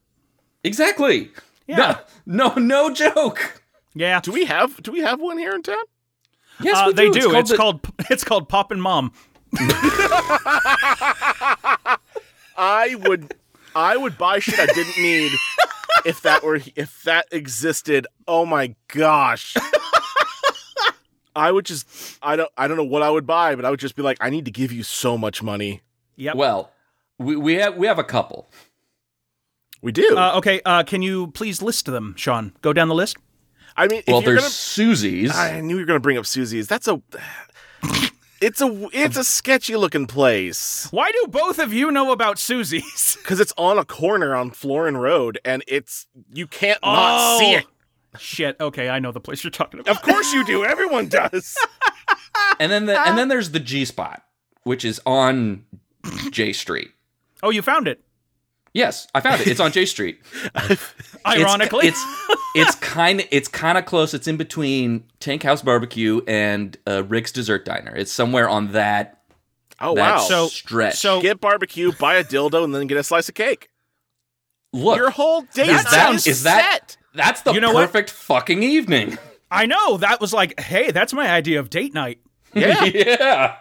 Exactly. 0.64 1.32
Yeah. 1.68 2.00
No, 2.26 2.50
no, 2.50 2.54
no 2.56 2.94
joke. 2.94 3.62
Yeah. 3.94 4.20
Do 4.22 4.32
we 4.32 4.46
have 4.46 4.82
do 4.84 4.92
we 4.92 5.00
have 5.02 5.20
one 5.20 5.38
here 5.38 5.54
in 5.54 5.64
town? 5.64 5.84
Yes, 6.62 6.78
Uh, 6.78 6.84
we 6.88 6.94
they 6.94 7.10
do. 7.10 7.36
It's 7.36 7.52
It's 7.52 7.58
called, 7.58 7.82
called, 7.84 7.96
it's 8.12 8.24
called 8.24 8.50
Pop 8.50 8.72
and 8.72 8.82
Mom. 8.82 9.12
I 12.58 12.96
would 13.04 13.34
I 13.76 13.98
would 13.98 14.18
buy 14.18 14.40
shit 14.40 14.60
I 14.60 14.66
didn't 14.68 14.98
need 14.98 15.32
if 16.06 16.22
that 16.24 16.44
were 16.44 16.60
if 16.76 17.04
that 17.04 17.28
existed. 17.32 18.08
Oh 18.28 18.46
my 18.46 18.76
gosh. 18.88 19.56
I 21.38 21.52
would 21.52 21.66
just 21.66 21.88
I 22.22 22.36
don't 22.36 22.50
I 22.58 22.68
don't 22.68 22.78
know 22.78 22.84
what 22.84 23.04
I 23.04 23.10
would 23.10 23.26
buy, 23.28 23.56
but 23.56 23.64
I 23.66 23.70
would 23.70 23.80
just 23.80 23.96
be 23.96 24.02
like, 24.02 24.18
I 24.20 24.30
need 24.30 24.46
to 24.46 24.52
give 24.52 24.72
you 24.72 24.84
so 24.84 25.18
much 25.18 25.42
money. 25.44 25.82
Yep. 26.16 26.34
the, 26.34 26.38
well, 26.40 26.72
we, 27.20 27.36
we 27.36 27.54
have 27.56 27.78
we 27.78 27.88
have 27.88 28.00
a 28.00 28.04
couple. 28.04 28.50
We 29.82 29.92
do. 29.92 30.18
Uh, 30.18 30.34
okay, 30.38 30.60
uh, 30.66 30.84
can 30.84 31.02
you 31.04 31.28
please 31.28 31.62
list 31.62 31.86
them, 31.86 32.16
Sean? 32.18 32.52
Go 32.62 32.74
down 32.74 32.88
the 32.88 32.96
list. 32.96 33.16
I 33.78 33.88
mean, 33.88 34.00
if 34.00 34.08
Well, 34.08 34.24
you're 34.24 34.32
there's 34.34 34.42
gonna, 34.42 34.50
Susie's. 34.50 35.36
I 35.36 35.62
knew 35.62 35.76
you 35.76 35.82
were 35.82 35.86
gonna 35.86 36.00
bring 36.00 36.18
up 36.18 36.26
Susie's. 36.26 36.68
That's 36.68 36.88
a 36.88 37.02
it's 38.42 38.62
a 38.62 38.88
it's 38.92 39.18
a 39.18 39.24
sketchy 39.24 39.76
looking 39.76 40.06
place 40.06 40.88
Why 40.92 41.12
do 41.12 41.26
both 41.30 41.58
of 41.60 41.74
you 41.74 41.92
know 41.92 42.12
about 42.12 42.38
Susie's? 42.40 43.18
because 43.22 43.40
it's 43.40 43.54
on 43.58 43.78
a 43.78 43.86
corner 43.86 44.36
on 44.36 44.52
Florin 44.52 44.98
Road, 44.98 45.40
and 45.46 45.64
it's 45.68 46.08
you 46.34 46.48
can't 46.48 46.80
not 46.82 47.38
see 47.40 47.56
Oh. 47.56 47.58
it. 47.60 47.66
Shit. 48.20 48.58
Okay, 48.60 48.90
I 48.90 49.00
know 49.00 49.12
the 49.12 49.20
place 49.20 49.44
you're 49.44 49.52
talking 49.52 49.80
about. 49.80 49.96
Of 49.96 50.02
course 50.02 50.34
you 50.34 50.46
do. 50.46 50.64
Everyone 50.66 51.08
does. 51.08 51.56
and 52.60 52.72
then 52.72 52.86
the 52.86 53.00
and 53.00 53.18
then 53.18 53.28
there's 53.28 53.52
the 53.52 53.60
G 53.60 53.86
spot, 53.86 54.24
which 54.64 54.84
is 54.86 55.00
on 55.06 55.66
J 56.32 56.54
Street. 56.54 56.90
Oh, 57.44 57.50
you 57.50 57.62
found 57.62 57.88
it. 57.88 58.02
Yes, 58.74 59.08
I 59.16 59.22
found 59.22 59.42
it. 59.42 59.48
It's 59.48 59.60
on 59.60 59.72
J 59.72 59.86
Street. 59.86 60.20
Ironically. 61.28 61.88
it's 61.88 62.04
it's 62.56 62.76
kind 62.76 63.20
of 63.20 63.28
it's 63.32 63.48
kind 63.48 63.78
of 63.78 63.86
close. 63.86 64.14
It's 64.14 64.28
in 64.28 64.38
between 64.38 65.04
Tank 65.20 65.44
House 65.44 65.62
Barbecue 65.62 66.22
and 66.28 66.78
uh, 66.88 67.04
Rick's 67.04 67.32
Dessert 67.32 67.66
Diner. 67.66 67.94
It's 67.96 68.12
somewhere 68.12 68.48
on 68.50 68.72
that 68.74 69.22
Oh 69.80 69.94
that 69.96 70.16
wow. 70.16 70.22
So- 70.22 70.48
stretch. 70.48 70.96
so- 70.96 71.22
get 71.22 71.40
barbecue, 71.40 71.92
buy 71.92 72.16
a 72.16 72.24
dildo, 72.24 72.64
and 72.64 72.74
then 72.74 72.88
get 72.88 72.98
a 72.98 73.04
slice 73.04 73.30
of 73.30 73.36
cake. 73.36 73.70
look, 74.74 74.98
Your 74.98 75.10
whole 75.12 75.42
day 75.54 75.70
is 75.70 75.84
that 75.86 76.14
is 76.16 76.28
is 76.28 76.44
that 76.44 76.72
set. 76.92 76.98
That's 77.18 77.42
the 77.42 77.54
You 77.54 77.60
know 77.60 77.74
what? 77.74 77.88
perfect 77.88 78.10
fucking 78.10 78.64
evening. 78.64 79.18
I 79.52 79.66
know. 79.66 79.98
That 79.98 80.22
was 80.22 80.34
like, 80.34 80.60
hey, 80.60 80.92
that's 80.92 81.14
my 81.14 81.30
idea 81.30 81.60
of 81.60 81.70
date 81.70 81.94
night. 81.94 82.20
Yeah. 82.54 82.86
yeah. 82.86 83.56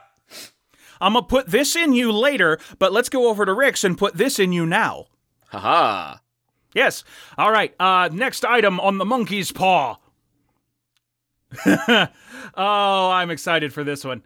I'm 1.00 1.12
going 1.12 1.24
to 1.24 1.28
put 1.28 1.48
this 1.48 1.76
in 1.76 1.92
you 1.92 2.12
later, 2.12 2.58
but 2.78 2.92
let's 2.92 3.08
go 3.10 3.28
over 3.28 3.44
to 3.44 3.52
Rick's 3.52 3.84
and 3.84 3.98
put 3.98 4.14
this 4.14 4.38
in 4.38 4.52
you 4.52 4.64
now. 4.64 5.06
Haha. 5.48 6.18
Yes. 6.72 7.04
All 7.36 7.50
right. 7.50 7.74
Uh, 7.78 8.08
next 8.12 8.44
item 8.44 8.80
on 8.80 8.96
the 8.98 9.04
monkey's 9.04 9.52
paw. 9.52 9.96
oh, 11.66 12.08
I'm 12.56 13.30
excited 13.30 13.72
for 13.72 13.84
this 13.84 14.04
one. 14.04 14.22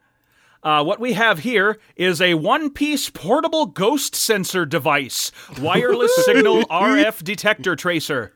Uh, 0.63 0.85
what 0.85 1.01
we 1.01 1.15
have 1.15 1.39
here 1.41 1.79
is 1.97 2.21
a 2.21 2.35
one 2.35 2.71
piece 2.71 3.09
portable 3.09 3.67
ghost 3.67 4.15
sensor 4.15 4.67
device, 4.67 5.33
wireless 5.59 6.15
signal 6.25 6.63
RF 6.71 7.25
detector 7.25 7.75
tracer. 7.77 8.35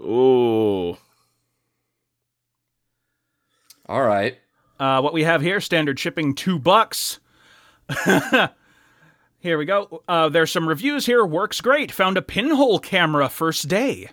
Ooh. 0.00 0.96
All 3.86 4.02
right. 4.02 4.38
Uh, 4.80 5.00
what 5.00 5.12
we 5.12 5.24
have 5.24 5.40
here, 5.42 5.60
standard 5.60 5.98
shipping, 5.98 6.34
two 6.34 6.58
bucks. 6.58 7.20
here 9.40 9.58
we 9.58 9.64
go. 9.64 10.02
Uh, 10.08 10.28
there's 10.28 10.50
some 10.50 10.68
reviews 10.68 11.06
here. 11.06 11.24
Works 11.24 11.60
great. 11.60 11.92
Found 11.92 12.16
a 12.16 12.22
pinhole 12.22 12.78
camera 12.78 13.28
first 13.28 13.68
day. 13.68 14.08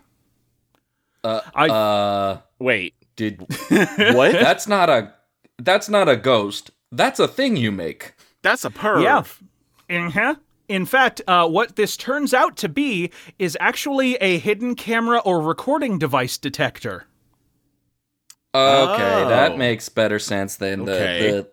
Uh, 1.23 1.41
I- 1.55 1.69
uh, 1.69 2.41
Wait. 2.59 2.93
did 3.15 3.39
What? 3.69 4.33
that's 4.33 4.67
not 4.67 4.89
a 4.89 5.13
that's 5.59 5.89
not 5.89 6.09
a 6.09 6.15
ghost. 6.15 6.71
That's 6.91 7.19
a 7.19 7.27
thing 7.27 7.55
you 7.55 7.71
make. 7.71 8.13
That's 8.41 8.65
a 8.65 8.69
perv. 8.69 9.03
Yeah. 9.03 9.23
Uh-huh. 10.07 10.35
In 10.71 10.85
fact, 10.85 11.21
uh, 11.27 11.49
what 11.49 11.75
this 11.75 11.97
turns 11.97 12.33
out 12.33 12.55
to 12.55 12.69
be 12.69 13.11
is 13.37 13.57
actually 13.59 14.15
a 14.15 14.37
hidden 14.37 14.73
camera 14.73 15.19
or 15.19 15.41
recording 15.41 15.99
device 15.99 16.37
detector. 16.37 17.07
Okay, 18.55 19.23
Oh. 19.23 19.27
that 19.27 19.57
makes 19.57 19.89
better 19.89 20.17
sense 20.17 20.55
than 20.55 20.85
the, 20.85 20.93
the 20.93 21.47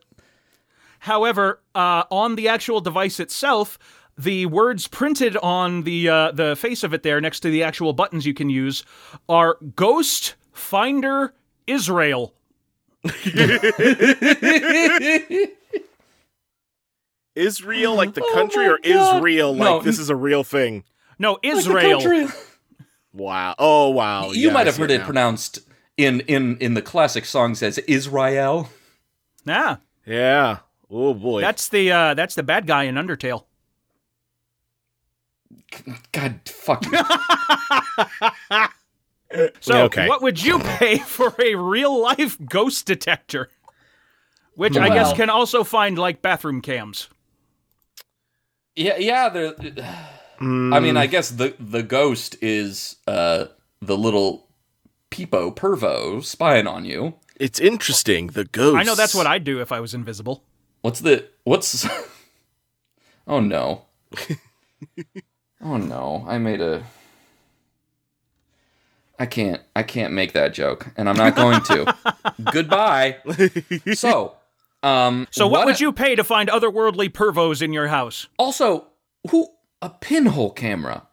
However, 1.01 1.61
uh, 1.75 2.05
on 2.13 2.37
the 2.37 2.47
actual 2.47 2.81
device 2.81 3.19
itself, 3.19 3.77
the 4.17 4.47
words 4.47 4.87
printed 4.87 5.37
on 5.39 5.83
the 5.83 6.09
uh, 6.09 6.31
the 6.31 6.55
face 6.55 6.85
of 6.85 6.95
it 6.95 7.03
there, 7.03 7.21
next 7.21 7.41
to 7.41 7.51
the 7.51 7.65
actual 7.65 7.93
buttons 7.93 8.25
you 8.25 8.35
can 8.35 8.49
use, 8.49 8.85
are 9.29 9.59
"Ghost 9.75 10.37
Finder 10.53 11.35
Israel." 11.67 12.35
Israel 17.39 17.95
like 17.95 18.15
the 18.15 18.23
Oh 18.25 18.35
country 18.35 18.67
my 18.67 18.73
or 18.73 18.79
God. 18.79 19.17
Israel 19.17 19.53
like 19.53 19.61
No. 19.61 19.81
this 19.81 19.99
is 19.99 20.11
a 20.11 20.17
real 20.17 20.45
thing? 20.45 20.85
No, 21.19 21.33
Like 21.33 21.43
the 21.43 21.49
Israel. 21.49 22.01
country. 22.01 22.27
Wow. 23.13 23.55
Oh 23.59 23.91
wow. 23.91 24.31
You 24.33 24.49
Yeah, 24.49 24.53
might 24.53 24.63
I 24.63 24.65
have 24.67 24.77
heard 24.77 24.91
it 24.91 24.99
now. 24.99 25.05
pronounced 25.07 25.61
in 25.97 26.21
in 26.21 26.57
in 26.59 26.75
the 26.75 26.83
classic 26.83 27.25
songs 27.25 27.63
as 27.63 27.79
Israel. 27.79 28.69
Yeah. 29.45 29.77
Yeah. 30.07 30.59
Oh 30.91 31.15
boy. 31.15 31.41
that's 31.41 31.69
the 31.69 31.91
uh, 31.93 32.15
that's 32.15 32.35
the 32.35 32.43
bad 32.43 32.67
guy 32.67 32.85
in 32.85 32.95
Undertale. 32.97 33.45
God, 36.13 36.41
fuck 36.47 36.85
you. 36.87 36.99
So, 39.61 39.83
Okay. 39.85 40.09
what 40.09 40.23
would 40.23 40.43
you 40.43 40.59
pay 40.59 40.97
for 41.01 41.35
a 41.39 41.55
real 41.55 42.01
life 42.01 42.39
ghost 42.49 42.87
detector? 42.87 43.51
Which 44.55 44.75
I 44.79 44.89
guess 44.89 45.13
can 45.13 45.29
also 45.29 45.65
find 45.65 45.99
like 45.99 46.23
bathroom 46.23 46.63
cams. 46.63 47.11
Yeah, 48.79 48.97
yeah. 48.99 49.29
There. 49.29 49.53
Mm, 50.41 50.75
I 50.75 50.81
mean, 50.81 50.97
I 50.97 51.07
guess 51.07 51.31
the 51.31 51.55
the 51.59 51.83
ghost 51.83 52.37
is 52.41 52.97
uh 53.07 53.47
the 53.81 53.97
little 53.97 54.49
peepo 55.11 55.55
pervo 55.55 56.25
spying 56.25 56.67
on 56.67 56.85
you. 56.85 57.15
it's 57.39 57.61
interesting. 57.61 58.29
The 58.29 58.45
ghost. 58.45 58.77
I 58.77 58.83
know 58.83 58.95
that's 58.95 59.15
what 59.15 59.27
I'd 59.27 59.45
do 59.45 59.61
if 59.61 59.73
I 59.73 59.81
was 59.81 59.95
invisible. 59.95 60.45
What's 60.83 61.01
the 61.01 61.27
what's? 61.45 61.87
oh 63.27 63.41
no. 63.41 63.85
oh 65.61 65.77
no! 65.77 66.25
I 66.27 66.39
made 66.39 66.61
a. 66.61 66.85
I 69.19 69.27
can't. 69.27 69.61
I 69.75 69.83
can't 69.83 70.13
make 70.13 70.33
that 70.33 70.55
joke, 70.55 70.89
and 70.97 71.09
I'm 71.09 71.17
not 71.17 71.35
going 71.35 71.61
to. 71.63 71.95
Goodbye. 72.53 73.17
So, 73.95 74.37
um. 74.83 75.27
So, 75.31 75.47
what, 75.47 75.67
would 75.67 75.81
you 75.81 75.93
pay 75.93 76.15
to 76.17 76.25
find 76.25 76.49
otherworldly 76.49 77.11
pervos 77.11 77.63
in 77.63 77.73
your 77.73 77.89
house? 77.89 78.29
Also, 78.39 78.87
who 79.31 79.49
a 79.83 79.91
pinhole 79.91 80.51
camera? 80.51 81.07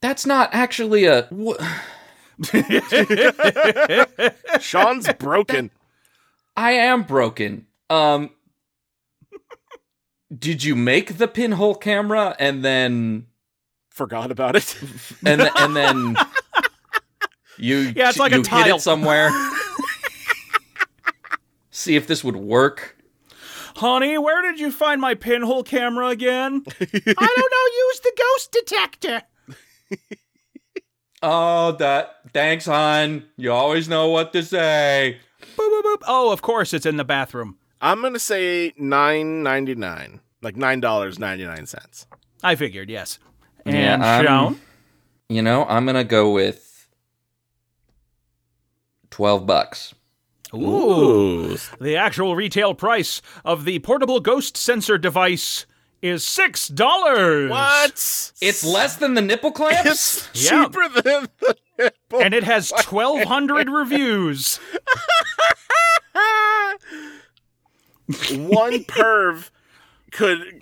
That's 0.00 0.26
not 0.26 0.50
actually 0.52 1.04
a. 1.04 1.28
wh- 1.32 1.60
Sean's 4.60 5.12
broken. 5.14 5.70
I 6.56 6.72
am 6.72 7.02
broken. 7.04 7.66
Um. 7.88 8.30
Did 10.36 10.62
you 10.62 10.76
make 10.76 11.18
the 11.18 11.26
pinhole 11.26 11.74
camera 11.74 12.36
and 12.38 12.64
then 12.64 13.26
Forgot 13.90 14.30
about 14.30 14.54
it. 14.56 14.76
and 15.26 15.40
th- 15.40 15.52
and 15.56 15.74
then 15.76 16.16
you 17.58 17.78
Yeah, 17.96 18.10
it's 18.10 18.18
like 18.18 18.32
a 18.32 18.36
you 18.36 18.42
hid 18.42 18.48
tile. 18.48 18.76
it 18.76 18.80
somewhere. 18.80 19.30
See 21.80 21.96
if 21.96 22.06
this 22.06 22.22
would 22.22 22.36
work. 22.36 22.98
Honey, 23.76 24.18
where 24.18 24.42
did 24.42 24.60
you 24.60 24.70
find 24.70 25.00
my 25.00 25.14
pinhole 25.14 25.62
camera 25.62 26.08
again? 26.08 26.62
I 26.80 26.84
don't 26.84 27.06
know. 27.16 27.86
Use 27.88 28.00
the 28.00 28.12
ghost 28.18 28.52
detector. 28.52 29.22
Oh, 31.22 31.72
that 31.72 32.14
thanks, 32.32 32.64
hon. 32.64 33.24
You 33.36 33.52
always 33.52 33.90
know 33.90 34.08
what 34.08 34.32
to 34.32 34.42
say. 34.42 35.18
Boop, 35.54 35.56
boop, 35.58 35.82
boop. 35.82 36.02
Oh, 36.08 36.32
of 36.32 36.40
course, 36.40 36.72
it's 36.72 36.86
in 36.86 36.96
the 36.96 37.04
bathroom. 37.04 37.58
I'm 37.82 38.00
gonna 38.00 38.18
say 38.18 38.72
nine 38.78 39.42
ninety 39.42 39.74
nine, 39.74 40.20
like 40.40 40.56
nine 40.56 40.80
dollars 40.80 41.18
ninety 41.18 41.44
nine 41.44 41.66
cents. 41.66 42.06
I 42.42 42.54
figured, 42.54 42.88
yes. 42.88 43.18
And 43.66 43.76
Yeah, 43.76 44.16
um, 44.18 44.24
Sean? 44.24 44.60
You 45.28 45.42
know, 45.42 45.66
I'm 45.66 45.84
gonna 45.84 46.04
go 46.04 46.32
with 46.32 46.88
twelve 49.10 49.46
bucks. 49.46 49.94
Ooh. 50.54 51.56
The 51.80 51.96
actual 51.96 52.34
retail 52.36 52.74
price 52.74 53.22
of 53.44 53.64
the 53.64 53.78
portable 53.80 54.20
ghost 54.20 54.56
sensor 54.56 54.98
device 54.98 55.66
is 56.02 56.24
six 56.24 56.66
dollars. 56.68 57.50
What? 57.50 58.32
It's 58.40 58.64
less 58.64 58.96
than 58.96 59.14
the 59.14 59.20
nipple 59.22 59.52
clamps. 59.52 60.28
It's 60.34 60.50
Yeah. 60.50 60.66
than 60.68 61.28
the 61.40 61.56
nipple. 61.78 62.20
And 62.20 62.34
it 62.34 62.44
has 62.44 62.72
twelve 62.82 63.24
hundred 63.24 63.68
reviews. 63.68 64.58
one 68.32 68.84
perv 68.84 69.50
could 70.10 70.38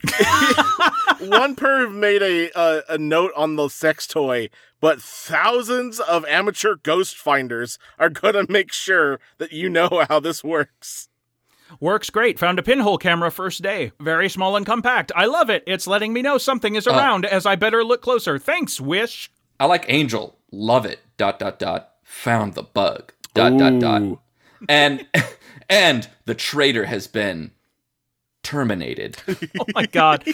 one 1.21 1.57
perv 1.57 1.95
made 1.95 2.23
a, 2.23 2.51
a 2.55 2.83
a 2.91 2.99
note 2.99 3.33
on 3.37 3.57
the 3.57 3.69
sex 3.69 4.07
toy 4.07 4.51
but 4.81 5.01
thousands 5.03 6.01
of 6.01 6.25
amateur 6.27 6.77
ghost 6.77 7.17
finders 7.17 7.79
are 7.99 8.11
gonna 8.11 8.47
make 8.49 8.73
sure 8.73 9.21
that 9.39 9.53
you 9.53 9.69
know 9.69 10.05
how 10.09 10.21
this 10.21 10.43
works 10.45 11.09
Works 11.81 12.11
great. 12.11 12.39
Found 12.39 12.59
a 12.59 12.63
pinhole 12.63 12.99
camera 12.99 13.31
first 13.31 13.63
day. 13.63 13.93
Very 14.01 14.29
small 14.29 14.57
and 14.57 14.65
compact. 14.65 15.13
I 15.15 15.27
love 15.27 15.51
it. 15.51 15.63
It's 15.67 15.87
letting 15.87 16.13
me 16.13 16.23
know 16.23 16.39
something 16.39 16.75
is 16.75 16.87
uh, 16.87 16.93
around 16.93 17.27
as 17.27 17.47
I 17.47 17.57
better 17.57 17.85
look 17.85 18.03
closer. 18.03 18.39
Thanks, 18.39 18.81
Wish. 18.81 19.31
I 19.61 19.67
like 19.67 19.85
Angel. 19.89 20.39
Love 20.51 20.87
it. 20.87 21.01
Dot 21.17 21.39
dot 21.39 21.59
dot. 21.59 21.95
Found 22.05 22.55
the 22.55 22.63
bug. 22.63 23.13
Dot 23.35 23.59
dot 23.59 23.79
dot. 23.81 24.19
And 24.69 25.07
and 25.69 26.09
the 26.25 26.35
traitor 26.35 26.87
has 26.87 27.07
been 27.07 27.53
terminated. 28.49 29.19
Oh 29.61 29.65
my 29.75 29.87
god. 29.87 30.25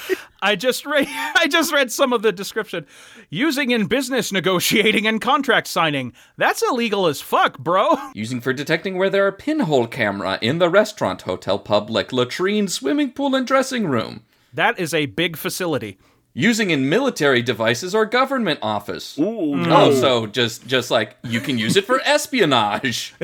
I 0.40 0.54
just 0.54 0.86
read 0.86 1.06
I 1.10 1.48
just 1.48 1.72
read 1.72 1.90
some 1.90 2.12
of 2.12 2.22
the 2.22 2.30
description. 2.32 2.86
Using 3.30 3.70
in 3.72 3.86
business 3.86 4.30
negotiating 4.32 5.06
and 5.06 5.20
contract 5.20 5.66
signing. 5.66 6.12
That's 6.36 6.62
illegal 6.62 7.06
as 7.06 7.20
fuck, 7.20 7.58
bro. 7.58 7.96
Using 8.14 8.40
for 8.40 8.52
detecting 8.52 8.96
where 8.96 9.10
there 9.10 9.26
are 9.26 9.32
pinhole 9.32 9.86
camera 9.88 10.38
in 10.40 10.58
the 10.58 10.68
restaurant, 10.68 11.22
hotel, 11.22 11.58
public, 11.58 12.12
latrine, 12.12 12.68
swimming 12.68 13.10
pool, 13.12 13.34
and 13.34 13.46
dressing 13.46 13.86
room. 13.88 14.22
That 14.52 14.78
is 14.78 14.94
a 14.94 15.06
big 15.06 15.36
facility. 15.36 15.98
Using 16.34 16.70
in 16.70 16.88
military 16.88 17.42
devices 17.42 17.94
or 17.94 18.06
government 18.06 18.60
office. 18.62 19.18
Ooh, 19.18 19.54
Oh, 19.70 19.92
so 19.94 20.26
just 20.26 20.66
just 20.66 20.90
like 20.90 21.16
you 21.24 21.40
can 21.40 21.58
use 21.58 21.76
it 21.76 21.84
for 21.86 22.00
espionage. 22.04 23.14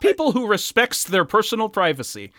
People 0.00 0.32
who 0.32 0.46
respects 0.46 1.04
their 1.04 1.24
personal 1.24 1.68
privacy. 1.70 2.30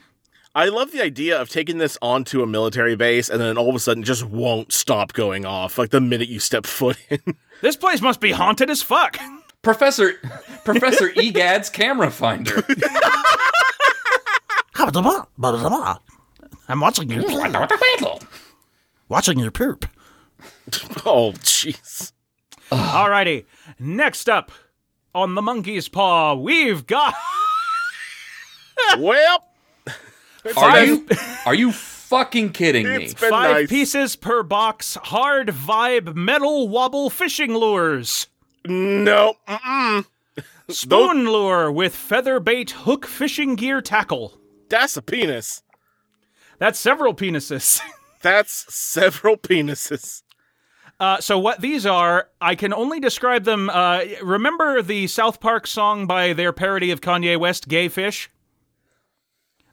I 0.57 0.69
love 0.69 0.91
the 0.91 1.03
idea 1.03 1.39
of 1.39 1.49
taking 1.49 1.77
this 1.77 1.99
onto 2.01 2.41
a 2.41 2.47
military 2.47 2.95
base 2.95 3.29
and 3.29 3.39
then 3.39 3.59
all 3.59 3.69
of 3.69 3.75
a 3.75 3.79
sudden 3.79 4.01
just 4.01 4.25
won't 4.25 4.73
stop 4.73 5.13
going 5.13 5.45
off 5.45 5.77
like 5.77 5.91
the 5.91 6.01
minute 6.01 6.29
you 6.29 6.39
step 6.39 6.65
foot 6.65 6.97
in. 7.11 7.19
This 7.61 7.75
place 7.75 8.01
must 8.01 8.19
be 8.19 8.31
haunted 8.31 8.71
as 8.71 8.81
fuck. 8.81 9.19
Professor 9.61 10.13
Professor 10.65 11.09
Egad's 11.09 11.69
camera 11.69 12.09
finder. 12.09 12.55
I'm 16.67 16.79
watching 16.79 17.11
you. 17.11 17.21
Watching 19.09 19.37
your 19.37 19.51
poop. 19.51 19.85
oh, 21.05 21.33
jeez. 21.43 22.13
Alrighty. 22.71 23.45
Next 23.77 24.27
up 24.27 24.51
on 25.13 25.35
the 25.35 25.43
monkey's 25.43 25.87
paw, 25.87 26.33
we've 26.33 26.87
got 26.87 27.13
Well, 28.97 29.43
Are 30.55 30.85
you 30.85 31.07
are 31.45 31.55
you 31.55 31.71
fucking 31.71 32.51
kidding 32.51 32.87
me? 32.87 33.07
five 33.09 33.31
nice. 33.31 33.69
pieces 33.69 34.15
per 34.15 34.43
box 34.43 34.95
hard 34.95 35.49
vibe 35.49 36.15
metal 36.15 36.69
wobble 36.69 37.09
fishing 37.09 37.53
lures. 37.53 38.27
No. 38.65 39.35
Mm-mm. 39.47 40.05
Spoon 40.69 41.25
lure 41.25 41.71
with 41.71 41.95
feather 41.95 42.39
bait 42.39 42.71
hook 42.71 43.05
fishing 43.05 43.55
gear 43.55 43.81
tackle. 43.81 44.37
That's 44.69 44.97
a 44.97 45.01
penis. 45.01 45.63
That's 46.59 46.79
several 46.79 47.13
penises. 47.13 47.81
That's 48.21 48.73
several 48.73 49.37
penises. 49.37 50.23
Uh, 50.99 51.19
so 51.21 51.37
what 51.37 51.61
these 51.61 51.85
are, 51.85 52.29
I 52.41 52.55
can 52.55 52.73
only 52.73 52.99
describe 52.99 53.43
them. 53.43 53.69
Uh, 53.69 54.01
remember 54.23 54.81
the 54.81 55.07
South 55.07 55.39
Park 55.39 55.67
song 55.67 56.07
by 56.07 56.33
their 56.33 56.51
parody 56.51 56.89
of 56.89 57.01
Kanye 57.01 57.39
West, 57.39 57.67
"Gay 57.67 57.87
Fish"? 57.87 58.29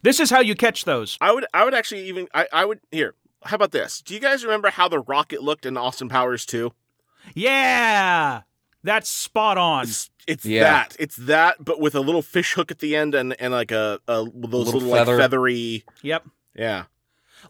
This 0.05 0.21
is 0.21 0.31
how 0.31 0.39
you 0.41 0.55
catch 0.55 0.85
those. 0.85 1.19
I 1.21 1.33
would 1.33 1.47
I 1.53 1.65
would 1.65 1.75
actually 1.75 2.07
even 2.09 2.29
I, 2.33 2.47
I 2.53 2.65
would 2.65 2.79
here. 2.93 3.15
How 3.43 3.57
about 3.57 3.73
this? 3.73 4.01
Do 4.03 4.15
you 4.15 4.21
guys 4.21 4.45
remember 4.45 4.71
how 4.71 4.87
the 4.89 5.01
rocket 5.01 5.43
looked 5.43 5.67
in 5.67 5.77
Austin 5.77 6.09
Powers 6.09 6.47
2? 6.47 6.73
Yeah, 7.35 8.43
that's 8.83 9.09
spot 9.11 9.59
on. 9.59 9.85
It's, 9.85 10.11
it's 10.27 10.45
Yeah. 10.47 10.63
that. 10.65 10.97
It's 10.99 11.17
that, 11.17 11.57
but 11.65 11.81
with 11.81 11.95
a 11.95 12.01
little 12.01 12.23
fish 12.23 12.55
hook 12.55 12.71
at 12.71 12.79
the 12.79 12.95
end 12.97 13.15
and, 13.15 13.35
and 13.41 13.53
like 13.53 13.71
a, 13.73 13.99
a 14.09 14.25
those 14.25 14.33
Little 14.33 14.81
little, 14.81 14.91
feather. 14.93 15.13
like 15.15 15.21
feathery. 15.23 15.85
Yep. 16.03 16.27
Yeah. 16.55 16.85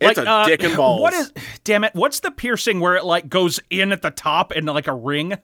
It's 0.01 0.19
like 0.19 0.27
a 0.27 0.31
uh, 0.31 0.47
dick 0.47 0.63
and 0.65 0.77
balls. 0.77 1.01
What 1.01 1.15
is? 1.15 1.33
Damn 1.63 1.85
it! 1.85 1.95
What's 1.95 2.19
the 2.21 2.33
piercing 2.33 2.81
where 2.81 2.97
it 2.97 3.05
like 3.05 3.29
goes 3.29 3.61
in 3.71 3.93
at 3.93 4.03
the 4.03 4.11
top 4.11 4.51
and 4.51 4.67
like 4.67 4.89
a 4.89 4.95
ring? 4.95 5.35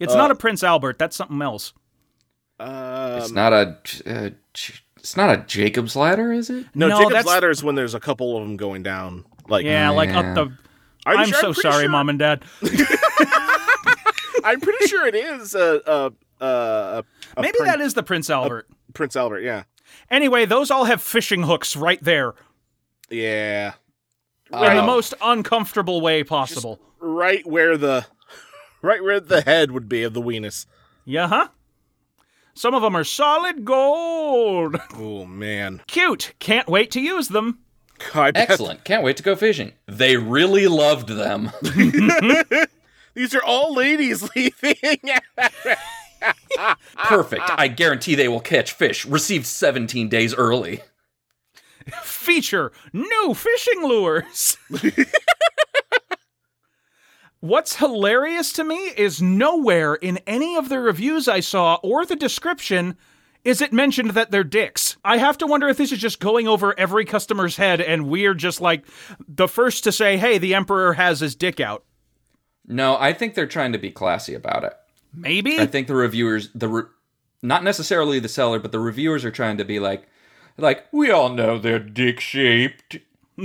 It's 0.00 0.14
Uh, 0.14 0.16
not 0.16 0.30
a 0.30 0.34
Prince 0.34 0.62
Albert. 0.62 0.98
That's 0.98 1.14
something 1.14 1.42
else. 1.42 1.74
Um, 2.58 3.18
It's 3.18 3.30
not 3.32 3.52
a. 3.52 3.76
Uh, 4.06 4.30
it's 5.02 5.16
not 5.16 5.30
a 5.38 5.42
Jacob's 5.46 5.94
ladder, 5.96 6.32
is 6.32 6.48
it? 6.48 6.66
no, 6.74 6.88
No, 6.88 6.96
Jacob's 6.98 7.12
that's- 7.12 7.26
ladder 7.26 7.50
is 7.50 7.62
when 7.62 7.74
there's 7.74 7.94
a 7.94 8.00
couple 8.00 8.36
of 8.36 8.42
them 8.44 8.56
going 8.56 8.82
down. 8.82 9.24
Like 9.48 9.64
Yeah, 9.66 9.90
like 9.90 10.08
Yeah. 10.10 10.20
up 10.20 10.34
the. 10.34 10.56
Are 11.04 11.14
you 11.14 11.20
I'm 11.20 11.28
sure? 11.28 11.40
so 11.40 11.52
pretty 11.52 11.60
sorry, 11.62 11.82
sure- 11.84 11.90
mom 11.90 12.08
and 12.08 12.18
dad. 12.18 12.44
I'm 14.44 14.60
pretty 14.60 14.86
sure 14.86 15.06
it 15.06 15.14
is 15.14 15.54
uh, 15.54 15.78
uh, 15.86 16.10
uh, 16.42 17.02
a 17.36 17.40
Maybe 17.42 17.58
that 17.64 17.80
is 17.80 17.94
the 17.94 18.02
Prince 18.02 18.28
Albert. 18.30 18.68
Prince 18.94 19.14
Albert. 19.16 19.40
Yeah. 19.40 19.64
Anyway, 20.10 20.44
those 20.46 20.70
all 20.70 20.84
have 20.84 21.00
fishing 21.02 21.42
hooks 21.44 21.76
right 21.76 22.02
there 22.02 22.34
Yeah. 23.10 23.74
in 24.52 24.58
Oh. 24.58 24.74
the 24.76 24.82
most 24.82 25.14
uncomfortable 25.22 26.00
way 26.00 26.24
possible. 26.24 26.80
Right 26.98 27.46
where 27.46 27.76
the 27.76 28.06
right 28.82 29.02
where 29.02 29.20
the 29.20 29.42
head 29.42 29.70
would 29.70 29.88
be 29.88 30.02
of 30.02 30.12
the 30.14 30.22
weenus. 30.22 30.66
Yeah, 31.04 31.28
huh? 31.28 31.48
Some 32.54 32.74
of 32.74 32.82
them 32.82 32.94
are 32.96 33.04
solid 33.04 33.64
gold. 33.64 34.76
Oh 34.94 35.24
man. 35.24 35.80
Cute. 35.86 36.34
Can't 36.38 36.68
wait 36.68 36.90
to 36.92 37.00
use 37.00 37.28
them. 37.28 37.58
I 38.14 38.30
bet 38.30 38.50
Excellent. 38.50 38.84
Can't 38.84 39.02
wait 39.02 39.16
to 39.16 39.22
go 39.22 39.34
fishing. 39.34 39.72
They 39.86 40.16
really 40.16 40.66
loved 40.68 41.08
them. 41.08 41.50
these 43.14 43.34
are 43.34 43.42
all 43.42 43.74
ladies 43.74 44.28
leaving. 44.34 45.10
Perfect. 47.04 47.50
I 47.56 47.68
guarantee 47.68 48.14
they 48.14 48.28
will 48.28 48.40
catch 48.40 48.72
fish. 48.72 49.06
Received 49.06 49.46
17 49.46 50.08
days 50.08 50.34
early. 50.34 50.80
Feature 52.02 52.72
new 52.92 53.34
fishing 53.34 53.82
lures. 53.82 54.56
What's 57.42 57.74
hilarious 57.74 58.52
to 58.52 58.62
me 58.62 58.76
is 58.96 59.20
nowhere 59.20 59.94
in 59.94 60.18
any 60.28 60.54
of 60.54 60.68
the 60.68 60.78
reviews 60.78 61.26
I 61.26 61.40
saw 61.40 61.80
or 61.82 62.06
the 62.06 62.14
description 62.14 62.96
is 63.42 63.60
it 63.60 63.72
mentioned 63.72 64.10
that 64.10 64.30
they're 64.30 64.44
dicks. 64.44 64.96
I 65.04 65.16
have 65.16 65.38
to 65.38 65.48
wonder 65.48 65.68
if 65.68 65.76
this 65.76 65.90
is 65.90 65.98
just 65.98 66.20
going 66.20 66.46
over 66.46 66.78
every 66.78 67.04
customer's 67.04 67.56
head 67.56 67.80
and 67.80 68.06
we're 68.06 68.34
just 68.34 68.60
like 68.60 68.84
the 69.26 69.48
first 69.48 69.82
to 69.82 69.90
say, 69.90 70.18
hey, 70.18 70.38
the 70.38 70.54
Emperor 70.54 70.92
has 70.92 71.18
his 71.18 71.34
dick 71.34 71.58
out. 71.58 71.82
No, 72.68 72.96
I 72.96 73.12
think 73.12 73.34
they're 73.34 73.48
trying 73.48 73.72
to 73.72 73.78
be 73.78 73.90
classy 73.90 74.34
about 74.34 74.62
it. 74.62 74.74
Maybe? 75.12 75.58
I 75.58 75.66
think 75.66 75.88
the 75.88 75.96
reviewers, 75.96 76.48
the 76.54 76.68
re- 76.68 76.90
not 77.42 77.64
necessarily 77.64 78.20
the 78.20 78.28
seller, 78.28 78.60
but 78.60 78.70
the 78.70 78.78
reviewers 78.78 79.24
are 79.24 79.32
trying 79.32 79.56
to 79.56 79.64
be 79.64 79.80
like, 79.80 80.06
like 80.58 80.86
we 80.92 81.10
all 81.10 81.28
know 81.28 81.58
they're 81.58 81.80
dick 81.80 82.20
shaped. 82.20 82.98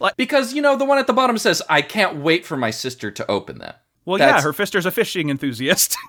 Like- 0.00 0.16
because 0.16 0.52
you 0.54 0.62
know 0.62 0.76
the 0.76 0.84
one 0.84 0.98
at 0.98 1.06
the 1.06 1.12
bottom 1.12 1.38
says, 1.38 1.62
"I 1.68 1.82
can't 1.82 2.16
wait 2.16 2.44
for 2.46 2.56
my 2.56 2.70
sister 2.70 3.10
to 3.10 3.30
open 3.30 3.58
them." 3.58 3.74
well, 4.04 4.18
yeah, 4.18 4.40
her 4.40 4.52
fister's 4.52 4.86
a 4.86 4.90
fishing 4.90 5.28
enthusiast. 5.30 5.96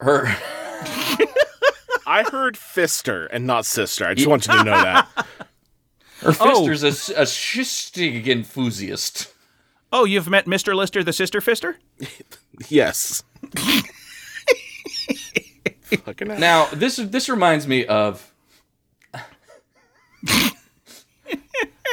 Her, 0.00 0.24
I 2.06 2.24
heard 2.28 2.56
fister 2.56 3.28
and 3.30 3.46
not 3.46 3.64
sister. 3.66 4.04
I 4.04 4.14
just 4.14 4.26
want 4.26 4.46
you 4.48 4.52
to 4.58 4.64
know 4.64 4.72
that. 4.82 5.08
her 6.22 6.34
Oh. 6.40 6.54
sister's 6.66 6.82
a, 6.82 6.88
s- 6.88 7.08
a 7.10 7.22
shistig 7.22 8.26
enthusiast. 8.26 9.32
oh, 9.92 10.04
you've 10.04 10.28
met 10.28 10.46
Mr. 10.46 10.74
Lister, 10.74 11.04
the 11.04 11.12
sister 11.12 11.40
fister? 11.40 11.76
Yes. 12.68 13.22
Fucking. 16.04 16.28
Now 16.40 16.66
this 16.72 16.96
this 16.96 17.28
reminds 17.28 17.68
me 17.68 17.86
of. 17.86 18.32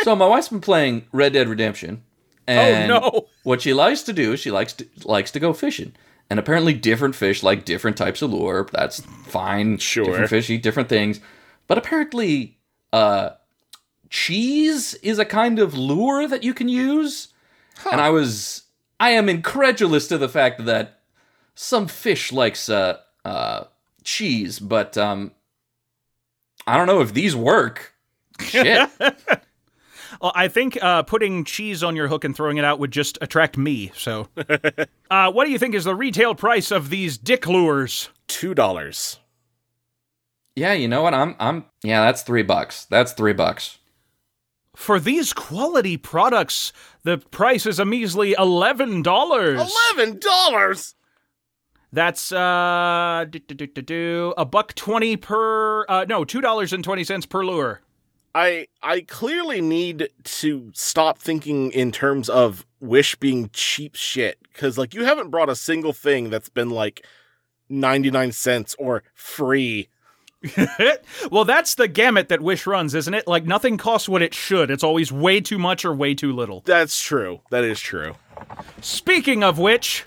So 0.04 0.16
my 0.16 0.28
wife's 0.28 0.50
been 0.50 0.62
playing 0.62 1.06
Red 1.12 1.34
Dead 1.34 1.48
Redemption, 1.48 2.04
and 2.48 2.92
Oh, 2.92 3.00
no. 3.00 3.28
what 3.44 3.62
she 3.62 3.74
likes 3.74 4.04
to 4.04 4.14
do 4.14 4.34
is 4.34 4.40
she 4.40 4.52
likes 4.52 4.74
to 4.74 4.88
likes 5.06 5.32
to 5.32 5.40
go 5.40 5.54
fishing, 5.54 5.94
and 6.30 6.40
apparently 6.40 6.74
different 6.74 7.16
fish 7.16 7.44
like 7.44 7.66
different 7.66 7.98
types 7.98 8.22
of 8.22 8.32
lure. 8.32 8.68
That's 8.72 9.02
fine. 9.28 9.78
Sure. 9.78 10.06
different 10.06 10.30
fish 10.30 10.50
eat 10.50 10.64
different 10.64 10.90
things, 10.90 11.20
but 11.68 11.78
apparently, 11.78 12.58
uh, 12.94 13.32
cheese 14.10 14.94
is 14.96 15.20
a 15.20 15.26
kind 15.26 15.60
of 15.60 15.78
lure 15.78 16.28
that 16.28 16.44
you 16.44 16.54
can 16.54 16.68
use. 16.70 17.30
And 17.92 18.02
I 18.02 18.10
was 18.10 18.64
I 19.00 19.12
am 19.12 19.30
incredulous 19.30 20.08
to 20.08 20.18
the 20.18 20.28
fact 20.30 20.66
that 20.66 21.00
some 21.56 21.88
fish 21.88 22.32
likes 22.32 22.70
uh 22.70 22.98
uh 23.26 23.66
cheese, 24.04 24.60
but 24.60 24.98
um 24.98 25.32
I 26.68 26.78
don't 26.78 26.88
know 26.88 27.02
if 27.02 27.14
these 27.14 27.36
work. 27.36 27.94
Shit. 28.42 28.90
Well, 30.22 30.32
I 30.36 30.48
think 30.50 30.78
uh, 30.82 31.04
putting 31.04 31.46
cheese 31.46 31.82
on 31.84 31.96
your 31.96 32.08
hook 32.10 32.24
and 32.26 32.36
throwing 32.36 32.58
it 32.58 32.66
out 32.66 32.80
would 32.80 32.92
just 32.92 33.18
attract 33.22 33.58
me. 33.58 33.92
So, 33.96 34.28
uh, 35.10 35.32
what 35.32 35.46
do 35.46 35.52
you 35.52 35.58
think 35.60 35.76
is 35.76 35.86
the 35.86 35.96
retail 35.96 36.36
price 36.36 36.72
of 36.72 36.90
these 36.90 37.18
dick 37.18 37.48
lures? 37.48 38.10
Two 38.28 38.54
dollars. 38.54 39.20
yeah, 40.56 40.74
you 40.74 40.88
know 40.88 41.02
what? 41.02 41.14
I'm 41.14 41.36
I'm 41.40 41.66
yeah, 41.84 42.02
that's 42.06 42.22
3 42.24 42.44
bucks. 42.44 42.86
That's 42.86 43.14
3 43.14 43.34
bucks. 43.34 43.78
For 44.76 45.00
these 45.00 45.34
quality 45.34 45.98
products, 45.98 46.72
the 47.04 47.18
price 47.18 47.66
is 47.66 47.80
a 47.80 47.86
measly 47.86 48.34
eleven 48.38 49.02
dollars. 49.02 49.60
Eleven 49.60 50.20
dollars. 50.20 50.96
That's 51.92 52.32
uh, 52.32 53.26
do, 53.30 53.40
do, 53.40 53.56
do, 53.56 53.68
do, 53.68 53.82
do, 53.82 54.34
a 54.38 54.46
buck 54.46 54.76
twenty 54.76 55.18
per. 55.18 55.86
Uh, 55.90 56.06
no, 56.08 56.24
two 56.24 56.40
dollars 56.40 56.72
and 56.72 56.84
twenty 56.84 57.04
cents 57.04 57.26
per 57.26 57.44
lure. 57.44 57.82
I 58.36 58.68
I 58.82 59.02
clearly 59.02 59.62
need 59.62 60.10
to 60.24 60.72
stop 60.74 61.18
thinking 61.18 61.72
in 61.72 61.92
terms 61.92 62.30
of 62.30 62.66
Wish 62.80 63.16
being 63.16 63.50
cheap 63.52 63.96
shit 63.96 64.38
because 64.54 64.78
like 64.78 64.94
you 64.94 65.04
haven't 65.04 65.30
brought 65.30 65.50
a 65.50 65.56
single 65.56 65.94
thing 65.94 66.30
that's 66.30 66.50
been 66.50 66.70
like 66.70 67.06
ninety 67.70 68.12
nine 68.12 68.32
cents 68.32 68.76
or 68.80 69.04
free. 69.14 69.90
well, 71.32 71.44
that's 71.44 71.76
the 71.76 71.90
gamut 71.90 72.30
that 72.30 72.40
Wish 72.42 72.66
runs, 72.66 72.96
isn't 72.96 73.14
it? 73.14 73.28
Like 73.28 73.46
nothing 73.46 73.78
costs 73.78 74.08
what 74.08 74.22
it 74.22 74.34
should. 74.34 74.72
It's 74.72 74.84
always 74.84 75.12
way 75.12 75.42
too 75.42 75.58
much 75.58 75.84
or 75.84 75.94
way 75.94 76.14
too 76.14 76.32
little. 76.32 76.62
That's 76.66 77.02
true. 77.02 77.42
That 77.50 77.66
is 77.66 77.82
true. 77.82 78.16
Speaking 78.80 79.44
of 79.44 79.60
which, 79.60 80.06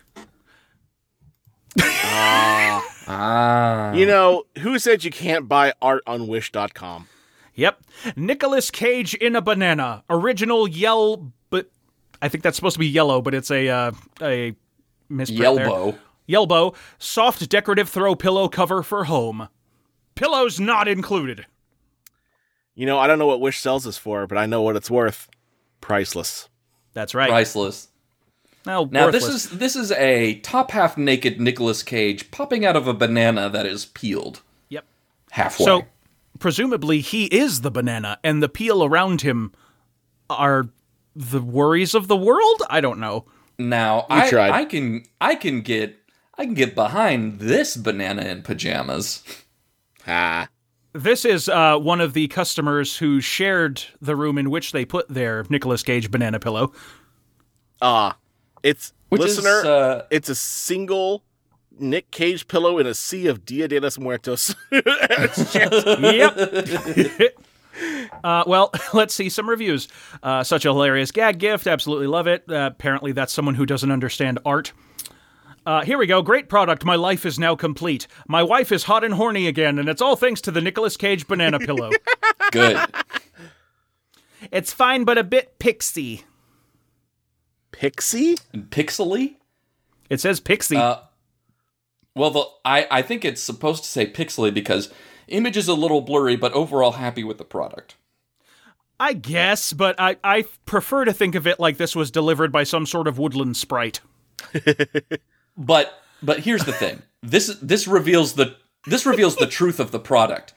Ah. 3.08 3.92
You 3.92 4.06
know 4.06 4.44
who 4.58 4.78
said 4.78 5.04
you 5.04 5.10
can't 5.10 5.48
buy 5.48 5.72
art 5.82 6.02
on 6.06 6.26
Wish.com? 6.28 7.08
Yep. 7.54 7.82
Nicolas 8.16 8.70
Cage 8.70 9.14
in 9.14 9.36
a 9.36 9.42
banana. 9.42 10.04
Original 10.08 10.66
yell 10.66 11.32
but 11.50 11.70
I 12.22 12.28
think 12.28 12.42
that's 12.44 12.56
supposed 12.56 12.74
to 12.74 12.80
be 12.80 12.88
yellow, 12.88 13.20
but 13.20 13.34
it's 13.34 13.50
a 13.50 13.68
uh, 13.68 13.92
a 14.22 14.54
misprint 15.08 15.56
there. 15.56 15.66
Yelbow. 15.66 15.98
Yelbow. 16.28 16.74
Soft 16.98 17.48
decorative 17.48 17.88
throw 17.88 18.14
pillow 18.14 18.48
cover 18.48 18.82
for 18.82 19.04
home. 19.04 19.48
Pillows 20.14 20.58
not 20.60 20.88
included. 20.88 21.46
You 22.74 22.86
know 22.86 22.98
I 22.98 23.06
don't 23.06 23.18
know 23.18 23.26
what 23.26 23.40
Wish 23.40 23.58
sells 23.60 23.84
this 23.84 23.98
for, 23.98 24.26
but 24.26 24.38
I 24.38 24.46
know 24.46 24.62
what 24.62 24.76
it's 24.76 24.90
worth. 24.90 25.28
Priceless. 25.80 26.48
That's 26.94 27.14
right. 27.14 27.28
Priceless. 27.28 27.88
Well, 28.64 28.86
Now 28.86 29.06
worthless. 29.06 29.24
this 29.26 29.34
is 29.34 29.58
this 29.58 29.76
is 29.76 29.92
a 29.92 30.36
top 30.40 30.70
half 30.70 30.96
naked 30.96 31.40
Nicolas 31.40 31.82
Cage 31.82 32.30
popping 32.30 32.64
out 32.64 32.76
of 32.76 32.86
a 32.86 32.94
banana 32.94 33.50
that 33.50 33.66
is 33.66 33.84
peeled 33.84 34.42
Yep. 34.68 34.84
halfway. 35.32 35.64
So 35.66 35.82
presumably 36.38 37.00
he 37.00 37.26
is 37.26 37.60
the 37.60 37.70
banana 37.70 38.18
and 38.24 38.42
the 38.42 38.48
peel 38.48 38.84
around 38.84 39.22
him 39.22 39.52
are 40.30 40.68
the 41.14 41.40
worries 41.40 41.94
of 41.94 42.08
the 42.08 42.16
world? 42.16 42.62
I 42.70 42.80
don't 42.80 42.98
know. 42.98 43.26
now 43.58 44.06
I, 44.08 44.28
tried. 44.30 44.50
I 44.50 44.64
can 44.64 45.04
I 45.20 45.34
can 45.34 45.60
get 45.60 45.96
I 46.38 46.44
can 46.44 46.54
get 46.54 46.74
behind 46.74 47.38
this 47.40 47.76
banana 47.76 48.22
in 48.22 48.42
pajamas. 48.42 49.22
Ah. 50.06 50.48
This 50.94 51.24
is 51.24 51.48
uh, 51.48 51.78
one 51.78 52.00
of 52.02 52.12
the 52.12 52.28
customers 52.28 52.96
who 52.98 53.20
shared 53.20 53.82
the 54.00 54.14
room 54.16 54.36
in 54.36 54.50
which 54.50 54.72
they 54.72 54.84
put 54.84 55.08
their 55.08 55.44
Nicolas 55.48 55.82
Cage 55.82 56.10
banana 56.10 56.38
pillow. 56.38 56.72
Ah. 57.80 58.16
It's 58.62 58.92
Which 59.08 59.22
listener. 59.22 59.58
is 59.60 59.64
uh, 59.64 60.06
it's 60.10 60.28
a 60.28 60.34
single 60.34 61.24
Nick 61.78 62.10
Cage 62.10 62.48
pillow 62.48 62.78
in 62.78 62.86
a 62.86 62.94
sea 62.94 63.26
of 63.26 63.44
Dia 63.44 63.68
de 63.68 63.80
los 63.80 63.98
Muertos. 63.98 64.54
Yep. 66.00 66.34
Uh, 68.22 68.44
well, 68.46 68.70
let's 68.92 69.14
see 69.14 69.30
some 69.30 69.48
reviews. 69.48 69.88
Uh, 70.22 70.44
such 70.44 70.66
a 70.66 70.68
hilarious 70.68 71.10
gag 71.10 71.38
gift. 71.38 71.66
Absolutely 71.66 72.06
love 72.06 72.26
it. 72.26 72.44
Uh, 72.48 72.68
apparently, 72.70 73.12
that's 73.12 73.32
someone 73.32 73.54
who 73.54 73.64
doesn't 73.64 73.90
understand 73.90 74.38
art. 74.44 74.72
Uh, 75.64 75.82
here 75.82 75.96
we 75.96 76.06
go. 76.06 76.22
Great 76.22 76.48
product. 76.48 76.84
My 76.84 76.96
life 76.96 77.24
is 77.24 77.38
now 77.38 77.56
complete. 77.56 78.06
My 78.28 78.42
wife 78.42 78.72
is 78.72 78.84
hot 78.84 79.04
and 79.04 79.14
horny 79.14 79.46
again, 79.46 79.78
and 79.78 79.88
it's 79.88 80.02
all 80.02 80.16
thanks 80.16 80.40
to 80.42 80.50
the 80.50 80.60
Nicolas 80.60 80.96
Cage 80.96 81.26
banana 81.26 81.58
pillow. 81.58 81.90
Good. 82.52 82.78
it's 84.50 84.72
fine, 84.72 85.04
but 85.04 85.18
a 85.18 85.24
bit 85.24 85.58
pixie. 85.58 86.22
Pixie? 87.72 88.36
And 88.52 88.70
pixely? 88.70 89.36
It 90.10 90.20
says 90.20 90.40
pixie. 90.40 90.76
Well, 92.14 92.30
the 92.30 92.44
I, 92.64 92.86
I 92.90 93.02
think 93.02 93.24
it's 93.24 93.42
supposed 93.42 93.84
to 93.84 93.90
say 93.90 94.06
pixely 94.06 94.52
because 94.52 94.92
image 95.28 95.56
is 95.56 95.68
a 95.68 95.74
little 95.74 96.00
blurry, 96.00 96.36
but 96.36 96.52
overall 96.52 96.92
happy 96.92 97.24
with 97.24 97.38
the 97.38 97.44
product. 97.44 97.96
I 99.00 99.14
guess, 99.14 99.72
but 99.72 99.96
I, 99.98 100.16
I 100.22 100.44
prefer 100.64 101.04
to 101.04 101.12
think 101.12 101.34
of 101.34 101.46
it 101.46 101.58
like 101.58 101.76
this 101.76 101.96
was 101.96 102.10
delivered 102.10 102.52
by 102.52 102.62
some 102.62 102.86
sort 102.86 103.08
of 103.08 103.18
woodland 103.18 103.56
sprite. 103.56 104.00
But 105.56 106.02
but 106.22 106.40
here's 106.40 106.64
the 106.64 106.72
thing. 106.72 107.02
This 107.22 107.56
this 107.60 107.86
reveals 107.86 108.34
the 108.34 108.56
this 108.86 109.06
reveals 109.06 109.36
the 109.36 109.46
truth 109.46 109.78
of 109.80 109.90
the 109.90 109.98
product. 109.98 110.54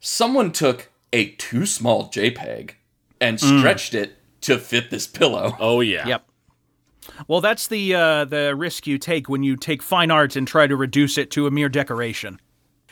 Someone 0.00 0.52
took 0.52 0.90
a 1.12 1.30
too 1.30 1.66
small 1.66 2.08
JPEG 2.08 2.72
and 3.20 3.38
mm. 3.38 3.58
stretched 3.58 3.94
it 3.94 4.18
to 4.42 4.58
fit 4.58 4.90
this 4.90 5.06
pillow. 5.06 5.56
Oh 5.58 5.80
yeah. 5.80 6.06
Yep. 6.06 6.26
Well, 7.28 7.40
that's 7.40 7.66
the 7.68 7.94
uh, 7.94 8.24
the 8.24 8.54
risk 8.56 8.86
you 8.86 8.98
take 8.98 9.28
when 9.28 9.42
you 9.42 9.56
take 9.56 9.82
fine 9.82 10.10
art 10.10 10.36
and 10.36 10.46
try 10.48 10.66
to 10.66 10.76
reduce 10.76 11.18
it 11.18 11.30
to 11.32 11.46
a 11.46 11.50
mere 11.50 11.68
decoration. 11.68 12.40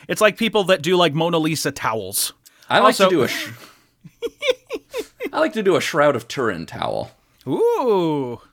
It's 0.08 0.20
like 0.20 0.36
people 0.36 0.64
that 0.64 0.82
do 0.82 0.96
like 0.96 1.14
Mona 1.14 1.38
Lisa 1.38 1.70
towels. 1.72 2.32
I 2.68 2.78
like 2.78 2.86
Also- 3.00 3.04
to 3.08 3.10
do 3.16 3.22
a 3.22 3.28
sh- 3.28 3.50
I 5.32 5.38
like 5.40 5.52
to 5.54 5.62
do 5.62 5.76
a 5.76 5.80
shroud 5.80 6.14
of 6.16 6.28
Turin 6.28 6.66
towel. 6.66 7.10
Ooh. 7.46 8.40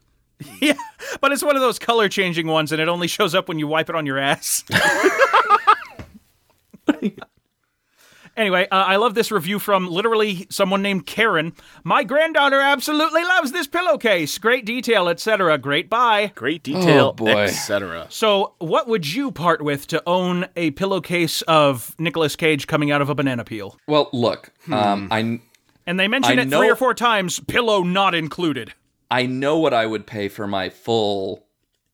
Yeah, 0.61 0.75
but 1.19 1.33
it's 1.33 1.43
one 1.43 1.57
of 1.57 1.61
those 1.61 1.77
color 1.79 2.07
changing 2.07 2.47
ones, 2.47 2.71
and 2.71 2.79
it 2.81 2.87
only 2.87 3.09
shows 3.09 3.35
up 3.35 3.49
when 3.49 3.59
you 3.59 3.67
wipe 3.67 3.89
it 3.89 3.95
on 3.95 4.05
your 4.05 4.17
ass. 4.17 4.63
anyway, 8.39 8.67
uh, 8.71 8.75
I 8.87 8.95
love 8.95 9.13
this 9.13 9.31
review 9.31 9.59
from 9.59 9.87
literally 9.87 10.47
someone 10.49 10.81
named 10.81 11.05
Karen. 11.05 11.53
My 11.83 12.03
granddaughter 12.03 12.59
absolutely 12.59 13.23
loves 13.23 13.51
this 13.51 13.67
pillowcase. 13.67 14.37
Great 14.37 14.65
detail, 14.65 15.09
etc. 15.09 15.57
Great 15.57 15.89
buy. 15.89 16.31
Great 16.35 16.63
detail, 16.63 17.07
Oh, 17.07 17.11
boy. 17.13 17.29
etc. 17.43 18.07
So, 18.09 18.53
what 18.59 18.87
would 18.87 19.05
you 19.13 19.31
part 19.31 19.61
with 19.61 19.85
to 19.87 20.01
own 20.07 20.47
a 20.55 20.71
pillowcase 20.71 21.41
of 21.43 21.93
Nicolas 21.99 22.35
Cage 22.35 22.65
coming 22.65 22.89
out 22.89 23.01
of 23.01 23.09
a 23.09 23.15
banana 23.15 23.43
peel? 23.43 23.77
Well, 23.87 24.09
look, 24.13 24.51
um, 24.71 25.09
I 25.11 25.39
And 25.85 25.99
they 25.99 26.07
mention 26.07 26.39
I 26.39 26.41
it 26.43 26.47
know- 26.47 26.59
three 26.59 26.69
or 26.69 26.75
four 26.75 26.93
times, 26.93 27.39
pillow 27.41 27.83
not 27.83 28.15
included. 28.15 28.73
I 29.11 29.25
know 29.25 29.57
what 29.57 29.73
I 29.73 29.85
would 29.85 30.05
pay 30.07 30.27
for 30.29 30.47
my 30.47 30.69
full 30.69 31.45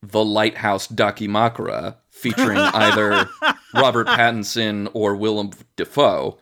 The 0.04 0.24
Lighthouse 0.24 0.88
Dakimakura 0.88 1.96
featuring 2.16 2.58
either 2.74 3.30
Robert 3.74 4.08
Pattinson 4.08 4.90
or 4.94 5.16
Willem 5.16 5.52
Dafoe. 5.76 6.40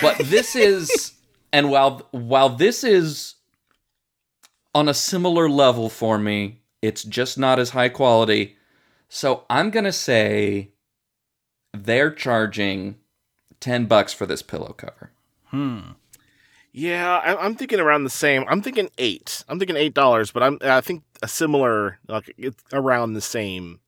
But 0.00 0.18
this 0.18 0.56
is 0.56 1.12
and 1.52 1.70
while 1.70 2.06
while 2.10 2.48
this 2.48 2.82
is 2.82 3.34
on 4.74 4.88
a 4.88 4.94
similar 4.94 5.48
level 5.48 5.88
for 5.88 6.18
me, 6.18 6.60
it's 6.82 7.02
just 7.02 7.38
not 7.38 7.58
as 7.58 7.70
high 7.70 7.88
quality. 7.88 8.56
So 9.08 9.44
I'm 9.48 9.70
going 9.70 9.84
to 9.84 9.92
say 9.92 10.72
they're 11.72 12.10
charging 12.10 12.96
10 13.60 13.86
bucks 13.86 14.12
for 14.12 14.26
this 14.26 14.42
pillow 14.42 14.74
cover. 14.76 15.12
Hmm. 15.46 15.80
Yeah, 16.72 17.16
I, 17.18 17.36
I'm 17.42 17.54
thinking 17.54 17.80
around 17.80 18.04
the 18.04 18.10
same. 18.10 18.44
I'm 18.48 18.60
thinking 18.60 18.90
eight. 18.98 19.42
I'm 19.48 19.58
thinking 19.58 19.76
eight 19.76 19.94
dollars, 19.94 20.30
but 20.30 20.42
I'm 20.42 20.58
I 20.60 20.82
think 20.82 21.04
a 21.22 21.28
similar 21.28 21.98
like 22.06 22.34
it's 22.36 22.62
around 22.70 23.14
the 23.14 23.22
same. 23.22 23.80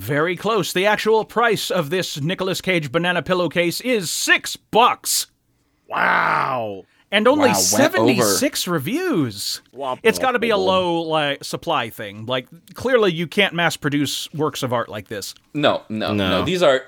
Very 0.00 0.34
close. 0.34 0.72
The 0.72 0.86
actual 0.86 1.26
price 1.26 1.70
of 1.70 1.90
this 1.90 2.18
Nicolas 2.20 2.62
Cage 2.62 2.90
banana 2.90 3.20
pillowcase 3.22 3.82
is 3.82 4.10
six 4.10 4.56
bucks. 4.56 5.26
Wow. 5.88 6.84
And 7.12 7.28
only 7.28 7.48
Wow, 7.48 7.54
went 7.54 7.58
76 7.58 8.66
reviews. 8.66 9.60
It's 10.02 10.18
got 10.18 10.30
to 10.32 10.38
be 10.38 10.48
a 10.48 10.56
low 10.56 11.02
like 11.02 11.44
supply 11.44 11.90
thing. 11.90 12.24
Like 12.24 12.48
clearly 12.72 13.12
you 13.12 13.26
can't 13.26 13.52
mass 13.52 13.76
produce 13.76 14.32
works 14.32 14.62
of 14.62 14.72
art 14.72 14.88
like 14.88 15.08
this. 15.08 15.34
No, 15.52 15.82
no, 15.90 16.14
no, 16.14 16.30
No. 16.30 16.44
These 16.44 16.62
are 16.62 16.82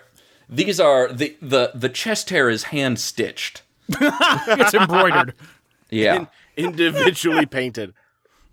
these 0.48 0.80
are 0.80 1.12
the 1.12 1.36
the 1.42 1.72
the 1.74 1.90
chest 1.90 2.30
hair 2.30 2.48
is 2.48 2.64
hand 2.64 2.98
stitched. 2.98 3.62
It's 4.00 4.74
embroidered. 4.74 5.34
Yeah. 5.90 6.24
individually 6.56 7.44
painted. 7.44 7.92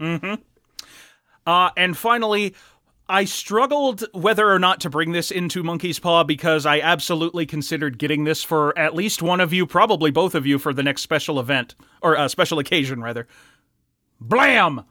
Mm-hmm. 0.01 0.41
Uh, 1.47 1.69
and 1.77 1.97
finally, 1.97 2.53
I 3.09 3.25
struggled 3.25 4.05
whether 4.13 4.47
or 4.47 4.59
not 4.59 4.79
to 4.81 4.89
bring 4.89 5.13
this 5.13 5.31
into 5.31 5.63
Monkey's 5.63 5.97
Paw 5.97 6.23
because 6.23 6.67
I 6.67 6.79
absolutely 6.79 7.47
considered 7.47 7.97
getting 7.97 8.23
this 8.23 8.43
for 8.43 8.77
at 8.77 8.93
least 8.93 9.23
one 9.23 9.41
of 9.41 9.51
you, 9.51 9.65
probably 9.65 10.11
both 10.11 10.35
of 10.35 10.45
you, 10.45 10.59
for 10.59 10.73
the 10.73 10.83
next 10.83 11.01
special 11.01 11.39
event 11.39 11.73
or 12.03 12.15
uh, 12.15 12.27
special 12.27 12.59
occasion, 12.59 13.01
rather. 13.01 13.27
Blam! 14.21 14.85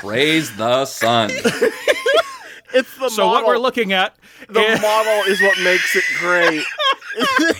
Praise 0.00 0.54
the 0.56 0.84
sun. 0.84 1.30
It's 2.74 2.96
the 2.98 3.08
So 3.10 3.26
model. 3.26 3.32
what 3.42 3.46
we're 3.46 3.58
looking 3.58 3.92
at, 3.92 4.16
the 4.48 4.60
is- 4.60 4.82
model 4.90 5.22
is 5.28 5.40
what 5.40 5.58
makes 5.62 5.94
it 5.96 6.04
great. 6.18 6.64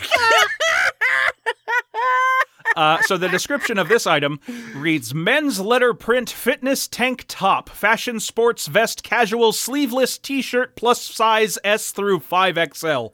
uh, 2.75 3.01
so 3.03 3.17
the 3.17 3.29
description 3.29 3.77
of 3.77 3.87
this 3.89 4.07
item 4.07 4.39
reads: 4.75 5.13
men's 5.13 5.59
letter 5.59 5.93
print 5.93 6.29
fitness 6.29 6.87
tank 6.87 7.25
top, 7.27 7.69
fashion 7.69 8.19
sports 8.19 8.67
vest, 8.67 9.03
casual 9.03 9.53
sleeveless 9.53 10.17
T-shirt, 10.17 10.75
plus 10.75 11.01
size 11.01 11.57
S 11.63 11.91
through 11.91 12.19
five 12.19 12.57
XL. 12.73 13.07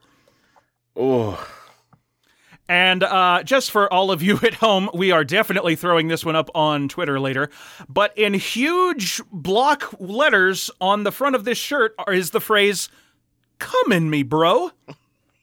oh, 0.96 1.48
And 2.70 3.04
uh, 3.04 3.42
just 3.44 3.72
for 3.72 3.92
all 3.92 4.12
of 4.12 4.22
you 4.22 4.38
at 4.44 4.54
home, 4.54 4.90
we 4.94 5.12
are 5.12 5.24
definitely 5.26 5.76
throwing 5.76 6.08
this 6.08 6.24
one 6.24 6.36
up 6.36 6.50
on 6.56 6.88
Twitter 6.88 7.20
later. 7.20 7.50
But 7.90 8.16
in 8.18 8.36
huge 8.36 9.22
block 9.32 9.94
letters 10.00 10.70
on 10.80 11.04
the 11.04 11.12
front 11.12 11.36
of 11.36 11.44
this 11.46 11.58
shirt 11.58 11.96
is 12.08 12.30
the 12.30 12.40
phrase, 12.40 12.88
Come 13.58 13.92
in 13.92 14.10
me, 14.10 14.24
bro. 14.24 14.72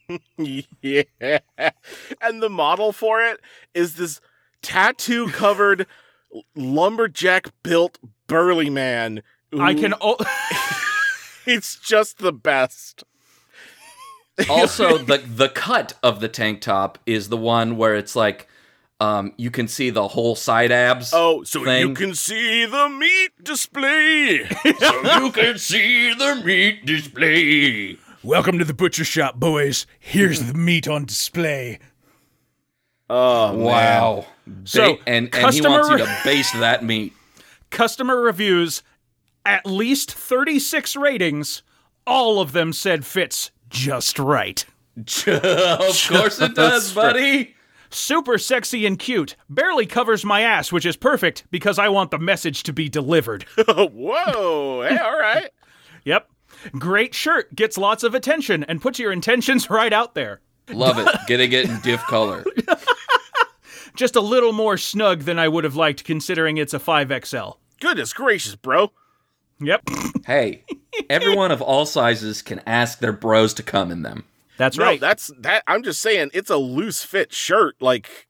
yeah. 0.39 1.03
And 2.21 2.41
the 2.43 2.49
model 2.49 2.93
for 2.93 3.21
it 3.21 3.41
is 3.75 3.97
this 3.97 4.21
tattoo 4.63 5.29
covered 5.29 5.87
lumberjack 6.55 7.49
built 7.63 7.99
burly 8.29 8.71
man. 8.71 9.23
I 9.59 9.75
can. 9.75 9.95
O- 10.01 10.17
It's 11.47 11.77
just 11.85 12.19
the 12.19 12.33
best. 12.33 13.05
Also, 14.51 14.99
the 14.99 15.19
the 15.19 15.49
cut 15.49 15.95
of 16.03 16.21
the 16.21 16.29
tank 16.29 16.61
top 16.61 16.99
is 17.07 17.31
the 17.31 17.37
one 17.39 17.77
where 17.79 17.95
it's 17.95 18.15
like 18.15 18.49
um 19.01 19.33
you 19.39 19.51
can 19.51 19.67
see 19.67 19.89
the 19.89 20.09
whole 20.09 20.35
side 20.35 20.71
abs. 20.71 21.11
Oh, 21.15 21.43
so 21.45 21.65
you 21.71 21.95
can 21.95 22.15
see 22.15 22.67
the 22.67 22.89
meat 22.91 23.31
display. 23.43 24.47
so 24.79 25.23
you 25.25 25.33
can 25.33 25.57
see 25.59 26.13
the 26.13 26.43
meat 26.45 26.85
display. 26.85 27.97
Welcome 28.23 28.59
to 28.59 28.65
the 28.65 28.75
butcher 28.75 29.05
shop, 29.05 29.37
boys. 29.37 29.87
Here's 29.99 30.43
the 30.43 30.55
meat 30.55 30.87
on 30.87 31.05
display. 31.07 31.79
oh, 33.09 33.53
man. 33.53 33.65
Wow. 33.65 34.27
So, 34.65 34.97
Ba- 34.97 35.03
and 35.07 35.35
and 35.35 35.55
he 35.55 35.61
wants 35.63 35.89
you 35.91 35.99
to 35.99 36.19
base 36.25 36.53
that 36.53 36.85
meat. 36.85 37.13
Customer 37.71 38.21
reviews, 38.21 38.83
at 39.45 39.65
least 39.65 40.13
36 40.13 40.95
ratings. 40.97 41.63
All 42.07 42.41
of 42.41 42.53
them 42.53 42.73
said 42.73 43.05
fits 43.07 43.51
just 43.69 44.19
right. 44.19 44.65
of 44.97 46.09
course 46.09 46.41
it 46.41 46.55
does, 46.55 46.93
buddy. 46.93 47.55
Super 47.91 48.39
sexy 48.39 48.87
and 48.87 48.99
cute. 48.99 49.37
Barely 49.49 49.87
covers 49.87 50.25
my 50.25 50.41
ass, 50.41 50.73
which 50.73 50.87
is 50.87 50.97
perfect 50.97 51.45
because 51.51 51.79
I 51.79 51.89
want 51.89 52.11
the 52.11 52.19
message 52.19 52.63
to 52.65 52.73
be 52.73 52.89
delivered. 52.89 53.43
Whoa. 53.69 54.87
Hey, 54.89 54.97
all 54.97 55.19
right. 55.19 55.51
yep. 56.05 56.29
Great 56.73 57.15
shirt. 57.15 57.55
Gets 57.55 57.79
lots 57.79 58.03
of 58.03 58.15
attention 58.15 58.65
and 58.65 58.83
puts 58.83 58.99
your 58.99 59.13
intentions 59.13 59.71
right 59.71 59.93
out 59.93 60.15
there. 60.15 60.41
Love 60.71 60.99
it. 60.99 61.09
Getting 61.27 61.53
it 61.53 61.69
in 61.69 61.81
diff 61.81 62.01
color. 62.03 62.45
Just 63.95 64.17
a 64.17 64.21
little 64.21 64.53
more 64.53 64.77
snug 64.77 65.21
than 65.21 65.39
I 65.39 65.49
would 65.49 65.65
have 65.65 65.77
liked 65.77 66.05
considering 66.05 66.57
it's 66.57 66.75
a 66.75 66.79
5XL. 66.79 67.57
Goodness 67.81 68.13
gracious, 68.13 68.57
bro. 68.57 68.91
Yep. 69.61 69.83
Hey, 70.27 70.65
everyone 71.09 71.51
of 71.51 71.63
all 71.63 71.87
sizes 71.87 72.43
can 72.43 72.61
ask 72.67 72.99
their 72.99 73.13
bros 73.13 73.55
to 73.55 73.63
come 73.63 73.91
in 73.91 74.03
them. 74.03 74.25
That's 74.59 74.77
No, 74.79 74.85
right. 74.85 75.01
that's 75.01 75.31
that. 75.41 75.63
I'm 75.67 75.83
just 75.83 76.01
saying, 76.01 76.31
it's 76.35 76.51
a 76.51 76.57
loose 76.57 77.03
fit 77.05 77.33
shirt. 77.33 77.77
Like, 77.81 78.29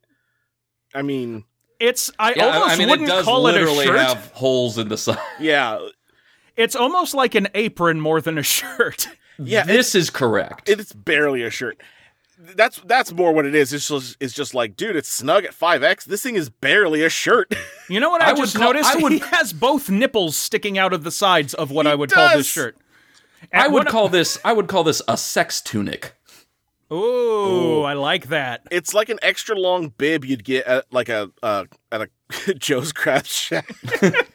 I 0.94 1.02
mean, 1.02 1.44
It's 1.80 2.10
I 2.18 2.34
Yeah, 2.34 2.46
almost 2.46 2.70
I, 2.70 2.74
I 2.74 2.76
mean, 2.78 2.88
wouldn't 2.90 3.08
does 3.08 3.24
call 3.24 3.46
it 3.48 3.56
a 3.56 3.66
shirt. 3.84 3.98
have 3.98 4.30
holes 4.34 4.78
in 4.78 4.88
the 4.88 4.96
side. 4.98 5.18
Yeah, 5.40 5.78
It's 6.56 6.74
almost 6.76 7.14
like 7.14 7.34
an 7.34 7.48
apron 7.54 8.00
more 8.00 8.20
than 8.20 8.38
a 8.38 8.42
shirt. 8.56 9.08
yeah. 9.38 9.64
this 9.64 9.94
is 9.94 10.10
correct. 10.10 10.68
it's 10.68 10.92
barely 10.92 11.42
a 11.42 11.50
shirt. 11.50 11.80
That's 12.38 12.80
that's 12.84 13.12
more 13.12 13.32
what 13.32 13.46
it 13.46 13.54
is. 13.54 13.72
It's 13.72 13.88
just 13.88 14.16
it's 14.20 14.34
just 14.34 14.54
like, 14.54 14.76
dude, 14.76 14.94
it's 14.96 15.08
snug 15.08 15.44
at 15.44 15.54
five 15.54 15.82
X. 15.82 16.04
This 16.04 16.22
thing 16.22 16.34
is 16.36 16.48
barely 16.50 17.02
a 17.02 17.08
shirt. 17.08 17.54
You 17.88 18.00
know 18.00 18.10
what 18.10 18.20
I, 18.20 18.30
I 18.30 18.32
would 18.32 18.40
just 18.40 18.56
call- 18.56 18.72
noticed? 18.72 18.96
I 18.96 18.96
would- 18.96 19.12
he 19.12 19.18
has 19.20 19.52
both 19.52 19.88
nipples 19.88 20.36
sticking 20.36 20.76
out 20.76 20.92
of 20.92 21.04
the 21.04 21.12
sides 21.12 21.54
of 21.54 21.70
what 21.70 21.86
I 21.86 21.94
would 21.94 22.10
call 22.10 22.26
this 22.30 22.38
does. 22.38 22.46
shirt. 22.48 22.76
I 23.52 23.68
would 23.68 23.84
what- 23.84 23.86
call 23.86 24.08
this. 24.08 24.38
I 24.44 24.52
would 24.52 24.66
call 24.66 24.82
this 24.82 25.00
a 25.06 25.16
sex 25.16 25.60
tunic. 25.60 26.12
Ooh, 26.92 27.82
I 27.82 27.92
like 27.92 28.26
that. 28.28 28.62
It's 28.72 28.92
like 28.92 29.08
an 29.08 29.20
extra 29.22 29.54
long 29.56 29.90
bib 29.98 30.24
you'd 30.24 30.42
get 30.42 30.66
at 30.66 30.92
like 30.92 31.08
a 31.08 31.30
uh, 31.44 31.66
at 31.92 32.02
a 32.02 32.54
Joe's 32.58 32.92
Crab 32.92 33.24
Shack. 33.26 33.70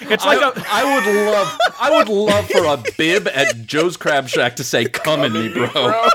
It's 0.00 0.24
like 0.24 0.38
I, 0.40 0.48
a 0.48 0.52
I 0.68 0.94
would 0.96 1.30
love. 1.30 1.58
I 1.80 1.96
would 1.96 2.08
love 2.08 2.48
for 2.50 2.64
a 2.64 2.82
bib 2.98 3.28
at 3.28 3.66
Joe's 3.66 3.96
Crab 3.96 4.28
Shack 4.28 4.56
to 4.56 4.64
say 4.64 4.84
"Come 4.86 5.20
in 5.22 5.32
me, 5.32 5.48
bro." 5.48 6.06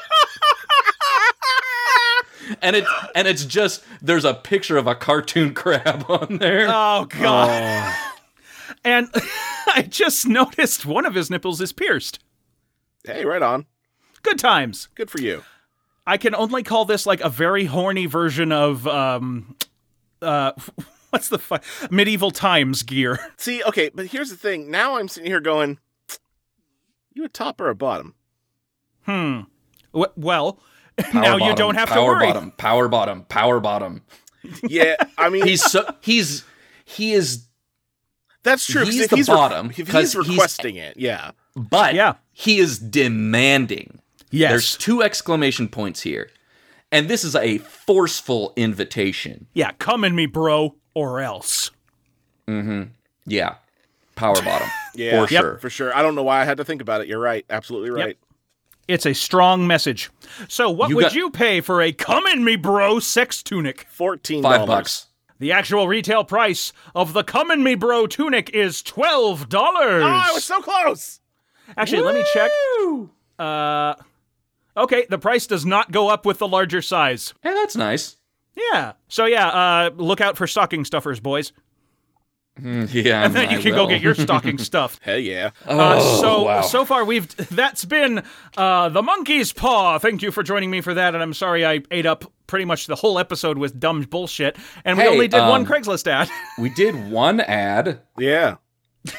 And 2.66 2.76
it 2.76 2.86
and 3.14 3.28
it's 3.28 3.46
just 3.46 3.84
there's 4.02 4.26
a 4.26 4.34
picture 4.34 4.76
of 4.78 4.88
a 4.88 4.96
cartoon 4.96 5.54
crab 5.54 6.04
on 6.10 6.38
there. 6.40 6.68
Oh 6.68 7.06
god. 7.08 7.96
And 8.84 9.08
I 9.68 9.84
just 9.88 10.28
noticed 10.28 10.86
one 10.86 11.06
of 11.06 11.14
his 11.16 11.30
nipples 11.30 11.62
is 11.62 11.72
pierced. 11.72 12.20
Hey, 13.06 13.24
right 13.24 13.42
on. 13.42 13.68
Good 14.24 14.40
times. 14.40 14.90
Good 14.96 15.12
for 15.12 15.22
you. 15.22 15.44
I 16.08 16.18
can 16.18 16.34
only 16.36 16.64
call 16.64 16.86
this 16.86 17.06
like 17.06 17.22
a 17.22 17.30
very 17.30 17.66
horny 17.66 18.08
version 18.08 18.52
of 18.52 18.88
um 18.88 19.56
uh 20.22 20.54
what's 21.12 21.30
the 21.30 21.38
fu- 21.40 21.58
medieval 21.92 22.32
times 22.32 22.82
gear. 22.82 23.20
See, 23.38 23.64
okay, 23.64 23.92
but 23.94 24.08
here's 24.08 24.32
the 24.32 24.38
thing. 24.38 24.72
Now 24.72 24.98
I'm 24.98 25.08
sitting 25.08 25.30
here 25.30 25.40
going, 25.40 25.78
you 27.14 27.24
a 27.24 27.30
top 27.30 27.62
or 27.62 27.70
a 27.70 27.76
bottom? 27.76 28.16
Hmm. 29.04 29.42
W- 29.94 30.12
well, 30.18 30.60
Power 30.98 31.22
now 31.22 31.38
you 31.38 31.56
don't 31.56 31.76
have 31.76 31.90
to 31.90 31.94
power 31.96 32.14
worry. 32.16 32.28
bottom, 32.28 32.52
power 32.52 32.88
bottom, 32.88 33.24
power 33.26 33.60
bottom. 33.60 34.02
Yeah, 34.64 34.96
I 35.18 35.30
mean, 35.30 35.46
He's 35.46 35.64
so 35.64 35.84
he's 36.02 36.44
he 36.86 37.14
is, 37.14 37.46
that's 38.44 38.66
true. 38.66 38.86
he's 38.86 39.02
if 39.02 39.10
the 39.10 39.16
he's 39.18 39.28
bottom, 39.28 39.72
if 39.76 39.90
'cause 39.90 40.14
he's 40.14 40.14
he's- 40.14 40.28
requesting 40.30 40.76
it, 40.76 40.98
yeah. 40.98 41.32
but 41.56 41.96
Yeah. 41.96 42.14
he 42.32 42.60
is 42.60 42.78
demanding. 42.80 44.00
Yes. 44.32 44.52
There's 44.52 44.78
two 44.78 45.02
exclamation 45.04 45.68
points 45.68 46.02
here, 46.02 46.30
and 46.92 47.08
this 47.10 47.24
is 47.24 47.36
a 47.36 47.58
forceful 47.60 48.54
invitation. 48.56 49.48
yeah, 49.54 49.72
come 49.80 50.04
in 50.04 50.16
me, 50.16 50.26
bro, 50.28 50.76
or 50.94 51.20
else. 51.22 51.72
Mm-hmm. 52.48 52.84
Yeah, 53.26 53.56
power 54.16 54.42
bottom. 54.42 54.68
Yeah, 54.98 55.26
for 55.26 55.34
Yep. 55.34 55.42
sure. 55.42 55.58
For 55.58 55.70
sure. 55.70 55.94
I 55.94 56.02
don't 56.02 56.16
know 56.16 56.24
why 56.24 56.42
I 56.42 56.46
had 56.46 56.56
to 56.58 56.64
think 56.64 56.82
about 56.82 57.02
it. 57.02 57.08
You're 57.08 57.20
right. 57.20 57.44
Absolutely 57.50 57.90
right. 57.90 58.18
It's 58.88 59.06
a 59.06 59.14
strong 59.14 59.66
message. 59.68 60.12
So, 60.48 60.70
what 60.70 60.90
You 60.90 60.98
would 60.98 61.02
got- 61.04 61.14
you 61.16 61.30
pay 61.32 61.60
for 61.62 61.82
a 61.82 61.92
come 61.92 62.26
in 62.28 62.44
me, 62.44 62.56
bro 62.56 63.00
sex 63.00 63.42
tunic? 63.42 63.88
Fourteen 63.90 64.44
Five 64.44 64.68
bucks. 64.68 65.08
The 65.40 65.52
actual 65.52 65.88
retail 65.88 66.24
price 66.24 66.72
of 66.94 67.12
the 67.14 67.24
come 67.24 67.52
in 67.52 67.62
me, 67.64 67.76
bro 67.76 68.08
tunic 68.08 68.50
is 68.52 68.82
$12. 68.82 69.54
Oh, 69.54 70.06
I 70.06 70.32
was 70.34 70.46
so 70.46 70.62
close. 70.62 71.20
Actually, 71.76 72.04
let 72.04 72.16
me 72.16 72.24
check. 72.34 72.52
Uh, 73.38 73.96
okay, 74.78 75.06
the 75.10 75.18
price 75.18 75.46
does 75.46 75.66
not 75.66 75.92
go 75.92 76.08
up 76.10 76.26
with 76.26 76.38
the 76.38 76.48
larger 76.48 76.82
size. 76.82 77.34
Hey, 77.44 77.54
that's 77.54 77.76
nice. 77.76 78.16
Yeah. 78.56 78.94
So 79.10 79.26
yeah, 79.26 79.48
uh, 79.50 79.90
look 79.98 80.22
out 80.22 80.38
for 80.38 80.48
stocking 80.48 80.86
stuffers, 80.86 81.20
boys. 81.20 81.52
Mm, 82.60 82.94
Yeah, 83.06 83.26
And 83.26 83.34
then 83.36 83.50
you 83.52 83.58
I 83.58 83.62
can 83.62 83.72
will. 83.76 83.86
go 83.86 83.90
get 83.90 84.02
your 84.02 84.16
stocking 84.16 84.58
stuffed. 84.70 85.02
Hell 85.04 85.20
yeah. 85.20 85.52
Uh, 85.66 86.00
Oh, 86.02 86.22
so 86.22 86.44
wow. 86.44 86.62
so 86.62 86.86
far 86.86 87.04
we've 87.04 87.28
that's 87.50 87.84
been 87.86 88.24
uh, 88.58 88.90
the 88.90 89.02
monkey's 89.04 89.52
paw. 89.52 89.98
Thank 90.00 90.22
you 90.22 90.32
for 90.32 90.42
joining 90.44 90.72
me 90.72 90.80
for 90.82 90.94
that, 90.94 91.14
and 91.16 91.22
I'm 91.22 91.34
sorry 91.34 91.66
I 91.66 91.82
ate 91.92 92.06
up 92.06 92.32
pretty 92.48 92.64
much 92.66 92.88
the 92.88 92.96
whole 92.96 93.20
episode 93.20 93.58
with 93.58 93.80
dumb 93.80 94.02
bullshit, 94.04 94.56
and 94.86 94.98
we 94.98 95.06
only 95.08 95.28
did 95.28 95.40
one 95.42 95.62
um, 95.62 95.66
Craigslist 95.66 96.08
ad. 96.08 96.30
We 96.60 96.70
did 96.70 97.10
one 97.12 97.42
ad. 97.42 98.02
Yeah. 98.18 98.56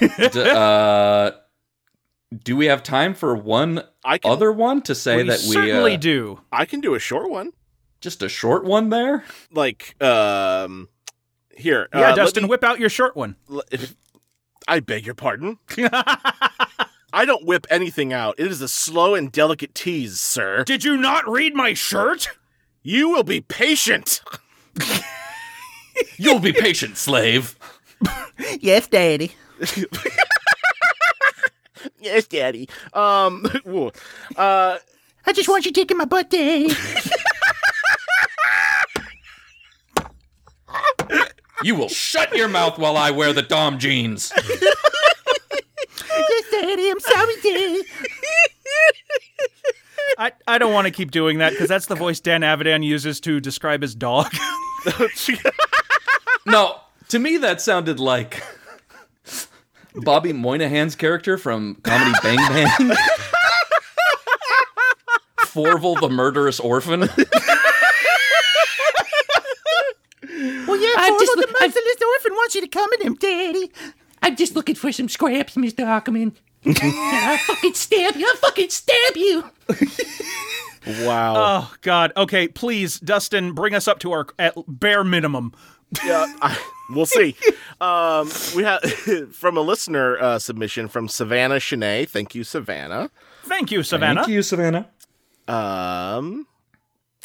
D- 0.01 0.09
uh, 0.37 1.33
do 2.43 2.57
we 2.57 2.67
have 2.67 2.83
time 2.83 3.15
for 3.15 3.35
one 3.37 3.83
I 4.05 4.19
can 4.19 4.31
other 4.31 4.51
one 4.51 4.83
to 4.83 4.95
say 4.95 5.19
we 5.19 5.23
that 5.25 5.41
we 5.47 5.53
certainly 5.55 5.95
uh, 5.95 5.99
do. 5.99 6.41
I 6.51 6.65
can 6.65 6.81
do 6.81 6.95
a 6.95 6.99
short 6.99 7.31
one. 7.31 7.53
just 8.01 8.23
a 8.23 8.29
short 8.29 8.65
one 8.65 8.89
there? 8.91 9.25
Like 9.53 9.95
um 10.03 10.89
here. 11.57 11.89
Yeah, 11.95 12.13
uh, 12.13 12.15
Dustin, 12.15 12.45
me- 12.45 12.49
whip 12.51 12.63
out 12.65 12.79
your 12.79 12.89
short 12.91 13.17
one. 13.17 13.37
I 14.69 14.81
beg 14.81 15.07
your 15.07 15.15
pardon. 15.15 15.59
I 17.13 17.25
don't 17.25 17.47
whip 17.47 17.67
anything 17.71 18.13
out. 18.13 18.35
It 18.39 18.49
is 18.49 18.61
a 18.61 18.69
slow 18.69 19.15
and 19.15 19.33
delicate 19.33 19.75
tease, 19.75 20.21
sir. 20.21 20.65
Did 20.65 20.85
you 20.85 20.97
not 20.97 21.27
read 21.29 21.55
my 21.55 21.73
shirt? 21.73 22.29
You 22.83 23.09
will 23.11 23.23
be 23.23 23.41
patient. 23.41 24.21
You'll 26.19 26.41
be 26.41 26.53
patient, 26.53 26.99
slave. 26.99 27.57
Yes, 28.61 28.87
Daddy. 28.87 29.33
yes, 32.01 32.27
daddy. 32.27 32.69
Um 32.93 33.47
uh 34.37 34.77
I 35.29 35.33
just 35.33 35.49
want 35.49 35.65
you 35.67 35.73
taking 35.73 35.97
my 35.97 36.05
butt, 36.05 36.31
Daddy. 36.31 36.69
You 41.63 41.75
will 41.75 41.89
shut 41.89 42.35
your 42.37 42.49
mouth 42.49 42.79
while 42.79 42.97
I 42.97 43.11
wear 43.11 43.33
the 43.33 43.43
Dom 43.43 43.79
jeans. 43.79 44.33
yes, 44.37 44.75
Daddy. 46.51 46.91
I'm 46.91 47.01
sorry, 47.01 47.35
Daddy. 47.43 47.83
I, 50.19 50.33
I 50.47 50.59
don't 50.59 50.73
want 50.73 50.87
to 50.87 50.91
keep 50.91 51.11
doing 51.11 51.39
that 51.39 51.51
because 51.51 51.69
that's 51.69 51.87
the 51.87 51.95
voice 51.95 52.21
Dan 52.21 52.43
Avidan 52.43 52.85
uses 52.85 53.21
to 53.21 53.41
describe 53.41 53.83
his 53.83 53.95
dog. 53.95 54.33
No, 56.47 56.79
to 57.09 57.19
me 57.19 57.39
that 57.39 57.61
sounded 57.61 57.99
like 57.99 58.41
Bobby 59.97 60.33
Moynihan's 60.33 60.95
character 60.95 61.37
from 61.37 61.75
Comedy 61.83 62.17
Bang 62.23 62.37
Bang. 62.37 62.69
Fourvel 65.41 65.99
the 66.01 66.09
murderous 66.09 66.61
orphan. 66.61 67.09
Well, 70.29 70.66
yeah, 70.81 70.89
I'm 70.97 71.09
Forward, 71.11 71.21
just 71.21 71.33
the 71.35 71.41
look- 71.41 71.63
I'm- 71.63 71.71
merciless 71.71 71.97
orphan 72.17 72.33
wants 72.35 72.55
you 72.55 72.61
to 72.63 72.69
come 72.69 72.91
in 73.01 73.07
him, 73.07 73.15
Daddy. 73.15 73.71
I'm 74.23 74.37
just 74.37 74.57
looking 74.57 74.75
for 74.75 74.91
some 74.93 75.09
scraps, 75.09 75.55
Mr. 75.55 75.85
Ackerman. 75.87 76.37
I'll 76.67 77.37
fucking 77.39 77.75
stab 77.75 78.17
you. 78.17 78.27
I'll 78.29 78.37
fucking 78.37 78.71
stab 78.71 79.17
you. 79.17 79.45
wow. 81.07 81.35
oh 81.37 81.75
God. 81.83 82.13
Okay, 82.17 82.49
please, 82.49 82.99
Dustin, 82.99 83.53
bring 83.53 83.75
us 83.75 83.87
up 83.87 83.99
to 84.01 84.13
our 84.13 84.27
at 84.39 84.55
bare 84.67 85.05
minimum. 85.05 85.53
yeah, 86.05 86.27
I, 86.43 86.59
we'll 86.91 87.07
see. 87.07 87.37
Um, 87.81 88.29
we 88.57 88.65
have 88.65 88.83
from 89.33 89.57
a 89.57 89.61
listener 89.61 90.19
uh, 90.19 90.39
submission 90.41 90.89
from 90.89 91.09
Savannah 91.09 91.57
Shanae. 91.57 92.09
Thank 92.09 92.35
you, 92.35 92.43
Savannah. 92.43 93.11
Thank 93.45 93.71
you, 93.71 93.83
Savannah. 93.85 94.23
Thank 94.23 94.33
you, 94.33 94.43
Savannah. 94.43 94.89
Um, 95.47 96.47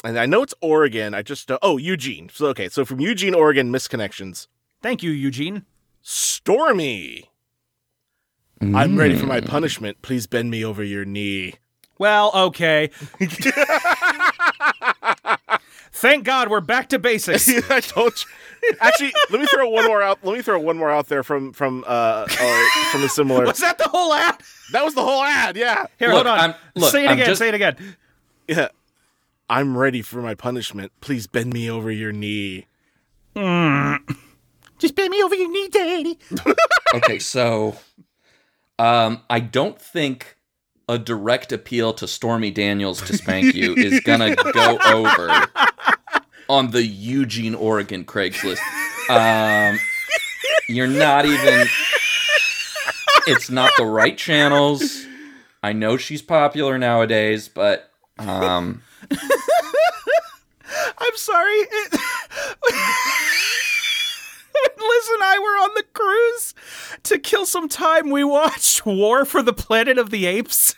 and 0.04 0.18
I 0.18 0.26
know 0.26 0.42
it's 0.42 0.54
Oregon. 0.60 1.14
I 1.14 1.22
just 1.22 1.50
uh, 1.50 1.58
oh 1.62 1.76
Eugene. 1.76 2.28
So 2.32 2.46
okay, 2.48 2.68
so 2.68 2.84
from 2.84 3.00
Eugene, 3.00 3.34
Oregon, 3.34 3.72
misconnections. 3.72 4.46
Thank 4.82 5.02
you, 5.02 5.10
Eugene. 5.10 5.64
Stormy. 6.02 7.30
I'm 8.60 8.96
ready 8.96 9.16
for 9.16 9.26
my 9.26 9.40
punishment. 9.40 10.02
Please 10.02 10.26
bend 10.28 10.50
me 10.50 10.64
over 10.64 10.84
your 10.84 11.04
knee. 11.04 11.54
Well, 11.98 12.30
okay. 12.34 12.90
Thank 15.94 16.24
God 16.24 16.48
we're 16.48 16.60
back 16.60 16.88
to 16.90 16.98
basics. 16.98 17.48
I 17.70 17.80
told 17.80 18.24
you. 18.62 18.76
Actually, 18.80 19.12
let 19.30 19.40
me 19.40 19.46
throw 19.46 19.68
one 19.68 19.84
more 19.86 20.00
out. 20.02 20.18
Let 20.22 20.36
me 20.36 20.42
throw 20.42 20.58
one 20.58 20.76
more 20.76 20.90
out 20.90 21.08
there 21.08 21.22
from 21.22 21.52
from 21.52 21.84
uh, 21.86 22.26
uh 22.40 22.64
from 22.90 23.02
a 23.04 23.08
similar. 23.08 23.44
Was 23.44 23.58
that 23.58 23.78
the 23.78 23.88
whole 23.88 24.12
ad? 24.12 24.40
That 24.72 24.84
was 24.84 24.94
the 24.94 25.02
whole 25.02 25.22
ad. 25.22 25.56
Yeah. 25.56 25.86
Here, 25.98 26.08
Look, 26.08 26.26
hold 26.26 26.26
on. 26.28 26.38
I'm- 26.38 26.54
look, 26.74 26.90
say 26.92 27.04
it 27.04 27.08
I'm 27.08 27.14
again. 27.14 27.26
just- 27.26 27.38
Say 27.38 27.48
it 27.48 27.54
again. 27.54 27.76
Yeah. 28.48 28.68
I'm 29.52 29.76
ready 29.76 30.00
for 30.00 30.22
my 30.22 30.34
punishment. 30.34 30.92
Please 31.02 31.26
bend 31.26 31.52
me 31.52 31.70
over 31.70 31.90
your 31.90 32.10
knee. 32.10 32.68
Mm. 33.36 33.98
Just 34.78 34.94
bend 34.94 35.10
me 35.10 35.22
over 35.22 35.34
your 35.34 35.50
knee, 35.50 35.68
Daddy. 35.68 36.18
Okay, 36.94 37.18
so 37.18 37.74
um, 38.78 39.22
I 39.30 39.40
don't 39.40 39.80
think 39.80 40.36
a 40.90 40.98
direct 40.98 41.50
appeal 41.50 41.94
to 41.94 42.06
Stormy 42.06 42.50
Daniels 42.50 43.00
to 43.02 43.16
spank 43.16 43.54
you 43.54 43.74
is 43.74 44.00
gonna 44.00 44.34
go 44.36 44.78
over 44.84 45.46
on 46.50 46.70
the 46.72 46.84
Eugene, 46.84 47.54
Oregon 47.54 48.04
Craigslist. 48.04 48.58
Um, 49.08 49.78
you're 50.68 50.86
not 50.86 51.24
even. 51.24 51.66
It's 53.26 53.48
not 53.48 53.72
the 53.78 53.86
right 53.86 54.18
channels. 54.18 55.06
I 55.62 55.72
know 55.72 55.96
she's 55.96 56.20
popular 56.20 56.76
nowadays, 56.76 57.48
but 57.48 57.90
um, 58.18 58.82
I'm 60.98 61.16
sorry. 61.16 61.52
It- 61.54 62.00
Liz 64.78 65.08
and 65.14 65.22
I 65.22 65.38
were 65.38 65.64
on 65.64 65.70
the 65.74 65.84
cruise 65.92 66.54
to 67.04 67.18
kill 67.18 67.46
some 67.46 67.68
time. 67.68 68.10
We 68.10 68.22
watched 68.24 68.84
War 68.86 69.24
for 69.24 69.42
the 69.42 69.52
Planet 69.52 69.98
of 69.98 70.10
the 70.10 70.26
Apes. 70.26 70.74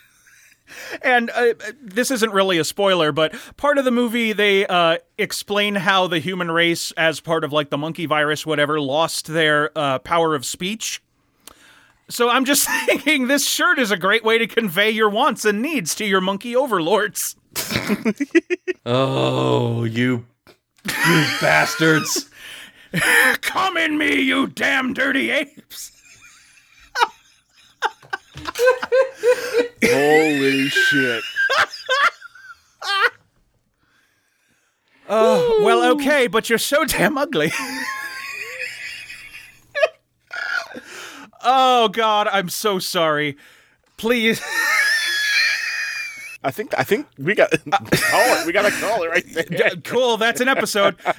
And 1.03 1.29
uh, 1.29 1.53
this 1.81 2.09
isn't 2.09 2.31
really 2.31 2.57
a 2.57 2.63
spoiler, 2.63 3.11
but 3.11 3.35
part 3.57 3.77
of 3.77 3.85
the 3.85 3.91
movie 3.91 4.33
they 4.33 4.65
uh, 4.65 4.97
explain 5.17 5.75
how 5.75 6.07
the 6.07 6.19
human 6.19 6.49
race, 6.49 6.91
as 6.93 7.19
part 7.19 7.43
of 7.43 7.53
like 7.53 7.69
the 7.69 7.77
monkey 7.77 8.05
virus, 8.07 8.45
whatever, 8.45 8.79
lost 8.79 9.27
their 9.27 9.71
uh, 9.77 9.99
power 9.99 10.33
of 10.35 10.45
speech. 10.45 11.01
So 12.09 12.29
I'm 12.29 12.45
just 12.45 12.67
thinking 12.87 13.27
this 13.27 13.47
shirt 13.47 13.77
is 13.77 13.91
a 13.91 13.97
great 13.97 14.23
way 14.23 14.37
to 14.39 14.47
convey 14.47 14.89
your 14.89 15.09
wants 15.09 15.45
and 15.45 15.61
needs 15.61 15.93
to 15.95 16.05
your 16.05 16.21
monkey 16.21 16.55
overlords. 16.55 17.35
Oh, 18.87 19.83
you, 19.83 20.27
you 20.85 21.25
bastards! 21.41 22.29
Come 23.41 23.77
in 23.77 23.97
me, 23.97 24.21
you 24.21 24.45
damn 24.45 24.93
dirty 24.93 25.31
apes! 25.31 25.91
Holy 29.83 30.67
shit. 30.69 31.23
Oh, 35.07 35.61
well, 35.63 35.83
okay, 35.93 36.27
but 36.27 36.49
you're 36.49 36.57
so 36.57 36.83
damn 36.85 37.17
ugly. 37.17 37.51
oh, 41.43 41.89
God, 41.89 42.27
I'm 42.31 42.49
so 42.49 42.79
sorry. 42.79 43.37
Please. 43.97 44.41
I 46.45 46.51
think 46.51 46.73
I 46.77 46.83
think 46.83 47.07
we 47.17 47.33
got 47.35 47.51
call 47.71 48.39
it. 48.39 48.45
We 48.45 48.53
got 48.53 48.65
a 48.65 48.71
call 48.71 49.03
it 49.03 49.07
right 49.09 49.25
there. 49.33 49.45
Yeah, 49.49 49.69
cool, 49.83 50.17
that's 50.17 50.41
an 50.41 50.47
episode. 50.47 50.95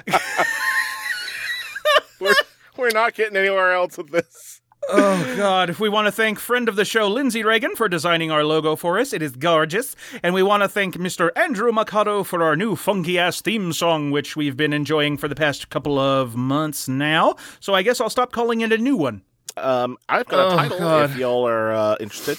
We're, 2.21 2.33
we're 2.79 2.91
not 2.91 3.15
getting 3.15 3.37
anywhere 3.37 3.73
else 3.73 3.99
with 3.99 4.11
this. 4.11 4.61
Oh, 4.89 5.35
God. 5.37 5.69
If 5.69 5.81
we 5.81 5.89
want 5.91 6.07
to 6.07 6.13
thank 6.13 6.39
friend 6.39 6.69
of 6.69 6.77
the 6.77 6.85
show, 6.85 7.09
Lindsay 7.09 7.43
Reagan, 7.45 7.75
for 7.77 7.89
designing 7.89 8.31
our 8.31 8.43
logo 8.45 8.75
for 8.77 8.99
us. 8.99 9.13
It 9.13 9.21
is 9.21 9.33
gorgeous. 9.33 9.95
And 10.23 10.33
we 10.33 10.43
want 10.43 10.63
to 10.63 10.69
thank 10.69 10.95
Mr. 10.95 11.31
Andrew 11.37 11.73
Mikado 11.73 12.23
for 12.23 12.43
our 12.43 12.57
new 12.57 12.75
funky 12.77 13.19
ass 13.19 13.43
theme 13.43 13.73
song, 13.73 14.11
which 14.13 14.35
we've 14.37 14.57
been 14.57 14.73
enjoying 14.73 15.17
for 15.19 15.29
the 15.29 15.35
past 15.35 15.69
couple 15.71 15.99
of 15.99 16.37
months 16.37 16.89
now. 16.89 17.35
So 17.61 17.75
I 17.75 17.83
guess 17.83 18.01
I'll 18.01 18.09
stop 18.11 18.33
calling 18.33 18.61
it 18.63 18.73
a 18.73 18.79
new 18.79 18.97
one. 18.97 19.23
Um, 19.59 19.99
I've 20.09 20.27
got 20.27 20.41
a 20.41 20.53
Oh, 20.53 20.57
title 20.57 20.79
God. 20.79 21.11
if 21.11 21.17
y'all 21.19 21.47
are 21.47 21.73
uh, 21.73 21.97
interested. 22.01 22.39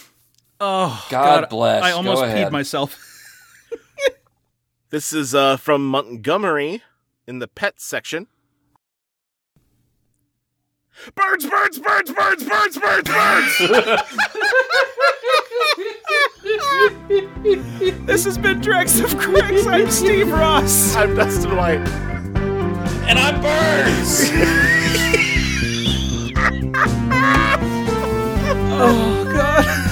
Oh, 0.59 1.05
God, 1.09 1.41
God 1.41 1.49
bless. 1.49 1.83
I 1.83 1.91
almost 1.91 2.23
peed 2.23 2.51
myself. 2.51 2.97
this 4.89 5.13
is 5.13 5.35
uh, 5.35 5.57
from 5.57 5.87
Montgomery 5.87 6.81
in 7.27 7.37
the 7.39 7.47
pet 7.47 7.79
section. 7.79 8.27
Birds, 11.13 11.45
birds, 11.45 11.77
birds, 11.77 12.11
birds, 12.11 12.43
birds, 12.43 12.79
birds, 12.79 13.07
birds! 13.07 13.57
this 18.07 18.25
has 18.25 18.39
been 18.39 18.59
Dregs 18.59 18.99
of 18.99 19.15
Cricks. 19.17 19.67
I'm 19.67 19.91
Steve 19.91 20.31
Ross. 20.31 20.95
I'm 20.95 21.15
Dustin 21.15 21.55
White. 21.55 21.87
And 23.07 23.19
I'm 23.19 23.39
Birds! 23.41 24.31
oh, 28.79 29.29
God. 29.31 29.86